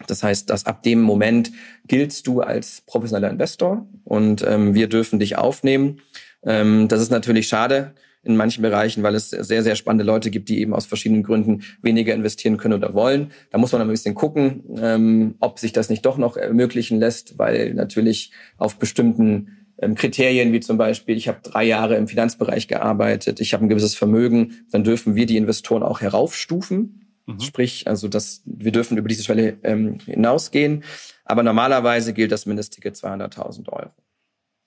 Das 0.07 0.23
heißt, 0.23 0.49
dass 0.49 0.65
ab 0.65 0.83
dem 0.83 1.01
Moment 1.01 1.51
giltst 1.87 2.27
du 2.27 2.41
als 2.41 2.81
professioneller 2.85 3.29
Investor 3.29 3.87
und 4.03 4.43
ähm, 4.47 4.73
wir 4.73 4.87
dürfen 4.87 5.19
dich 5.19 5.37
aufnehmen. 5.37 6.01
Ähm, 6.43 6.87
das 6.87 7.01
ist 7.01 7.11
natürlich 7.11 7.47
schade 7.47 7.93
in 8.23 8.37
manchen 8.37 8.61
Bereichen, 8.61 9.01
weil 9.03 9.15
es 9.15 9.31
sehr, 9.31 9.63
sehr 9.63 9.75
spannende 9.75 10.05
Leute 10.05 10.29
gibt, 10.29 10.49
die 10.49 10.59
eben 10.59 10.73
aus 10.73 10.85
verschiedenen 10.85 11.23
Gründen 11.23 11.63
weniger 11.81 12.13
investieren 12.13 12.57
können 12.57 12.75
oder 12.75 12.93
wollen. 12.93 13.31
Da 13.49 13.57
muss 13.57 13.71
man 13.71 13.81
ein 13.81 13.87
bisschen 13.87 14.13
gucken, 14.13 14.63
ähm, 14.77 15.35
ob 15.39 15.57
sich 15.57 15.73
das 15.73 15.89
nicht 15.89 16.05
doch 16.05 16.17
noch 16.17 16.37
ermöglichen 16.37 16.99
lässt, 16.99 17.39
weil 17.39 17.73
natürlich 17.73 18.31
auf 18.57 18.77
bestimmten 18.77 19.61
ähm, 19.81 19.95
Kriterien 19.95 20.53
wie 20.53 20.59
zum 20.59 20.77
Beispiel, 20.77 21.17
ich 21.17 21.27
habe 21.27 21.39
drei 21.41 21.63
Jahre 21.63 21.95
im 21.95 22.07
Finanzbereich 22.07 22.67
gearbeitet, 22.67 23.41
ich 23.41 23.53
habe 23.53 23.65
ein 23.65 23.69
gewisses 23.69 23.95
Vermögen, 23.95 24.65
dann 24.71 24.83
dürfen 24.83 25.15
wir 25.15 25.25
die 25.25 25.37
Investoren 25.37 25.83
auch 25.83 26.01
heraufstufen. 26.01 27.00
Mhm. 27.25 27.39
Sprich, 27.39 27.87
also 27.87 28.07
das, 28.07 28.41
wir 28.45 28.71
dürfen 28.71 28.97
über 28.97 29.07
diese 29.07 29.23
Schwelle 29.23 29.57
ähm, 29.63 29.99
hinausgehen. 30.05 30.83
Aber 31.25 31.43
normalerweise 31.43 32.13
gilt 32.13 32.31
das 32.31 32.45
Mindestticket 32.45 32.95
200.000 32.95 33.69
Euro. 33.69 33.91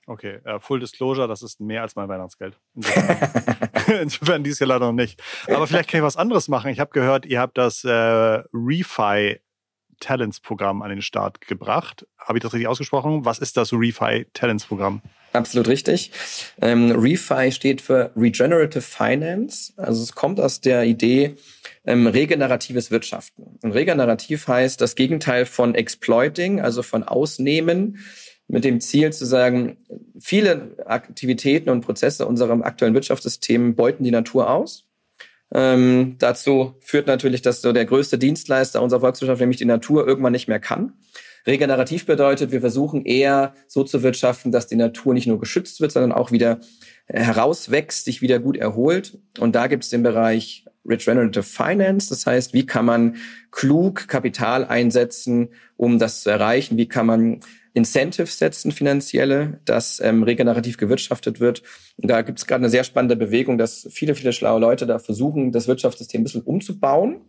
Okay, 0.07 0.41
uh, 0.47 0.59
Full 0.61 0.81
Disclosure, 0.81 1.27
das 1.29 1.43
ist 1.43 1.61
mehr 1.61 1.83
als 1.83 1.97
mein 1.97 2.09
Weihnachtsgeld. 2.09 2.59
Insofern, 2.75 3.69
Insofern 4.03 4.45
dies 4.45 4.59
Jahr 4.59 4.69
leider 4.69 4.87
noch 4.87 4.93
nicht. 4.93 5.23
Aber 5.49 5.67
vielleicht 5.67 5.89
kann 5.89 5.99
ich 5.99 6.05
was 6.05 6.17
anderes 6.17 6.49
machen. 6.49 6.71
Ich 6.71 6.79
habe 6.79 6.91
gehört, 6.91 7.25
ihr 7.25 7.41
habt 7.41 7.57
das 7.57 7.85
äh, 7.85 7.91
Refi 8.53 9.41
Talents 10.01 10.41
Programm 10.41 10.83
an 10.83 10.91
den 10.91 11.03
Start 11.03 11.41
gebracht. 11.41 12.07
Habe 12.19 12.39
ich 12.39 12.43
das 12.43 12.53
richtig 12.53 12.69
ausgesprochen? 12.69 13.25
Was 13.25 13.39
ist 13.39 13.57
das 13.57 13.73
Refi 13.73 14.27
Talents 14.35 14.67
Programm? 14.67 15.01
Absolut 15.33 15.69
richtig. 15.69 16.13
Ähm, 16.61 16.93
Refi 16.93 17.51
steht 17.53 17.81
für 17.81 18.13
Regenerative 18.17 18.83
Finance. 18.83 19.73
Also 19.77 20.03
es 20.03 20.15
kommt 20.15 20.39
aus 20.39 20.61
der 20.61 20.85
Idee 20.85 21.37
ähm, 21.87 22.07
regeneratives 22.07 22.91
Wirtschaften. 22.91 23.59
Und 23.63 23.73
regenerativ 23.73 24.49
heißt 24.49 24.81
das 24.81 24.95
Gegenteil 24.95 25.47
von 25.47 25.75
Exploiting, 25.75 26.61
also 26.61 26.83
von 26.83 27.03
Ausnehmen, 27.03 27.99
mit 28.47 28.65
dem 28.65 28.81
Ziel 28.81 29.13
zu 29.13 29.25
sagen, 29.25 29.79
viele 30.19 30.77
Aktivitäten 30.87 31.71
und 31.71 31.81
Prozesse 31.81 32.27
unserem 32.27 32.63
aktuellen 32.63 32.95
Wirtschaftssystem 32.95 33.75
beuten 33.75 34.05
die 34.05 34.11
Natur 34.11 34.51
aus. 34.51 34.87
Ähm, 35.53 36.17
dazu 36.19 36.75
führt 36.81 37.07
natürlich, 37.07 37.43
dass 37.43 37.63
so 37.63 37.73
der 37.73 37.85
größte 37.85 38.19
Dienstleister 38.19 38.83
unserer 38.83 39.01
Volkswirtschaft, 39.01 39.41
nämlich 39.41 39.59
die 39.59 39.65
Natur, 39.65 40.07
irgendwann 40.07 40.33
nicht 40.33 40.49
mehr 40.49 40.61
kann. 40.61 40.95
Regenerativ 41.47 42.07
bedeutet, 42.07 42.53
wir 42.53 42.61
versuchen 42.61 43.05
eher 43.05 43.55
so 43.69 43.85
zu 43.85 44.03
wirtschaften, 44.03 44.51
dass 44.51 44.67
die 44.67 44.77
Natur 44.77 45.15
nicht 45.15 45.27
nur 45.27 45.39
geschützt 45.39 45.81
wird, 45.81 45.93
sondern 45.93 46.13
auch 46.13 46.33
wieder 46.33 46.61
herauswächst, 47.07 48.05
sich 48.05 48.23
wieder 48.23 48.39
gut 48.39 48.57
erholt. 48.57 49.19
Und 49.39 49.55
da 49.55 49.67
gibt 49.67 49.85
es 49.85 49.91
den 49.91 50.03
Bereich 50.03 50.65
Regenerative 50.87 51.43
Finance. 51.43 52.09
Das 52.09 52.27
heißt, 52.27 52.55
wie 52.55 52.67
kann 52.67 52.85
man 52.85 53.17
klug 53.51 54.09
Kapital 54.09 54.65
einsetzen, 54.65 55.49
um 55.77 55.99
das 55.99 56.23
zu 56.23 56.31
erreichen? 56.31 56.77
Wie 56.77 56.89
kann 56.89 57.07
man 57.07 57.41
Incentives 57.75 58.39
setzen, 58.39 58.71
finanzielle, 58.71 59.61
dass 59.65 59.99
ähm, 59.99 60.23
regenerativ 60.23 60.77
gewirtschaftet 60.77 61.41
wird. 61.41 61.65
Und 61.97 62.09
da 62.09 62.23
gibt 62.23 62.39
es 62.39 62.47
gerade 62.47 62.61
eine 62.61 62.71
sehr 62.71 62.85
spannende 62.85 63.17
Bewegung, 63.17 63.59
dass 63.59 63.89
viele, 63.91 64.15
viele 64.15 64.33
schlaue 64.33 64.61
Leute 64.61 64.87
da 64.87 65.01
versuchen, 65.01 65.51
das 65.51 65.67
Wirtschaftssystem 65.67 66.21
ein 66.21 66.25
bisschen 66.25 66.43
umzubauen 66.43 67.23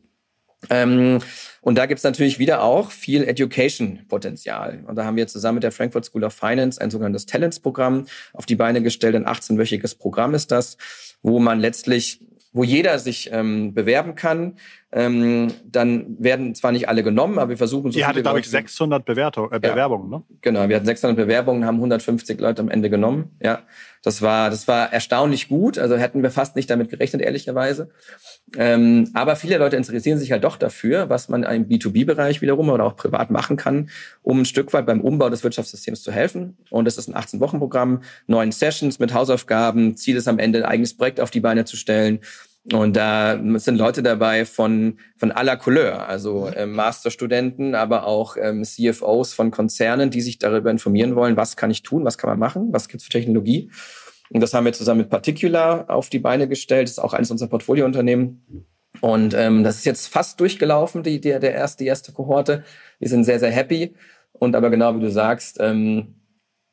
ähm, 0.70 1.20
und 1.62 1.78
da 1.78 1.86
gibt's 1.86 2.04
natürlich 2.04 2.39
wieder 2.39 2.63
auch 2.63 2.91
viel 2.91 3.24
Education-Potenzial. 3.24 4.84
Und 4.88 4.96
da 4.96 5.06
haben 5.06 5.18
wir 5.18 5.28
zusammen 5.28 5.56
mit 5.56 5.63
der 5.63 5.72
Frankfurt 5.72 6.06
School 6.06 6.24
of 6.24 6.34
Finance 6.34 6.80
ein 6.80 6.91
sogenanntes 6.91 7.26
Talents-Programm 7.26 8.06
auf 8.34 8.46
die 8.46 8.56
Beine 8.56 8.82
gestellt. 8.82 9.15
Ein 9.15 9.26
18-wöchiges 9.26 9.98
Programm 9.98 10.34
ist 10.34 10.52
das, 10.52 10.78
wo 11.22 11.39
man 11.39 11.60
letztlich 11.60 12.24
wo 12.56 12.63
jeder 12.63 12.98
sich 13.00 13.30
ähm, 13.34 13.74
bewerben 13.74 14.15
kann. 14.15 14.56
Ähm, 14.94 15.52
dann 15.65 16.15
werden 16.20 16.56
zwar 16.56 16.72
nicht 16.72 16.88
alle 16.88 17.04
genommen, 17.04 17.38
aber 17.38 17.50
wir 17.50 17.58
versuchen 17.58 17.91
so 17.91 18.00
Ihr 18.00 18.08
hattet, 18.08 18.24
glaube 18.24 18.39
ich, 18.39 18.50
600 18.50 19.04
Bewertung, 19.04 19.52
äh, 19.52 19.60
Bewerbungen, 19.60 20.10
ja, 20.10 20.20
ne? 20.20 20.24
Genau, 20.39 20.70
wir 20.70 20.78
hatten 20.78 20.86
600 20.86 21.18
Bewerbungen, 21.18 21.65
haben 21.65 21.76
150 21.76 22.39
Leute 22.39 22.62
am 22.62 22.70
Ende 22.70 22.89
genommen. 22.89 23.36
Ja, 23.44 23.63
das 24.04 24.22
war, 24.22 24.50
das 24.50 24.70
war 24.70 24.94
erstaunlich 24.94 25.50
gut. 25.50 25.78
Also 25.78 25.98
hätten 25.98 26.24
wir 26.24 26.32
fast 26.32 26.56
nicht 26.56 26.70
damit 26.70 26.89
gerechnet, 26.89 27.24
ehrlicherweise. 27.24 27.89
Ähm, 28.56 29.10
aber 29.13 29.36
viele 29.36 29.58
Leute 29.58 29.76
interessieren 29.76 30.18
sich 30.18 30.32
halt 30.32 30.46
doch 30.46 30.56
dafür, 30.56 31.10
was 31.10 31.28
man 31.28 31.44
im 31.44 31.68
B2B-Bereich 31.68 32.41
wiederum 32.41 32.70
oder 32.70 32.86
auch 32.86 32.96
privat 32.96 33.32
machen 33.32 33.58
kann, 33.58 33.89
um 34.22 34.41
ein 34.41 34.46
Stück 34.46 34.72
weit 34.72 34.86
beim 34.86 35.02
Umbau 35.02 35.30
des 35.30 35.44
Wirtschaftssystems 35.44 36.04
zu 36.04 36.12
helfen. 36.13 36.56
Und 36.70 36.86
das 36.86 36.98
ist 36.98 37.10
ein 37.10 37.15
18-Wochen-Programm, 37.15 38.02
neun 38.28 38.54
Sessions 38.54 39.00
mit 39.00 39.13
Hausaufgaben. 39.13 39.98
Ziel 39.98 40.15
ist 40.15 40.30
am 40.30 40.39
Ende, 40.39 40.60
ein 40.60 40.65
eigenes 40.65 40.96
Projekt 40.96 41.20
auf 41.20 41.32
die 41.32 41.41
Beine 41.41 41.65
zu 41.65 41.76
stellen 41.76 42.20
und 42.73 42.95
da 42.95 43.39
sind 43.60 43.78
Leute 43.78 44.01
dabei 44.01 44.43
von, 44.45 44.97
von 45.17 45.32
aller 45.32 45.56
Couleur, 45.56 46.08
also 46.08 46.47
äh, 46.47 46.65
Masterstudenten, 46.65 47.75
aber 47.75 48.08
auch 48.08 48.38
ähm, 48.41 48.63
CFOs 48.63 49.34
von 49.34 49.51
Konzernen, 49.51 50.10
die 50.10 50.21
sich 50.21 50.39
darüber 50.39 50.71
informieren 50.71 51.15
wollen, 51.15 51.38
was 51.38 51.58
kann 51.58 51.69
ich 51.69 51.84
tun, 51.84 52.06
was 52.06 52.17
kann 52.17 52.30
man 52.30 52.39
machen, 52.39 52.69
was 52.71 52.88
gibt's 52.88 53.06
für 53.06 53.12
Technologie. 53.12 53.69
Und 54.30 54.41
das 54.41 54.56
haben 54.56 54.65
wir 54.65 54.73
zusammen 54.73 55.01
mit 55.01 55.10
Particular 55.12 55.89
auf 55.91 56.10
die 56.10 56.17
Beine 56.17 56.47
gestellt. 56.47 56.88
Das 56.88 56.93
ist 56.93 56.99
auch 56.99 57.13
eines 57.13 57.30
unserer 57.30 57.49
Portfoliounternehmen. 57.49 58.65
Und 59.01 59.36
ähm, 59.36 59.63
das 59.63 59.78
ist 59.78 59.86
jetzt 59.86 60.08
fast 60.08 60.39
durchgelaufen, 60.39 61.04
die, 61.04 61.21
die, 61.21 61.39
der 61.39 61.54
erste, 61.54 61.84
die 61.84 61.88
erste 61.88 62.13
Kohorte. 62.13 62.63
Wir 62.97 63.10
sind 63.10 63.25
sehr, 63.25 63.39
sehr 63.39 63.51
happy. 63.51 63.93
Und 64.32 64.56
aber 64.56 64.71
genau 64.71 64.95
wie 64.95 65.01
du 65.01 65.12
sagst, 65.12 65.58
ähm, 65.60 66.15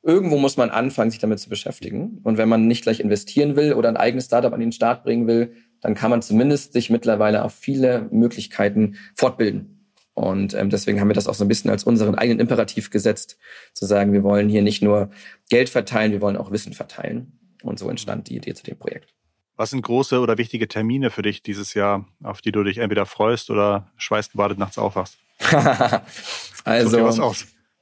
irgendwo 0.03 0.39
muss 0.39 0.57
man 0.57 0.71
anfangen, 0.71 1.11
sich 1.11 1.21
damit 1.21 1.41
zu 1.41 1.51
beschäftigen. 1.51 2.21
Und 2.23 2.39
wenn 2.39 2.49
man 2.49 2.67
nicht 2.67 2.83
gleich 2.83 3.01
investieren 3.01 3.57
will 3.57 3.75
oder 3.75 3.91
ein 3.91 3.99
eigenes 3.99 4.25
Startup 4.25 4.53
an 4.53 4.61
den 4.61 4.73
Start 4.73 5.05
bringen 5.05 5.27
will, 5.27 5.55
dann 5.83 5.95
kann 5.95 6.11
man 6.11 6.23
zumindest 6.23 6.73
sich 6.73 6.89
mittlerweile 6.89 7.45
auf 7.45 7.53
viele 7.53 8.09
Möglichkeiten 8.11 8.97
fortbilden. 9.15 9.91
Und 10.15 10.55
ähm, 10.55 10.71
deswegen 10.71 11.01
haben 11.01 11.09
wir 11.09 11.15
das 11.15 11.27
auch 11.27 11.35
so 11.35 11.45
ein 11.45 11.49
bisschen 11.49 11.71
als 11.71 11.85
unseren 11.85 12.15
eigenen 12.15 12.41
Imperativ 12.41 12.91
gesetzt, 12.91 13.39
zu 13.75 13.87
sagen, 13.87 14.13
wir 14.13 14.23
wollen 14.23 14.49
hier 14.49 14.63
nicht 14.63 14.83
nur 14.83 15.11
Geld 15.49 15.69
verteilen, 15.69 16.13
wir 16.13 16.21
wollen 16.21 16.37
auch 16.37 16.51
Wissen 16.51 16.73
verteilen. 16.73 17.39
Und 17.63 17.79
so 17.79 17.89
entstand 17.89 18.29
die 18.29 18.37
Idee 18.37 18.55
zu 18.55 18.63
dem 18.63 18.79
Projekt. 18.79 19.15
Was 19.57 19.71
sind 19.71 19.83
große 19.83 20.19
oder 20.21 20.39
wichtige 20.39 20.69
Termine 20.69 21.11
für 21.11 21.23
dich 21.23 21.43
dieses 21.43 21.75
Jahr, 21.75 22.07
auf 22.23 22.41
die 22.41 22.53
du 22.53 22.63
dich 22.65 22.79
entweder 22.79 23.07
freust 23.07 23.51
oder 23.51 23.91
schweißgebadet 23.97 24.59
nachts 24.59 24.79
aufwachst? 24.79 25.19
also? 26.65 27.35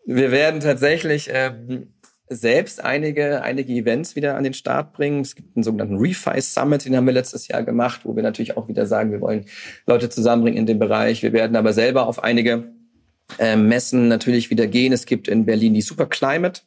Wir 0.06 0.30
werden 0.30 0.60
tatsächlich 0.60 1.30
äh, 1.30 1.52
selbst 2.30 2.82
einige, 2.82 3.42
einige 3.42 3.72
Events 3.72 4.14
wieder 4.14 4.36
an 4.36 4.44
den 4.44 4.54
Start 4.54 4.92
bringen. 4.92 5.20
Es 5.20 5.34
gibt 5.34 5.56
einen 5.56 5.64
sogenannten 5.64 5.98
Refi 5.98 6.40
Summit, 6.40 6.84
den 6.84 6.96
haben 6.96 7.06
wir 7.06 7.12
letztes 7.12 7.48
Jahr 7.48 7.64
gemacht, 7.64 8.02
wo 8.04 8.14
wir 8.14 8.22
natürlich 8.22 8.56
auch 8.56 8.68
wieder 8.68 8.86
sagen, 8.86 9.10
wir 9.10 9.20
wollen 9.20 9.46
Leute 9.86 10.08
zusammenbringen 10.08 10.60
in 10.60 10.66
dem 10.66 10.78
Bereich. 10.78 11.22
Wir 11.22 11.32
werden 11.32 11.56
aber 11.56 11.72
selber 11.72 12.06
auf 12.06 12.22
einige 12.22 12.72
äh, 13.38 13.56
Messen 13.56 14.06
natürlich 14.06 14.48
wieder 14.48 14.68
gehen. 14.68 14.92
Es 14.92 15.06
gibt 15.06 15.26
in 15.26 15.44
Berlin 15.44 15.74
die 15.74 15.82
Super 15.82 16.06
Climate. 16.06 16.62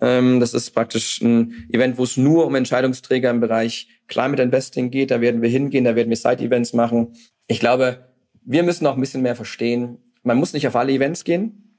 Ähm, 0.00 0.40
das 0.40 0.52
ist 0.52 0.70
praktisch 0.72 1.22
ein 1.22 1.66
Event, 1.72 1.96
wo 1.96 2.04
es 2.04 2.18
nur 2.18 2.46
um 2.46 2.54
Entscheidungsträger 2.54 3.30
im 3.30 3.40
Bereich 3.40 3.88
Climate 4.08 4.42
Investing 4.42 4.90
geht. 4.90 5.10
Da 5.10 5.22
werden 5.22 5.40
wir 5.40 5.48
hingehen, 5.48 5.84
da 5.84 5.96
werden 5.96 6.10
wir 6.10 6.16
Side-Events 6.16 6.74
machen. 6.74 7.14
Ich 7.46 7.60
glaube, 7.60 8.12
wir 8.44 8.62
müssen 8.62 8.86
auch 8.86 8.94
ein 8.94 9.00
bisschen 9.00 9.22
mehr 9.22 9.36
verstehen. 9.36 9.98
Man 10.22 10.36
muss 10.36 10.52
nicht 10.52 10.68
auf 10.68 10.76
alle 10.76 10.92
Events 10.92 11.24
gehen. 11.24 11.78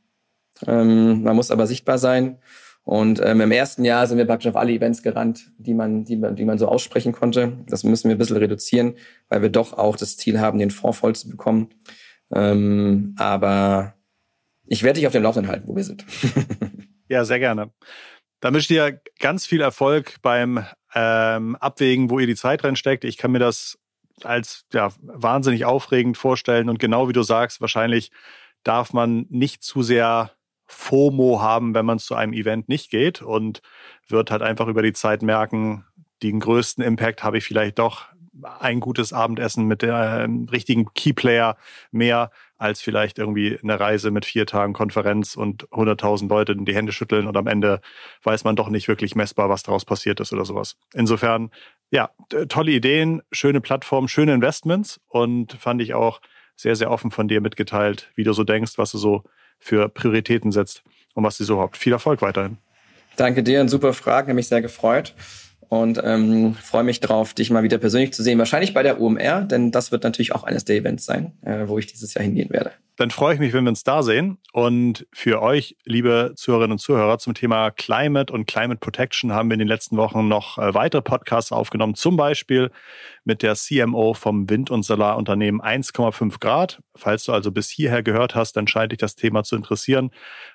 Ähm, 0.65 1.21
man 1.21 1.35
muss 1.35 1.51
aber 1.51 1.67
sichtbar 1.67 1.99
sein. 1.99 2.39
Und 2.89 3.21
ähm, 3.23 3.39
im 3.39 3.51
ersten 3.51 3.85
Jahr 3.85 4.07
sind 4.07 4.17
wir 4.17 4.25
praktisch 4.25 4.49
auf 4.49 4.55
alle 4.55 4.71
Events 4.71 5.03
gerannt, 5.03 5.51
die 5.59 5.75
man, 5.75 6.05
die 6.05 6.19
die 6.33 6.43
man 6.43 6.57
so 6.57 6.67
aussprechen 6.67 7.11
konnte. 7.11 7.59
Das 7.67 7.83
müssen 7.83 8.09
wir 8.09 8.15
ein 8.15 8.17
bisschen 8.17 8.37
reduzieren, 8.37 8.95
weil 9.27 9.43
wir 9.43 9.49
doch 9.49 9.73
auch 9.73 9.95
das 9.95 10.17
Ziel 10.17 10.39
haben, 10.39 10.57
den 10.57 10.71
Fonds 10.71 10.97
voll 10.97 11.15
zu 11.15 11.29
bekommen. 11.29 11.69
Ähm, 12.33 13.13
aber 13.19 13.93
ich 14.65 14.81
werde 14.81 14.97
dich 14.97 15.05
auf 15.05 15.13
dem 15.13 15.21
Laufenden 15.21 15.51
halten, 15.51 15.67
wo 15.67 15.75
wir 15.75 15.83
sind. 15.83 16.03
ja, 17.07 17.25
sehr 17.25 17.37
gerne. 17.37 17.69
Dann 18.39 18.55
wünsche 18.55 18.73
ich 18.73 18.79
dir 18.79 18.99
ganz 19.19 19.45
viel 19.45 19.61
Erfolg 19.61 20.15
beim 20.23 20.65
ähm, 20.95 21.57
Abwägen, 21.57 22.09
wo 22.09 22.17
ihr 22.17 22.25
die 22.25 22.35
Zeit 22.35 22.63
reinsteckt. 22.63 23.03
Ich 23.03 23.17
kann 23.17 23.31
mir 23.31 23.37
das 23.37 23.77
als 24.23 24.65
ja, 24.73 24.89
wahnsinnig 25.03 25.63
aufregend 25.63 26.17
vorstellen 26.17 26.69
und 26.69 26.79
genau 26.79 27.07
wie 27.07 27.13
du 27.13 27.21
sagst, 27.21 27.61
wahrscheinlich 27.61 28.09
darf 28.63 28.93
man 28.93 29.27
nicht 29.29 29.61
zu 29.61 29.83
sehr 29.83 30.31
FOMO 30.69 31.41
haben, 31.41 31.73
wenn 31.73 31.85
man 31.85 31.99
zu 31.99 32.15
einem 32.15 32.31
Event 32.31 32.69
nicht 32.69 32.91
geht 32.91 33.21
und 33.21 33.61
wird 34.07 34.29
halt 34.29 34.43
einfach 34.43 34.67
über 34.67 34.83
die 34.83 34.93
Zeit 34.93 35.23
merken, 35.23 35.83
den 36.21 36.39
größten 36.39 36.83
Impact 36.83 37.23
habe 37.23 37.37
ich 37.37 37.43
vielleicht 37.43 37.79
doch 37.79 38.05
ein 38.59 38.79
gutes 38.79 39.11
Abendessen 39.11 39.65
mit 39.65 39.81
dem 39.81 39.89
äh, 39.89 40.51
richtigen 40.51 40.93
Keyplayer 40.93 41.57
mehr 41.91 42.31
als 42.57 42.81
vielleicht 42.81 43.17
irgendwie 43.17 43.57
eine 43.61 43.79
Reise 43.79 44.11
mit 44.11 44.25
vier 44.25 44.45
Tagen 44.45 44.73
Konferenz 44.73 45.35
und 45.35 45.67
100.000 45.69 46.29
Leute 46.29 46.55
die 46.55 46.75
Hände 46.75 46.91
schütteln 46.91 47.27
und 47.27 47.35
am 47.35 47.47
Ende 47.47 47.81
weiß 48.23 48.43
man 48.43 48.55
doch 48.55 48.69
nicht 48.69 48.87
wirklich 48.87 49.15
messbar, 49.15 49.49
was 49.49 49.63
daraus 49.63 49.85
passiert 49.85 50.19
ist 50.19 50.31
oder 50.31 50.45
sowas. 50.45 50.77
Insofern, 50.93 51.51
ja, 51.89 52.11
tolle 52.47 52.71
Ideen, 52.71 53.21
schöne 53.31 53.59
Plattform, 53.59 54.07
schöne 54.07 54.33
Investments 54.33 55.01
und 55.07 55.53
fand 55.53 55.81
ich 55.81 55.93
auch 55.93 56.21
sehr, 56.55 56.75
sehr 56.75 56.91
offen 56.91 57.11
von 57.11 57.27
dir 57.27 57.41
mitgeteilt, 57.41 58.11
wie 58.15 58.23
du 58.23 58.33
so 58.33 58.43
denkst, 58.43 58.73
was 58.77 58.91
du 58.91 58.97
so 58.97 59.23
für 59.59 59.89
Prioritäten 59.89 60.51
setzt 60.51 60.83
und 61.13 61.23
was 61.23 61.37
sie 61.37 61.43
so 61.43 61.59
habt. 61.59 61.77
Viel 61.77 61.93
Erfolg 61.93 62.21
weiterhin. 62.21 62.57
Danke 63.15 63.43
dir, 63.43 63.59
eine 63.59 63.69
super 63.69 63.93
Frage, 63.93 64.27
habe 64.27 64.35
mich 64.35 64.47
sehr 64.47 64.61
gefreut 64.61 65.13
und 65.67 66.01
ähm, 66.03 66.55
freue 66.55 66.83
mich 66.83 66.99
drauf, 66.99 67.33
dich 67.33 67.51
mal 67.51 67.63
wieder 67.63 67.77
persönlich 67.77 68.13
zu 68.13 68.23
sehen. 68.23 68.39
Wahrscheinlich 68.39 68.73
bei 68.73 68.83
der 68.83 68.99
UMR, 68.99 69.41
denn 69.41 69.71
das 69.71 69.91
wird 69.91 70.03
natürlich 70.03 70.33
auch 70.33 70.43
eines 70.43 70.65
der 70.65 70.77
Events 70.77 71.05
sein, 71.05 71.33
äh, 71.43 71.67
wo 71.67 71.77
ich 71.77 71.87
dieses 71.87 72.13
Jahr 72.13 72.23
hingehen 72.23 72.49
werde. 72.49 72.71
Dann 72.99 73.11
freue 73.11 73.33
ich 73.33 73.39
mich, 73.39 73.53
wenn 73.53 73.63
wir 73.63 73.69
uns 73.69 73.85
da 73.85 74.03
sehen. 74.03 74.39
Und 74.51 75.07
für 75.13 75.41
euch, 75.41 75.77
liebe 75.85 76.33
Zuhörerinnen 76.35 76.73
und 76.73 76.79
Zuhörer, 76.79 77.17
zum 77.17 77.33
Thema 77.33 77.71
Climate 77.71 78.33
und 78.33 78.45
Climate 78.45 78.81
Protection 78.81 79.31
haben 79.31 79.49
wir 79.49 79.53
in 79.53 79.59
den 79.59 79.69
letzten 79.69 79.95
Wochen 79.95 80.27
noch 80.27 80.57
äh, 80.57 80.73
weitere 80.73 81.01
Podcasts 81.01 81.53
aufgenommen. 81.53 81.95
Zum 81.95 82.17
Beispiel 82.17 82.71
mit 83.23 83.41
der 83.41 83.55
CMO 83.55 84.13
vom 84.15 84.49
Wind- 84.49 84.69
und 84.69 84.83
Solarunternehmen 84.83 85.61
1,5 85.61 86.41
Grad. 86.41 86.81
Falls 86.93 87.23
du 87.23 87.31
also 87.31 87.53
bis 87.53 87.69
hierher 87.69 88.03
gehört 88.03 88.35
hast, 88.35 88.57
dann 88.57 88.67
scheint 88.67 88.91
dich 88.91 88.99
das 88.99 89.15
Thema 89.15 89.45
zu 89.45 89.55
interessieren. 89.55 90.11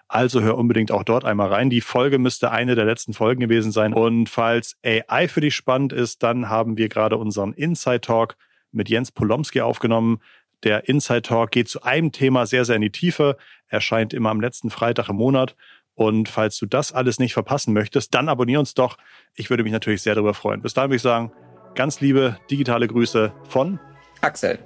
Also 0.07 0.43
hör 0.43 0.59
unbedingt 0.59 0.93
auch 0.93 1.05
dort 1.05 1.25
einmal 1.25 1.49
rein. 1.49 1.71
Die 1.71 1.81
Folge 1.81 2.19
müsste 2.19 2.51
eine 2.51 2.75
der 2.75 2.85
letzten 2.85 3.15
Folgen 3.15 3.41
gewesen 3.41 3.73
sein. 3.73 3.95
Und 3.95 4.29
falls 4.29 4.77
AI 4.85 5.29
für 5.29 5.41
dich 5.41 5.55
spannend 5.55 5.95
ist, 5.95 6.23
dann 6.23 6.51
haben 6.51 6.77
wir 6.77 6.91
gerade 6.91 7.17
unseren 7.17 7.55
Inside 7.55 8.03
Talk 8.03 8.37
mit 8.71 8.91
Jens 8.91 9.13
Polomski 9.13 9.63
aufgenommen. 9.63 10.21
Der 10.65 10.89
Inside 10.89 11.23
Talk 11.23 11.51
geht 11.51 11.69
zu 11.69 11.83
einem 11.83 12.11
Thema 12.11 12.47
sehr, 12.47 12.65
sehr 12.65 12.77
in 12.77 12.83
die 12.83 12.91
Tiefe, 12.91 13.37
erscheint 13.69 14.15
immer 14.15 14.31
am 14.31 14.41
letzten 14.41 14.71
Freitag 14.71 15.09
im 15.09 15.17
Monat. 15.17 15.55
Und 15.95 16.29
falls 16.29 16.59
du 16.59 16.67
das 16.67 16.91
alles 16.91 17.19
nicht 17.19 17.35
verpassen 17.35 17.73
möchtest, 17.73 18.15
dann 18.15 18.29
abonnier 18.29 18.59
uns 18.59 18.75
doch. 18.75 18.97
Ich 19.35 19.51
würde 19.51 19.63
mich 19.63 19.73
natürlich 19.73 20.03
sehr 20.03 20.15
darüber 20.15 20.35
freuen. 20.35 20.63
Bis 20.63 20.75
dahin 20.75 20.91
würde 20.91 20.97
ich 20.97 21.03
sagen, 21.03 21.33
ganz 21.75 22.01
liebe 22.01 22.39
digitale 22.51 22.89
Grüße 22.89 23.33
von 23.49 23.79
Axel 24.23 24.59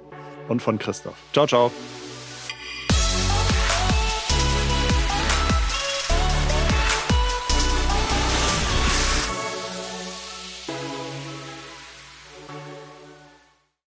und 0.47 0.61
von 0.61 0.79
Christoph. 0.79 1.17
Ciao, 1.33 1.45
ciao. 1.45 1.71